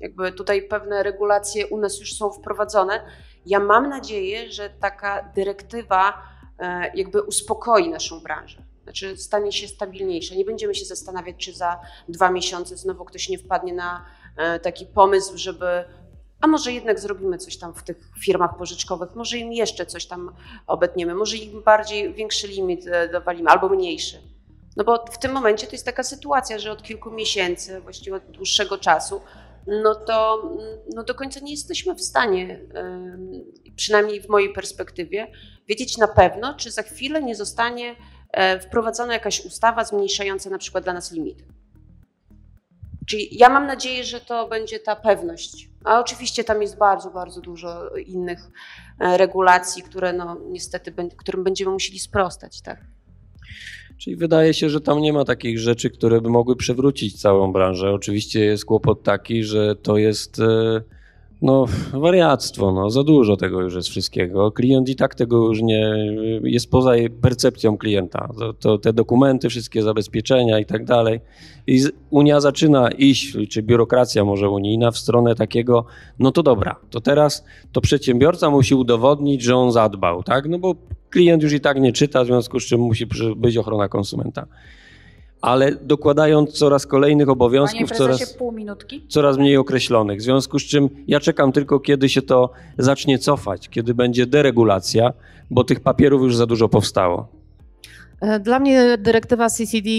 Jakby 0.00 0.32
tutaj 0.32 0.62
pewne 0.62 1.02
regulacje 1.02 1.66
u 1.66 1.78
nas 1.78 2.00
już 2.00 2.14
są 2.14 2.30
wprowadzone. 2.30 3.04
Ja 3.46 3.60
mam 3.60 3.88
nadzieję, 3.88 4.52
że 4.52 4.70
taka 4.70 5.32
dyrektywa 5.34 6.22
e, 6.58 6.90
jakby 6.94 7.22
uspokoi 7.22 7.88
naszą 7.88 8.20
branżę. 8.20 8.69
Znaczy 8.82 9.16
stanie 9.16 9.52
się 9.52 9.68
stabilniejsza. 9.68 10.34
Nie 10.34 10.44
będziemy 10.44 10.74
się 10.74 10.84
zastanawiać, 10.84 11.36
czy 11.38 11.52
za 11.52 11.80
dwa 12.08 12.30
miesiące 12.30 12.76
znowu 12.76 13.04
ktoś 13.04 13.28
nie 13.28 13.38
wpadnie 13.38 13.72
na 13.72 14.06
E, 14.36 14.60
taki 14.60 14.86
pomysł, 14.86 15.38
żeby 15.38 15.84
a 16.40 16.46
może 16.46 16.72
jednak 16.72 17.00
zrobimy 17.00 17.38
coś 17.38 17.56
tam 17.56 17.74
w 17.74 17.82
tych 17.82 17.96
firmach 18.24 18.58
pożyczkowych, 18.58 19.14
może 19.14 19.38
im 19.38 19.52
jeszcze 19.52 19.86
coś 19.86 20.06
tam 20.06 20.34
obetniemy, 20.66 21.14
może 21.14 21.36
im 21.36 21.62
bardziej 21.62 22.14
większy 22.14 22.48
limit 22.48 22.86
e, 22.86 23.08
dowalimy 23.08 23.50
albo 23.50 23.68
mniejszy. 23.68 24.22
No 24.76 24.84
bo 24.84 25.04
w 25.12 25.18
tym 25.18 25.32
momencie 25.32 25.66
to 25.66 25.72
jest 25.72 25.84
taka 25.84 26.02
sytuacja, 26.02 26.58
że 26.58 26.72
od 26.72 26.82
kilku 26.82 27.10
miesięcy, 27.10 27.80
właściwie 27.80 28.16
od 28.16 28.30
dłuższego 28.30 28.78
czasu, 28.78 29.20
no 29.66 29.94
to 29.94 30.42
no 30.94 31.04
do 31.04 31.14
końca 31.14 31.40
nie 31.40 31.50
jesteśmy 31.50 31.94
w 31.94 32.00
stanie, 32.00 32.60
przynajmniej 33.76 34.20
w 34.20 34.28
mojej 34.28 34.52
perspektywie, 34.52 35.32
wiedzieć 35.68 35.98
na 35.98 36.08
pewno, 36.08 36.54
czy 36.54 36.70
za 36.70 36.82
chwilę 36.82 37.22
nie 37.22 37.34
zostanie 37.34 37.96
wprowadzona 38.60 39.12
jakaś 39.12 39.44
ustawa 39.44 39.84
zmniejszająca 39.84 40.50
na 40.50 40.58
przykład 40.58 40.84
dla 40.84 40.92
nas 40.92 41.12
limity. 41.12 41.44
Czyli 43.06 43.38
ja 43.38 43.48
mam 43.48 43.66
nadzieję, 43.66 44.04
że 44.04 44.20
to 44.20 44.48
będzie 44.48 44.78
ta 44.78 44.96
pewność. 44.96 45.68
A 45.84 46.00
oczywiście 46.00 46.44
tam 46.44 46.62
jest 46.62 46.78
bardzo, 46.78 47.10
bardzo 47.10 47.40
dużo 47.40 47.96
innych 47.96 48.50
e, 49.00 49.16
regulacji, 49.16 49.82
które 49.82 50.12
no, 50.12 50.36
niestety, 50.48 50.94
którym 51.16 51.44
będziemy 51.44 51.70
musieli 51.70 51.98
sprostać. 51.98 52.62
Tak? 52.62 52.78
Czyli 53.98 54.16
wydaje 54.16 54.54
się, 54.54 54.70
że 54.70 54.80
tam 54.80 55.00
nie 55.00 55.12
ma 55.12 55.24
takich 55.24 55.58
rzeczy, 55.58 55.90
które 55.90 56.20
by 56.20 56.30
mogły 56.30 56.56
przewrócić 56.56 57.20
całą 57.20 57.52
branżę. 57.52 57.92
Oczywiście 57.92 58.40
jest 58.40 58.64
kłopot 58.64 59.02
taki, 59.02 59.44
że 59.44 59.76
to 59.76 59.96
jest 59.96 60.38
e, 60.38 60.80
no, 61.42 61.64
wariactwo, 61.92 62.72
no, 62.72 62.90
za 62.90 63.04
dużo 63.04 63.36
tego 63.36 63.60
już 63.60 63.74
jest 63.74 63.88
wszystkiego. 63.88 64.52
Klient 64.52 64.88
i 64.88 64.96
tak 64.96 65.14
tego 65.14 65.36
już 65.36 65.62
nie, 65.62 65.96
jest 66.42 66.70
poza 66.70 66.92
percepcją 67.20 67.78
klienta. 67.78 68.28
To, 68.38 68.52
to 68.52 68.78
te 68.78 68.92
dokumenty, 68.92 69.48
wszystkie 69.48 69.82
zabezpieczenia 69.82 70.58
i 70.58 70.66
tak 70.66 70.84
dalej. 70.84 71.20
I 71.66 71.80
Unia 72.10 72.40
zaczyna 72.40 72.90
iść, 72.90 73.36
czy 73.50 73.62
biurokracja 73.62 74.24
może 74.24 74.48
unijna, 74.48 74.90
w 74.90 74.98
stronę 74.98 75.34
takiego, 75.34 75.84
no 76.18 76.32
to 76.32 76.42
dobra, 76.42 76.76
to 76.90 77.00
teraz 77.00 77.44
to 77.72 77.80
przedsiębiorca 77.80 78.50
musi 78.50 78.74
udowodnić, 78.74 79.42
że 79.42 79.56
on 79.56 79.72
zadbał, 79.72 80.22
tak? 80.22 80.48
No 80.48 80.58
bo 80.58 80.74
klient 81.10 81.42
już 81.42 81.52
i 81.52 81.60
tak 81.60 81.80
nie 81.80 81.92
czyta, 81.92 82.24
w 82.24 82.26
związku 82.26 82.60
z 82.60 82.66
czym 82.66 82.80
musi 82.80 83.06
być 83.36 83.56
ochrona 83.56 83.88
konsumenta 83.88 84.46
ale 85.40 85.72
dokładając 85.72 86.52
coraz 86.52 86.86
kolejnych 86.86 87.28
obowiązków, 87.28 87.90
coraz, 87.90 88.36
coraz 89.08 89.38
mniej 89.38 89.56
określonych. 89.56 90.18
W 90.18 90.22
związku 90.22 90.58
z 90.58 90.62
czym 90.62 90.88
ja 91.06 91.20
czekam 91.20 91.52
tylko, 91.52 91.80
kiedy 91.80 92.08
się 92.08 92.22
to 92.22 92.50
zacznie 92.78 93.18
cofać, 93.18 93.68
kiedy 93.68 93.94
będzie 93.94 94.26
deregulacja, 94.26 95.12
bo 95.50 95.64
tych 95.64 95.80
papierów 95.80 96.22
już 96.22 96.36
za 96.36 96.46
dużo 96.46 96.68
powstało. 96.68 97.28
E, 98.20 98.40
dla 98.40 98.58
mnie 98.58 98.98
dyrektywa 98.98 99.50
CCD 99.50 99.90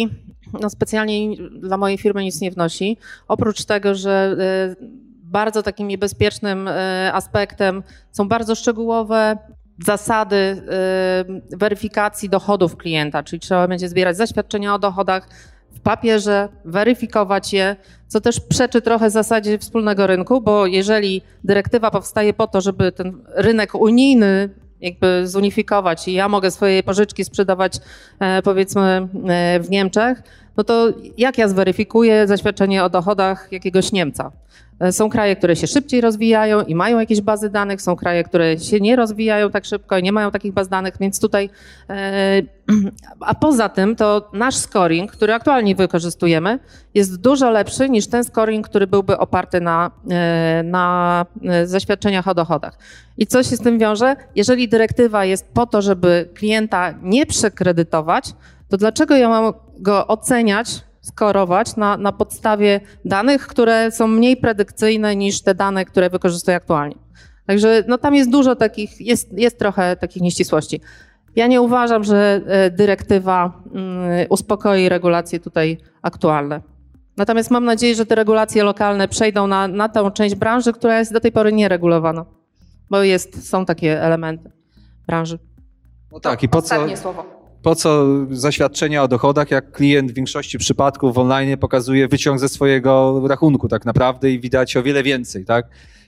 no 0.62 0.70
specjalnie 0.70 1.38
dla 1.52 1.78
mojej 1.78 1.98
firmy 1.98 2.24
nic 2.24 2.42
nie 2.42 2.52
wnosi. 2.52 2.98
Oprócz 3.28 3.66
tego, 3.66 3.96
że 3.96 4.36
e, 4.40 4.76
bardzo 5.24 5.64
takim 5.64 5.88
niebezpiecznym 5.88 6.68
e, 6.68 7.12
aspektem 7.14 7.84
są 8.12 8.28
bardzo 8.28 8.56
szczegółowe 8.56 9.38
zasady 9.86 10.36
y, 11.54 11.58
weryfikacji 11.58 12.30
dochodów 12.30 12.78
klienta, 12.78 13.24
czyli 13.24 13.40
trzeba 13.40 13.68
będzie 13.68 13.90
zbierać 13.90 14.18
zaświadczenia 14.18 14.76
o 14.76 14.80
dochodach 14.80 15.30
w 15.72 15.80
papierze, 15.80 16.50
weryfikować 16.66 17.54
je, 17.54 17.76
co 18.08 18.22
też 18.22 18.40
przeczy 18.40 18.82
trochę 18.82 19.10
zasadzie 19.10 19.58
wspólnego 19.58 20.08
rynku, 20.08 20.42
bo 20.42 20.66
jeżeli 20.66 21.22
dyrektywa 21.44 21.92
powstaje 21.92 22.34
po 22.34 22.48
to, 22.48 22.62
żeby 22.62 22.92
ten 22.92 23.24
rynek 23.36 23.76
unijny 23.76 24.50
jakby 24.82 25.28
zunifikować 25.28 26.08
i 26.08 26.14
ja 26.14 26.30
mogę 26.30 26.52
swoje 26.52 26.84
pożyczki 26.84 27.26
sprzedawać 27.26 27.74
e, 28.20 28.42
powiedzmy 28.42 29.08
e, 29.28 29.60
w 29.60 29.70
Niemczech, 29.70 30.24
no 30.58 30.64
to 30.64 30.88
jak 31.18 31.38
ja 31.38 31.48
zweryfikuję 31.48 32.28
zaświadczenie 32.28 32.84
o 32.84 32.90
dochodach 32.90 33.48
jakiegoś 33.52 33.92
Niemca? 33.92 34.32
E, 34.82 34.92
są 34.92 35.10
kraje, 35.10 35.36
które 35.36 35.56
się 35.56 35.68
szybciej 35.68 36.02
rozwijają 36.02 36.62
i 36.62 36.76
mają 36.76 37.00
jakieś 37.00 37.22
bazy 37.22 37.50
danych, 37.50 37.82
są 37.82 37.96
kraje, 37.96 38.24
które 38.24 38.60
się 38.60 38.80
nie 38.80 38.96
rozwijają 38.96 39.52
tak 39.52 39.66
szybko 39.66 39.98
i 39.98 40.04
nie 40.04 40.12
mają 40.12 40.32
takich 40.32 40.54
baz 40.54 40.70
danych, 40.70 40.94
więc 41.00 41.20
tutaj. 41.20 41.50
E, 41.90 42.42
a 43.20 43.36
poza 43.36 43.70
tym, 43.70 43.96
to 43.96 44.30
nasz 44.34 44.56
scoring, 44.56 45.12
który 45.12 45.34
aktualnie 45.34 45.76
wykorzystujemy, 45.76 46.60
jest 46.94 47.22
dużo 47.22 47.50
lepszy 47.50 47.90
niż 47.90 48.08
ten 48.08 48.24
scoring, 48.24 48.68
który 48.68 48.88
byłby 48.88 49.18
oparty 49.18 49.62
na, 49.62 49.92
e, 50.12 50.64
na 50.64 51.26
zaświadczeniach 51.66 52.28
o 52.28 52.34
dochodach. 52.34 52.78
I 53.18 53.28
co 53.28 53.44
się 53.44 53.56
z 53.56 53.60
tym 53.62 53.80
wiąże? 53.80 54.16
Jeżeli 54.36 54.70
dyrektywa 54.70 55.26
jest 55.26 55.48
po 55.54 55.66
to, 55.66 55.82
żeby 55.82 56.30
klienta 56.34 56.94
nie 57.02 57.26
przekredytować, 57.26 58.34
to 58.70 58.78
dlaczego 58.78 59.16
ja 59.16 59.30
mam 59.30 59.54
go 59.80 60.08
oceniać 60.08 60.84
skorować 61.02 61.76
na, 61.76 61.98
na 61.98 62.12
podstawie 62.12 62.80
danych, 63.06 63.48
które 63.48 63.92
są 63.92 64.08
mniej 64.08 64.38
predykcyjne 64.38 65.16
niż 65.16 65.42
te 65.42 65.56
dane, 65.56 65.86
które 65.86 66.10
wykorzystuję 66.10 66.58
aktualnie. 66.58 66.96
Także 67.48 67.84
no, 67.88 67.98
tam 67.98 68.16
jest 68.16 68.30
dużo 68.30 68.56
takich, 68.56 69.02
jest, 69.02 69.34
jest 69.34 69.60
trochę 69.60 69.96
takich 69.96 70.22
nieścisłości. 70.22 70.82
Ja 71.36 71.48
nie 71.48 71.62
uważam, 71.62 72.04
że 72.04 72.42
e, 72.46 72.72
dyrektywa 72.72 73.64
mm, 73.74 74.26
uspokoi 74.30 74.90
regulacje 74.90 75.40
tutaj 75.40 75.78
aktualne. 76.02 76.62
Natomiast 77.18 77.52
mam 77.52 77.66
nadzieję, 77.66 77.96
że 77.96 78.06
te 78.06 78.16
regulacje 78.16 78.64
lokalne 78.64 79.08
przejdą 79.08 79.48
na, 79.48 79.68
na 79.68 79.90
tę 79.90 80.12
część 80.12 80.36
branży, 80.36 80.74
która 80.74 81.00
jest 81.00 81.14
do 81.14 81.20
tej 81.20 81.32
pory 81.32 81.54
nieregulowana, 81.54 82.26
bo 82.90 83.04
jest, 83.04 83.50
są 83.50 83.66
takie 83.66 84.02
elementy 84.02 84.52
branży. 85.08 85.40
No 86.12 86.20
tak, 86.20 86.44
i 86.44 86.50
po 86.50 86.62
co, 86.62 86.98
słowo 86.98 87.41
po 87.62 87.76
co 87.76 88.06
zaświadczenia 88.32 89.04
o 89.04 89.08
dochodach, 89.08 89.52
jak 89.52 89.72
klient 89.72 90.12
w 90.12 90.16
większości 90.16 90.58
przypadków 90.58 91.18
online 91.18 91.58
pokazuje 91.58 92.08
wyciąg 92.08 92.40
ze 92.40 92.50
swojego 92.50 93.22
rachunku 93.28 93.68
tak 93.68 93.86
naprawdę 93.86 94.32
i 94.32 94.40
widać 94.40 94.78
o 94.78 94.84
wiele 94.84 95.04
więcej, 95.04 95.46
tak? 95.46 95.66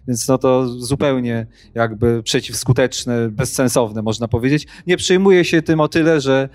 Więc 0.08 0.28
no 0.28 0.38
to 0.38 0.68
zupełnie 0.68 1.48
jakby 1.74 2.24
przeciwskuteczne, 2.24 3.30
bezsensowne 3.30 4.02
można 4.02 4.28
powiedzieć. 4.28 4.68
Nie 4.88 4.98
przejmuję 4.98 5.46
się 5.46 5.62
tym 5.62 5.80
o 5.80 5.88
tyle, 5.88 6.22
że 6.22 6.50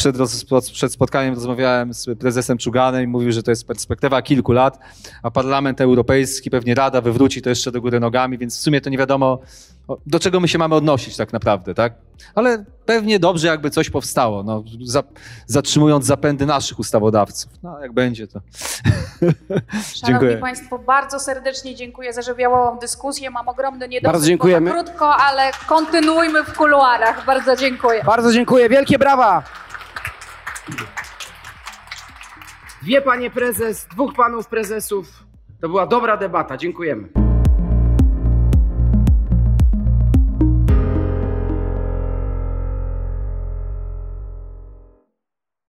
przed, 0.00 0.16
przed, 0.72 0.92
spotkaniem 0.92 1.34
rozmawiałem 1.34 1.94
z 1.94 2.06
prezesem 2.18 2.58
Czuganem 2.58 3.04
i 3.04 3.06
mówił, 3.06 3.32
że 3.32 3.42
to 3.42 3.50
jest 3.50 3.66
perspektywa 3.66 4.22
kilku 4.22 4.52
lat, 4.52 4.78
a 5.22 5.30
Parlament 5.30 5.80
Europejski, 5.80 6.50
pewnie 6.50 6.74
Rada 6.74 7.00
wywróci 7.00 7.42
to 7.42 7.48
jeszcze 7.48 7.72
do 7.72 7.80
góry 7.80 8.00
nogami, 8.00 8.38
więc 8.38 8.58
w 8.58 8.60
sumie 8.60 8.80
to 8.80 8.90
nie 8.90 8.98
wiadomo, 8.98 9.38
do 10.06 10.20
czego 10.20 10.40
my 10.40 10.48
się 10.48 10.58
mamy 10.58 10.74
odnosić 10.74 11.16
tak 11.16 11.32
naprawdę, 11.32 11.74
tak? 11.74 11.92
Ale 12.34 12.64
pewnie 12.86 13.18
dobrze, 13.18 13.46
jakby 13.46 13.70
coś 13.70 13.90
powstało, 13.90 14.42
no, 14.42 14.64
za, 14.84 15.02
zatrzymując 15.46 16.06
zapędy 16.06 16.46
naszych 16.46 16.78
ustawodawców. 16.78 17.52
No, 17.62 17.80
jak 17.80 17.92
będzie 17.92 18.26
to. 18.26 18.40
Szanowni 19.20 20.00
dziękuję. 20.06 20.36
Państwo, 20.36 20.78
bardzo 20.78 21.20
serdecznie 21.20 21.74
dziękuję 21.74 22.12
za 22.12 22.22
żywiołową 22.22 22.78
dyskusję. 22.78 23.30
Mam 23.30 23.48
ogromny 23.48 23.88
niedosyt, 23.88 24.12
bardzo 24.12 24.26
dziękujemy. 24.26 24.70
krótko, 24.70 25.16
ale 25.16 25.50
kontynuujmy 25.66 26.44
w 26.44 26.56
kuluarach. 26.56 27.26
Bardzo 27.26 27.56
dziękuję. 27.56 28.04
Bardzo 28.04 28.32
dziękuję. 28.32 28.68
Wielkie 28.68 28.98
brawa. 28.98 29.42
Dwie 32.82 33.02
panie 33.02 33.30
prezes, 33.30 33.86
dwóch 33.86 34.14
panów 34.14 34.46
prezesów. 34.48 35.06
To 35.60 35.68
była 35.68 35.86
dobra 35.86 36.16
debata. 36.16 36.56
Dziękujemy. 36.56 37.29